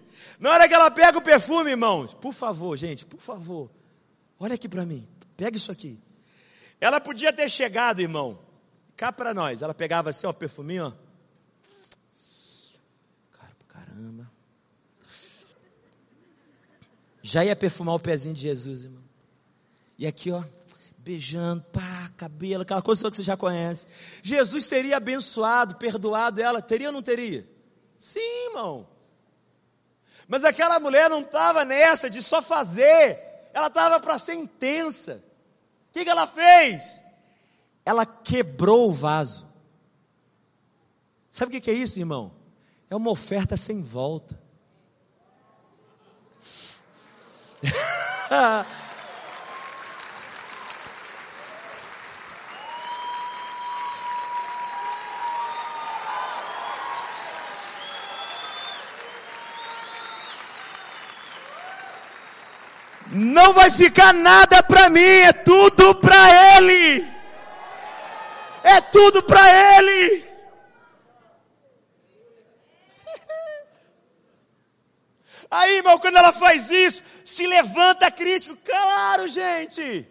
Na 0.43 0.51
hora 0.51 0.67
que 0.67 0.73
ela 0.73 0.91
pega 0.91 1.17
o 1.17 1.21
perfume, 1.21 1.71
irmãos, 1.71 2.13
por 2.13 2.33
favor, 2.33 2.75
gente, 2.75 3.05
por 3.05 3.21
favor, 3.21 3.71
olha 4.37 4.55
aqui 4.55 4.67
para 4.67 4.85
mim, 4.85 5.07
pega 5.37 5.55
isso 5.55 5.71
aqui. 5.71 5.97
Ela 6.81 6.99
podia 6.99 7.31
ter 7.31 7.49
chegado, 7.49 8.01
irmão, 8.01 8.37
cá 8.97 9.09
para 9.09 9.33
nós. 9.33 9.61
Ela 9.61 9.73
pegava 9.73 10.09
assim, 10.09 10.27
ó, 10.27 10.33
perfuminho, 10.33 10.87
ó. 10.87 10.93
Cara, 13.31 13.55
caramba. 13.69 14.29
Já 17.21 17.45
ia 17.45 17.55
perfumar 17.55 17.95
o 17.95 17.99
pezinho 18.01 18.35
de 18.35 18.41
Jesus, 18.41 18.83
irmão. 18.83 19.03
E 19.97 20.05
aqui, 20.05 20.29
ó, 20.29 20.43
beijando, 20.97 21.63
pá, 21.71 22.11
cabelo, 22.17 22.63
aquela 22.63 22.81
coisa 22.81 23.09
que 23.09 23.15
você 23.15 23.23
já 23.23 23.37
conhece. 23.37 23.87
Jesus 24.21 24.67
teria 24.67 24.97
abençoado, 24.97 25.75
perdoado 25.75 26.41
ela, 26.41 26.61
teria 26.61 26.87
ou 26.87 26.93
não 26.93 27.01
teria? 27.01 27.47
Sim, 27.97 28.19
irmão. 28.49 28.91
Mas 30.33 30.43
aquela 30.43 30.79
mulher 30.79 31.11
não 31.11 31.21
estava 31.21 31.63
nessa 31.63 32.09
de 32.09 32.19
só 32.19 32.41
fazer, 32.41 33.19
ela 33.53 33.67
estava 33.67 33.99
para 33.99 34.17
ser 34.17 34.33
intensa. 34.33 35.23
O 35.89 35.93
que, 35.93 36.03
que 36.03 36.09
ela 36.09 36.25
fez? 36.25 36.99
Ela 37.85 38.03
quebrou 38.03 38.89
o 38.89 38.93
vaso. 38.95 39.47
Sabe 41.29 41.49
o 41.49 41.51
que, 41.51 41.61
que 41.61 41.69
é 41.69 41.75
isso, 41.75 41.99
irmão? 41.99 42.33
É 42.89 42.95
uma 42.95 43.11
oferta 43.11 43.55
sem 43.55 43.83
volta. 43.83 44.41
não 63.13 63.53
vai 63.53 63.69
ficar 63.69 64.13
nada 64.13 64.63
para 64.63 64.89
mim, 64.89 64.99
é 64.99 65.31
tudo 65.31 65.95
para 65.95 66.57
Ele. 66.57 67.07
É 68.63 68.81
tudo 68.81 69.21
para 69.23 69.77
Ele. 69.77 70.25
Aí, 75.51 75.77
irmão, 75.77 75.99
quando 75.99 76.17
ela 76.17 76.33
faz 76.33 76.71
isso, 76.71 77.03
se 77.23 77.45
levanta 77.45 78.09
crítico. 78.09 78.57
Claro, 78.63 79.27
gente. 79.27 80.07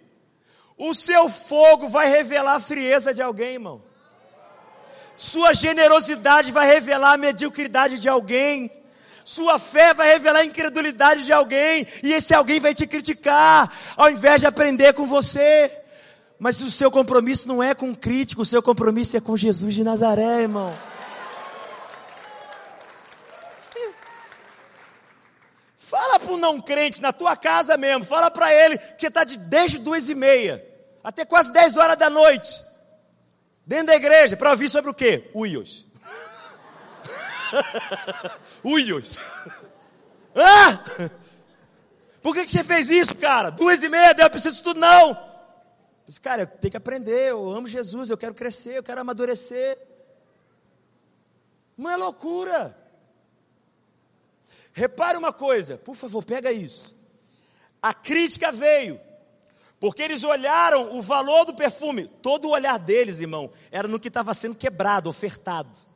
O 0.78 0.94
seu 0.94 1.28
fogo 1.28 1.88
vai 1.88 2.08
revelar 2.08 2.54
a 2.54 2.60
frieza 2.60 3.12
de 3.12 3.20
alguém, 3.20 3.54
irmão. 3.54 3.82
Sua 5.16 5.52
generosidade 5.52 6.50
vai 6.50 6.66
revelar 6.66 7.12
a 7.12 7.18
mediocridade 7.18 7.98
de 7.98 8.08
alguém. 8.08 8.70
Sua 9.24 9.58
fé 9.58 9.94
vai 9.94 10.08
revelar 10.08 10.40
a 10.40 10.44
incredulidade 10.44 11.24
de 11.24 11.32
alguém, 11.32 11.86
e 12.02 12.12
esse 12.12 12.34
alguém 12.34 12.60
vai 12.60 12.74
te 12.74 12.86
criticar, 12.86 13.72
ao 13.96 14.10
invés 14.10 14.40
de 14.40 14.46
aprender 14.46 14.92
com 14.92 15.06
você. 15.06 15.70
Mas 16.38 16.60
o 16.60 16.70
seu 16.70 16.90
compromisso 16.90 17.46
não 17.46 17.62
é 17.62 17.74
com 17.74 17.90
o 17.90 17.96
crítico, 17.96 18.42
o 18.42 18.46
seu 18.46 18.62
compromisso 18.62 19.16
é 19.16 19.20
com 19.20 19.36
Jesus 19.36 19.74
de 19.74 19.84
Nazaré, 19.84 20.40
irmão. 20.42 20.76
Fala 25.76 26.18
para 26.18 26.32
o 26.32 26.38
não 26.38 26.58
crente, 26.58 27.02
na 27.02 27.12
tua 27.12 27.36
casa 27.36 27.76
mesmo, 27.76 28.04
fala 28.04 28.30
para 28.30 28.52
ele 28.52 28.78
que 28.78 28.94
você 28.98 29.08
está 29.08 29.24
de 29.24 29.36
desde 29.36 29.78
duas 29.78 30.08
e 30.08 30.14
meia. 30.14 30.66
até 31.04 31.24
quase 31.24 31.52
10 31.52 31.76
horas 31.76 31.96
da 31.96 32.08
noite, 32.08 32.50
dentro 33.66 33.88
da 33.88 33.96
igreja, 33.96 34.36
para 34.36 34.50
ouvir 34.50 34.68
sobre 34.68 34.90
o 34.90 34.94
quê? 34.94 35.30
Uios. 35.34 35.86
Uios. 38.64 39.18
Ah! 40.34 40.82
Por 42.22 42.34
que, 42.34 42.46
que 42.46 42.52
você 42.52 42.64
fez 42.64 42.88
isso, 42.88 43.14
cara? 43.16 43.50
Duas 43.50 43.82
e 43.82 43.88
meia, 43.90 44.14
eu 44.16 44.30
preciso 44.30 44.56
de 44.56 44.62
tudo, 44.62 44.80
não. 44.80 45.14
Disse, 46.06 46.18
cara, 46.18 46.42
eu 46.42 46.46
tenho 46.46 46.70
que 46.70 46.76
aprender, 46.76 47.30
eu 47.30 47.52
amo 47.52 47.68
Jesus, 47.68 48.08
eu 48.08 48.16
quero 48.16 48.32
crescer, 48.32 48.76
eu 48.76 48.82
quero 48.82 49.00
amadurecer. 49.00 49.78
Não 51.76 51.90
é 51.90 51.96
loucura. 51.96 52.74
Repare 54.72 55.18
uma 55.18 55.32
coisa, 55.32 55.76
por 55.76 55.94
favor, 55.94 56.24
pega 56.24 56.50
isso. 56.50 56.94
A 57.82 57.92
crítica 57.92 58.50
veio, 58.50 58.98
porque 59.78 60.02
eles 60.02 60.24
olharam 60.24 60.96
o 60.96 61.02
valor 61.02 61.44
do 61.44 61.54
perfume. 61.54 62.06
Todo 62.06 62.48
o 62.48 62.52
olhar 62.52 62.78
deles, 62.78 63.20
irmão, 63.20 63.50
era 63.70 63.86
no 63.86 64.00
que 64.00 64.08
estava 64.08 64.32
sendo 64.32 64.54
quebrado, 64.54 65.10
ofertado. 65.10 65.91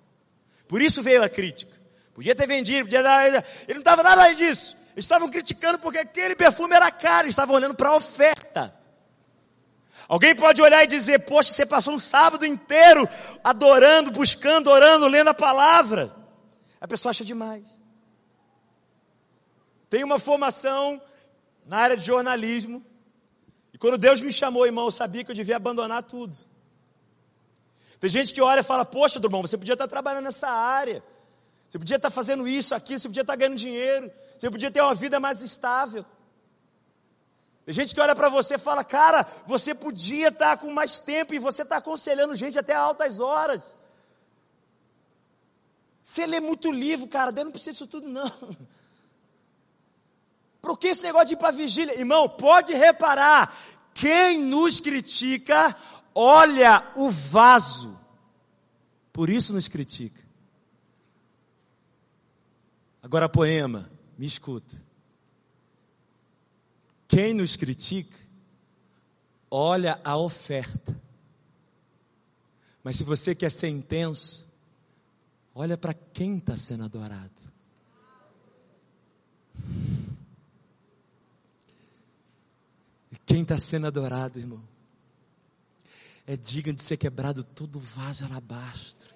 Por 0.69 0.83
isso 0.83 1.03
veio 1.03 1.23
a 1.23 1.29
crítica. 1.29 1.73
Podia 2.15 2.35
ter 2.35 2.47
vendido, 2.47 2.85
podia 2.85 3.03
dar. 3.03 3.27
Ele 3.27 3.43
não 3.69 3.79
estava 3.79 4.03
nada 4.03 4.33
disso. 4.33 4.77
Eles 4.95 5.05
estavam 5.05 5.29
criticando 5.29 5.79
porque 5.79 5.99
aquele 5.99 6.35
perfume 6.35 6.75
era 6.75 6.91
caro, 6.91 7.27
eles 7.27 7.33
estavam 7.33 7.55
olhando 7.55 7.75
para 7.75 7.91
a 7.91 7.97
oferta. 7.97 8.75
Alguém 10.09 10.35
pode 10.35 10.63
olhar 10.63 10.83
e 10.85 10.87
dizer: 10.87 11.21
Poxa, 11.21 11.53
você 11.53 11.67
passou 11.67 11.95
um 11.95 11.99
sábado 11.99 12.47
inteiro 12.47 13.07
adorando, 13.45 14.11
buscando, 14.11 14.71
orando, 14.71 15.07
lendo 15.09 15.29
a 15.29 15.35
palavra. 15.35 16.15
A 16.81 16.89
pessoa 16.89 17.11
acha 17.11 17.25
demais. 17.25 17.79
Tem 19.91 20.03
uma 20.03 20.19
formação 20.19 21.01
na 21.67 21.79
área 21.79 21.97
de 21.97 22.07
jornalismo. 22.07 22.85
E 23.73 23.79
quando 23.79 23.99
Deus 23.99 24.21
me 24.21 24.33
chamou, 24.33 24.65
irmão, 24.65 24.87
eu 24.87 24.91
sabia 24.93 25.23
que 25.23 25.31
eu 25.31 25.35
devia 25.35 25.57
abandonar 25.57 26.03
tudo. 26.03 26.37
Tem 28.01 28.11
gente 28.11 28.35
que 28.35 28.41
olha 28.41 28.61
e 28.61 28.65
fala: 28.65 28.85
Poxa, 28.85 29.19
irmão, 29.19 29.43
você 29.43 29.57
podia 29.57 29.75
estar 29.75 29.89
trabalhando 29.89 30.25
nessa 30.25 30.49
área. 30.49 31.03
Você 31.69 31.79
podia 31.79 31.97
estar 31.97 32.11
fazendo 32.11 32.47
isso, 32.47 32.75
aqui, 32.75 32.99
você 32.99 33.09
podia 33.09 33.23
estar 33.23 33.37
ganhando 33.37 33.57
dinheiro. 33.57 34.11
Você 34.39 34.51
podia 34.51 34.71
ter 34.71 34.81
uma 34.81 34.95
vida 34.95 35.19
mais 35.19 35.41
estável. 35.41 36.05
Tem 37.65 37.75
gente 37.75 37.95
que 37.95 38.01
olha 38.01 38.15
para 38.15 38.29
você 38.29 38.55
e 38.55 38.59
fala: 38.59 38.85
Cara, 38.85 39.27
você 39.47 39.75
podia 39.75 40.29
estar 40.29 40.57
com 40.59 40.71
mais 40.71 40.99
tempo 40.99 41.35
e 41.35 41.39
você 41.39 41.63
está 41.63 41.79
aconselhando 41.79 42.35
gente 42.37 42.59
até 42.59 42.75
altas 42.75 43.19
horas. 43.19 43.77
Você 46.03 46.25
lê 46.25 46.39
muito 46.39 46.71
livro, 46.71 47.09
cara, 47.09 47.33
Deus 47.33 47.47
não 47.47 47.51
precisa 47.51 47.73
disso 47.73 47.87
tudo, 47.89 48.09
não. 48.09 48.31
Por 50.63 50.79
que 50.79 50.87
esse 50.87 51.03
negócio 51.03 51.27
de 51.27 51.35
ir 51.35 51.37
para 51.37 51.51
vigília? 51.51 51.99
Irmão, 51.99 52.29
pode 52.29 52.73
reparar, 52.73 53.53
quem 53.93 54.39
nos 54.39 54.79
critica, 54.79 55.77
olha 56.17 56.91
o 56.97 57.11
vaso. 57.11 58.01
Por 59.13 59.29
isso 59.29 59.53
nos 59.53 59.69
critica. 59.69 60.25
Agora, 63.03 63.29
poema, 63.29 63.89
me 64.17 64.27
escuta. 64.27 64.75
Quem 67.07 67.35
nos 67.35 67.55
critica, 67.55 68.19
olha 69.51 70.01
a 70.03 70.17
oferta. 70.17 70.99
Mas 72.83 72.97
se 72.97 73.05
você 73.05 73.35
quer 73.35 73.51
ser 73.51 73.69
intenso, 73.69 74.47
olha 75.55 75.77
para 75.77 75.93
quem 75.93 76.39
está 76.39 76.57
sendo 76.57 76.85
adorado. 76.85 77.55
Quem 83.27 83.43
está 83.43 83.59
sendo 83.59 83.87
adorado, 83.89 84.39
irmão, 84.39 84.63
é 86.27 86.37
digno 86.37 86.75
de 86.75 86.83
ser 86.83 86.97
quebrado 86.97 87.43
todo 87.43 87.79
vaso 87.79 88.25
alabastro. 88.25 89.15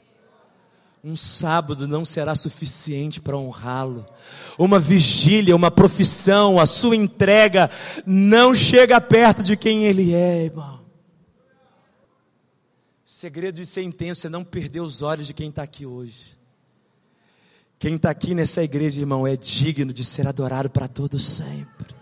Um 1.03 1.17
sábado 1.17 1.89
não 1.89 2.05
será 2.05 2.35
suficiente 2.35 3.21
para 3.21 3.37
honrá-lo. 3.37 4.07
Uma 4.59 4.79
vigília, 4.79 5.57
uma 5.57 5.71
profissão, 5.71 6.61
a 6.61 6.67
sua 6.67 6.95
entrega 6.95 7.71
não 8.07 8.55
chega 8.55 9.01
perto 9.01 9.43
de 9.43 9.57
quem 9.57 9.87
ele 9.87 10.13
é, 10.15 10.45
irmão. 10.45 10.79
O 13.05 13.09
segredo 13.09 13.57
de 13.57 13.67
ser 13.67 13.83
intenso 13.83 14.27
é 14.27 14.31
não 14.31 14.45
perder 14.45 14.81
os 14.81 15.01
olhos 15.01 15.27
de 15.27 15.35
quem 15.35 15.49
está 15.49 15.63
aqui 15.63 15.87
hoje. 15.87 16.39
Quem 17.79 17.95
está 17.95 18.11
aqui 18.11 18.35
nessa 18.35 18.63
igreja, 18.63 19.01
irmão, 19.01 19.27
é 19.27 19.37
digno 19.39 19.93
de 19.93 20.05
ser 20.05 20.29
adorado 20.29 20.69
para 20.69 20.87
todos 20.87 21.27
sempre. 21.27 22.00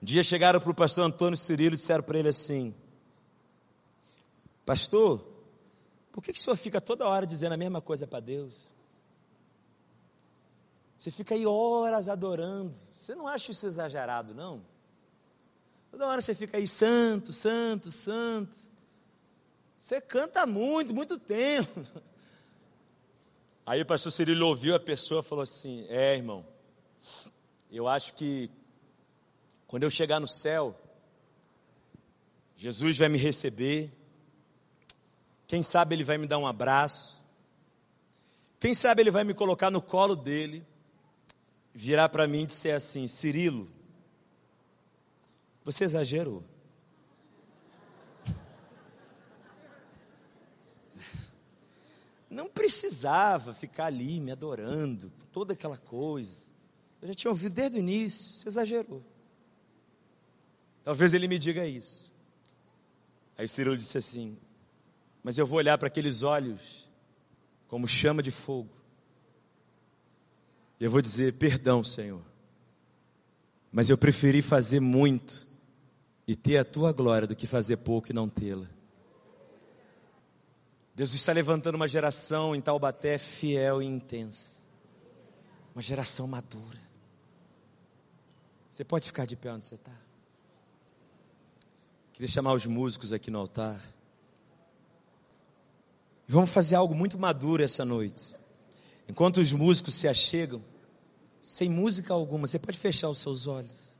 Um 0.00 0.04
dia 0.04 0.22
chegaram 0.22 0.60
para 0.60 0.70
o 0.70 0.74
pastor 0.74 1.04
Antônio 1.04 1.36
Cirilo 1.36 1.74
e 1.74 1.76
disseram 1.76 2.04
para 2.04 2.18
ele 2.18 2.28
assim: 2.28 2.74
Pastor, 4.64 5.26
por 6.12 6.22
que, 6.22 6.32
que 6.32 6.38
o 6.38 6.42
senhor 6.42 6.56
fica 6.56 6.80
toda 6.80 7.06
hora 7.06 7.26
dizendo 7.26 7.52
a 7.52 7.56
mesma 7.56 7.80
coisa 7.80 8.06
para 8.06 8.20
Deus? 8.20 8.72
Você 10.96 11.10
fica 11.10 11.34
aí 11.34 11.46
horas 11.46 12.08
adorando. 12.08 12.74
Você 12.92 13.14
não 13.14 13.26
acha 13.26 13.52
isso 13.52 13.66
exagerado, 13.66 14.34
não? 14.34 14.60
Toda 15.90 16.06
hora 16.06 16.20
você 16.20 16.34
fica 16.34 16.56
aí, 16.58 16.66
santo, 16.66 17.32
santo, 17.32 17.90
santo. 17.90 18.54
Você 19.78 20.00
canta 20.00 20.44
muito, 20.46 20.92
muito 20.92 21.18
tempo. 21.18 21.80
Aí 23.64 23.80
o 23.82 23.86
pastor 23.86 24.10
Cirilo 24.10 24.46
ouviu 24.46 24.74
a 24.74 24.80
pessoa 24.80 25.20
e 25.20 25.24
falou 25.24 25.42
assim: 25.42 25.86
É, 25.88 26.16
irmão, 26.16 26.44
eu 27.70 27.86
acho 27.86 28.14
que 28.14 28.50
quando 29.68 29.84
eu 29.84 29.90
chegar 29.90 30.18
no 30.18 30.26
céu, 30.26 30.74
Jesus 32.56 32.96
vai 32.96 33.10
me 33.10 33.18
receber. 33.18 33.92
Quem 35.46 35.62
sabe 35.62 35.94
ele 35.94 36.02
vai 36.02 36.16
me 36.16 36.26
dar 36.26 36.38
um 36.38 36.46
abraço. 36.46 37.22
Quem 38.58 38.72
sabe 38.72 39.02
ele 39.02 39.10
vai 39.10 39.24
me 39.24 39.34
colocar 39.34 39.70
no 39.70 39.82
colo 39.82 40.16
dele, 40.16 40.66
virar 41.72 42.08
para 42.08 42.26
mim 42.26 42.44
e 42.44 42.46
dizer 42.46 42.72
assim: 42.72 43.06
Cirilo, 43.06 43.70
você 45.62 45.84
exagerou. 45.84 46.42
Não 52.30 52.48
precisava 52.48 53.52
ficar 53.52 53.84
ali 53.86 54.18
me 54.18 54.32
adorando, 54.32 55.12
toda 55.30 55.52
aquela 55.52 55.76
coisa. 55.76 56.48
Eu 57.02 57.08
já 57.08 57.14
tinha 57.14 57.30
ouvido 57.30 57.54
desde 57.54 57.76
o 57.76 57.80
início, 57.80 58.40
você 58.40 58.48
exagerou. 58.48 59.04
Talvez 60.88 61.12
ele 61.12 61.28
me 61.28 61.38
diga 61.38 61.66
isso. 61.66 62.10
Aí 63.36 63.46
Ciro 63.46 63.76
disse 63.76 63.98
assim: 63.98 64.38
Mas 65.22 65.36
eu 65.36 65.46
vou 65.46 65.58
olhar 65.58 65.76
para 65.76 65.86
aqueles 65.86 66.22
olhos 66.22 66.88
como 67.66 67.86
chama 67.86 68.22
de 68.22 68.30
fogo. 68.30 68.70
E 70.80 70.84
eu 70.86 70.90
vou 70.90 71.02
dizer: 71.02 71.34
Perdão, 71.34 71.84
Senhor. 71.84 72.22
Mas 73.70 73.90
eu 73.90 73.98
preferi 73.98 74.40
fazer 74.40 74.80
muito 74.80 75.46
e 76.26 76.34
ter 76.34 76.56
a 76.56 76.64
tua 76.64 76.90
glória 76.90 77.28
do 77.28 77.36
que 77.36 77.46
fazer 77.46 77.76
pouco 77.76 78.10
e 78.10 78.14
não 78.14 78.26
tê-la. 78.26 78.66
Deus 80.94 81.12
está 81.12 81.34
levantando 81.34 81.74
uma 81.74 81.86
geração 81.86 82.56
em 82.56 82.62
Taubaté 82.62 83.18
fiel 83.18 83.82
e 83.82 83.84
intensa. 83.86 84.66
Uma 85.74 85.82
geração 85.82 86.26
madura. 86.26 86.80
Você 88.70 88.82
pode 88.84 89.06
ficar 89.06 89.26
de 89.26 89.36
pé 89.36 89.52
onde 89.52 89.66
você 89.66 89.74
está? 89.74 90.07
Queria 92.18 92.32
chamar 92.32 92.52
os 92.54 92.66
músicos 92.66 93.12
aqui 93.12 93.30
no 93.30 93.38
altar. 93.38 93.80
Vamos 96.26 96.50
fazer 96.50 96.74
algo 96.74 96.92
muito 96.92 97.16
maduro 97.16 97.62
essa 97.62 97.84
noite. 97.84 98.34
Enquanto 99.08 99.36
os 99.36 99.52
músicos 99.52 99.94
se 99.94 100.08
achegam, 100.08 100.60
sem 101.40 101.70
música 101.70 102.12
alguma, 102.12 102.48
você 102.48 102.58
pode 102.58 102.76
fechar 102.76 103.08
os 103.08 103.18
seus 103.18 103.46
olhos. 103.46 103.96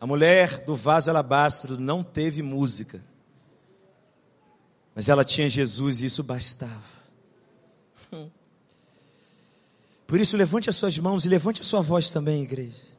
A 0.00 0.06
mulher 0.06 0.64
do 0.64 0.74
vaso 0.74 1.10
alabastro 1.10 1.78
não 1.78 2.02
teve 2.02 2.42
música, 2.42 3.00
mas 4.96 5.08
ela 5.08 5.24
tinha 5.24 5.48
Jesus 5.48 6.00
e 6.00 6.06
isso 6.06 6.24
bastava. 6.24 6.98
Por 10.08 10.18
isso, 10.18 10.36
levante 10.36 10.68
as 10.68 10.74
suas 10.74 10.98
mãos 10.98 11.24
e 11.24 11.28
levante 11.28 11.60
a 11.60 11.64
sua 11.64 11.82
voz 11.82 12.10
também, 12.10 12.42
igreja. 12.42 12.98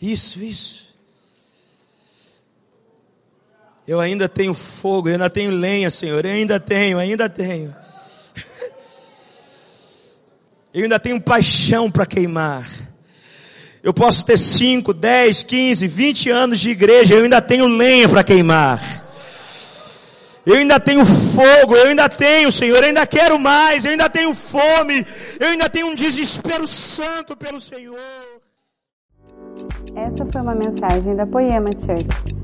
Isso, 0.00 0.42
isso. 0.42 0.93
Eu 3.86 4.00
ainda 4.00 4.28
tenho 4.28 4.54
fogo, 4.54 5.08
eu 5.08 5.12
ainda 5.12 5.28
tenho 5.28 5.50
lenha, 5.50 5.90
Senhor. 5.90 6.24
Eu 6.24 6.32
ainda 6.32 6.58
tenho, 6.58 6.98
ainda 6.98 7.28
tenho. 7.28 7.74
Eu 10.72 10.82
ainda 10.82 10.98
tenho 10.98 11.20
paixão 11.20 11.90
para 11.90 12.04
queimar. 12.04 12.68
Eu 13.82 13.94
posso 13.94 14.24
ter 14.24 14.38
5, 14.38 14.92
10, 14.92 15.42
15, 15.42 15.86
20 15.86 16.30
anos 16.30 16.58
de 16.58 16.70
igreja, 16.70 17.14
eu 17.14 17.22
ainda 17.22 17.40
tenho 17.40 17.66
lenha 17.66 18.08
para 18.08 18.24
queimar. 18.24 18.80
Eu 20.46 20.56
ainda 20.56 20.80
tenho 20.80 21.04
fogo, 21.04 21.76
eu 21.76 21.88
ainda 21.88 22.08
tenho, 22.08 22.50
Senhor, 22.50 22.78
eu 22.78 22.84
ainda 22.84 23.06
quero 23.06 23.38
mais, 23.38 23.84
eu 23.84 23.92
ainda 23.92 24.10
tenho 24.10 24.34
fome, 24.34 25.06
eu 25.38 25.48
ainda 25.48 25.68
tenho 25.68 25.86
um 25.88 25.94
desespero 25.94 26.66
santo 26.66 27.36
pelo 27.36 27.60
Senhor. 27.60 27.96
Essa 29.94 30.26
foi 30.32 30.40
uma 30.40 30.54
mensagem 30.54 31.14
da 31.14 31.26
Poema 31.26 31.70
Church. 31.78 32.43